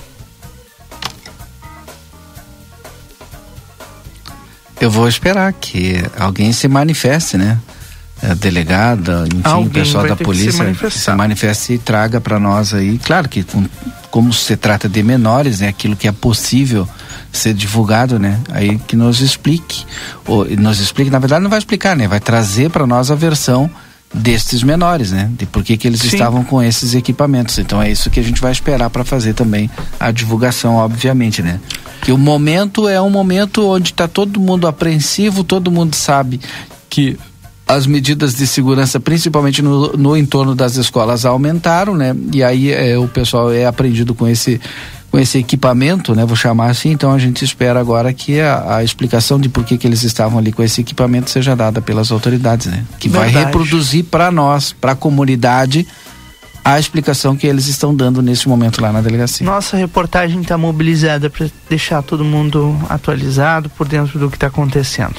Eu 4.80 4.90
vou 4.90 5.08
esperar 5.08 5.52
que 5.52 6.02
alguém 6.18 6.52
se 6.52 6.68
manifeste, 6.68 7.36
né? 7.36 7.58
A 8.22 8.34
delegada, 8.34 9.24
enfim, 9.28 9.40
Alguém 9.44 9.66
o 9.68 9.70
pessoal 9.70 10.06
da 10.08 10.16
se 10.16 10.24
polícia 10.24 10.64
manifestar. 10.64 11.12
se 11.12 11.16
manifeste 11.16 11.72
e 11.74 11.78
traga 11.78 12.20
para 12.20 12.38
nós 12.38 12.74
aí. 12.74 12.98
Claro 12.98 13.28
que 13.28 13.42
com- 13.44 13.66
como 14.10 14.32
se 14.32 14.56
trata 14.56 14.88
de 14.88 15.02
menores, 15.02 15.60
né? 15.60 15.68
Aquilo 15.68 15.94
que 15.96 16.08
é 16.08 16.12
possível 16.12 16.88
ser 17.32 17.54
divulgado, 17.54 18.18
né? 18.18 18.40
Aí 18.50 18.78
que 18.86 18.96
nos 18.96 19.20
explique, 19.20 19.84
ou 20.26 20.44
nos 20.56 20.80
explique, 20.80 21.10
na 21.10 21.18
verdade 21.20 21.42
não 21.42 21.50
vai 21.50 21.58
explicar, 21.60 21.96
né? 21.96 22.08
Vai 22.08 22.18
trazer 22.20 22.70
para 22.70 22.86
nós 22.86 23.10
a 23.10 23.14
versão 23.14 23.70
destes 24.12 24.62
menores, 24.62 25.10
né? 25.12 25.30
De 25.36 25.46
por 25.46 25.62
que 25.62 25.76
que 25.76 25.86
eles 25.86 26.00
Sim. 26.00 26.08
estavam 26.08 26.42
com 26.42 26.62
esses 26.62 26.94
equipamentos. 26.94 27.58
Então 27.58 27.80
é 27.80 27.90
isso 27.90 28.10
que 28.10 28.20
a 28.20 28.22
gente 28.22 28.40
vai 28.40 28.52
esperar 28.52 28.90
para 28.90 29.04
fazer 29.04 29.34
também 29.34 29.70
a 29.98 30.10
divulgação, 30.10 30.76
obviamente, 30.76 31.42
né? 31.42 31.60
Que 32.02 32.12
o 32.12 32.18
momento 32.18 32.88
é 32.88 33.00
um 33.00 33.10
momento 33.10 33.66
onde 33.66 33.90
está 33.90 34.08
todo 34.08 34.40
mundo 34.40 34.66
apreensivo, 34.66 35.44
todo 35.44 35.70
mundo 35.70 35.94
sabe 35.94 36.40
que 36.88 37.18
as 37.66 37.86
medidas 37.86 38.34
de 38.34 38.46
segurança, 38.46 38.98
principalmente 38.98 39.60
no, 39.60 39.92
no 39.92 40.16
entorno 40.16 40.54
das 40.54 40.76
escolas, 40.76 41.26
aumentaram, 41.26 41.94
né? 41.94 42.16
E 42.32 42.42
aí 42.42 42.72
é, 42.72 42.96
o 42.96 43.06
pessoal 43.06 43.52
é 43.52 43.66
apreendido 43.66 44.14
com 44.14 44.26
esse 44.26 44.58
com 45.10 45.18
esse 45.18 45.38
equipamento, 45.38 46.14
né? 46.14 46.24
Vou 46.24 46.36
chamar 46.36 46.70
assim. 46.70 46.90
Então 46.90 47.12
a 47.12 47.18
gente 47.18 47.44
espera 47.44 47.80
agora 47.80 48.12
que 48.12 48.40
a, 48.40 48.76
a 48.76 48.84
explicação 48.84 49.40
de 49.40 49.48
por 49.48 49.64
que 49.64 49.78
que 49.78 49.86
eles 49.86 50.02
estavam 50.02 50.38
ali 50.38 50.52
com 50.52 50.62
esse 50.62 50.80
equipamento 50.80 51.30
seja 51.30 51.56
dada 51.56 51.80
pelas 51.80 52.10
autoridades, 52.10 52.66
né? 52.66 52.84
Que 52.98 53.08
vai 53.08 53.26
Verdade. 53.26 53.46
reproduzir 53.46 54.04
para 54.04 54.30
nós, 54.30 54.72
para 54.72 54.92
a 54.92 54.96
comunidade, 54.96 55.86
a 56.64 56.78
explicação 56.78 57.34
que 57.34 57.46
eles 57.46 57.66
estão 57.66 57.94
dando 57.94 58.20
nesse 58.20 58.48
momento 58.48 58.82
lá 58.82 58.92
na 58.92 59.00
delegacia. 59.00 59.46
Nossa 59.46 59.76
reportagem 59.76 60.42
está 60.42 60.58
mobilizada 60.58 61.30
para 61.30 61.46
deixar 61.68 62.02
todo 62.02 62.24
mundo 62.24 62.76
atualizado 62.88 63.70
por 63.70 63.88
dentro 63.88 64.18
do 64.18 64.28
que 64.28 64.36
está 64.36 64.48
acontecendo. 64.48 65.16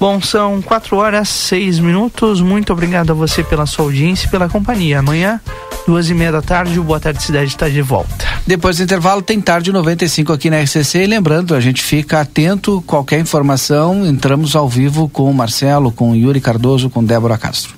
Bom, 0.00 0.20
são 0.20 0.62
4 0.62 0.96
horas 0.96 1.28
6 1.28 1.80
minutos. 1.80 2.40
Muito 2.40 2.72
obrigado 2.72 3.10
a 3.10 3.14
você 3.14 3.42
pela 3.42 3.66
sua 3.66 3.86
audiência 3.86 4.26
e 4.26 4.30
pela 4.30 4.48
companhia. 4.48 5.00
Amanhã, 5.00 5.40
duas 5.86 6.08
e 6.08 6.14
meia 6.14 6.30
da 6.30 6.40
tarde, 6.40 6.78
o 6.78 6.84
Boa 6.84 7.00
Tarde 7.00 7.22
Cidade 7.22 7.46
está 7.46 7.68
de 7.68 7.82
volta. 7.82 8.26
Depois 8.46 8.76
do 8.76 8.84
intervalo 8.84 9.20
tem 9.22 9.40
tarde 9.40 9.72
95 9.72 10.32
aqui 10.32 10.48
na 10.50 10.60
RCC 10.60 11.02
e 11.02 11.06
lembrando, 11.06 11.54
a 11.54 11.60
gente 11.60 11.82
fica 11.82 12.20
atento, 12.20 12.82
qualquer 12.86 13.18
informação, 13.20 14.06
entramos 14.06 14.54
ao 14.54 14.68
vivo 14.68 15.08
com 15.08 15.28
o 15.30 15.34
Marcelo, 15.34 15.90
com 15.90 16.12
o 16.12 16.16
Yuri 16.16 16.40
Cardoso, 16.40 16.88
com 16.88 17.04
Débora 17.04 17.36
Castro. 17.36 17.74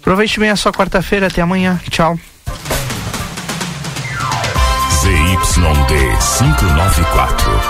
Aproveite 0.00 0.40
bem 0.40 0.50
a 0.50 0.56
sua 0.56 0.72
quarta-feira. 0.72 1.26
Até 1.26 1.42
amanhã. 1.42 1.78
Tchau. 1.90 2.18
ZYD 5.00 5.94
594, 6.38 7.69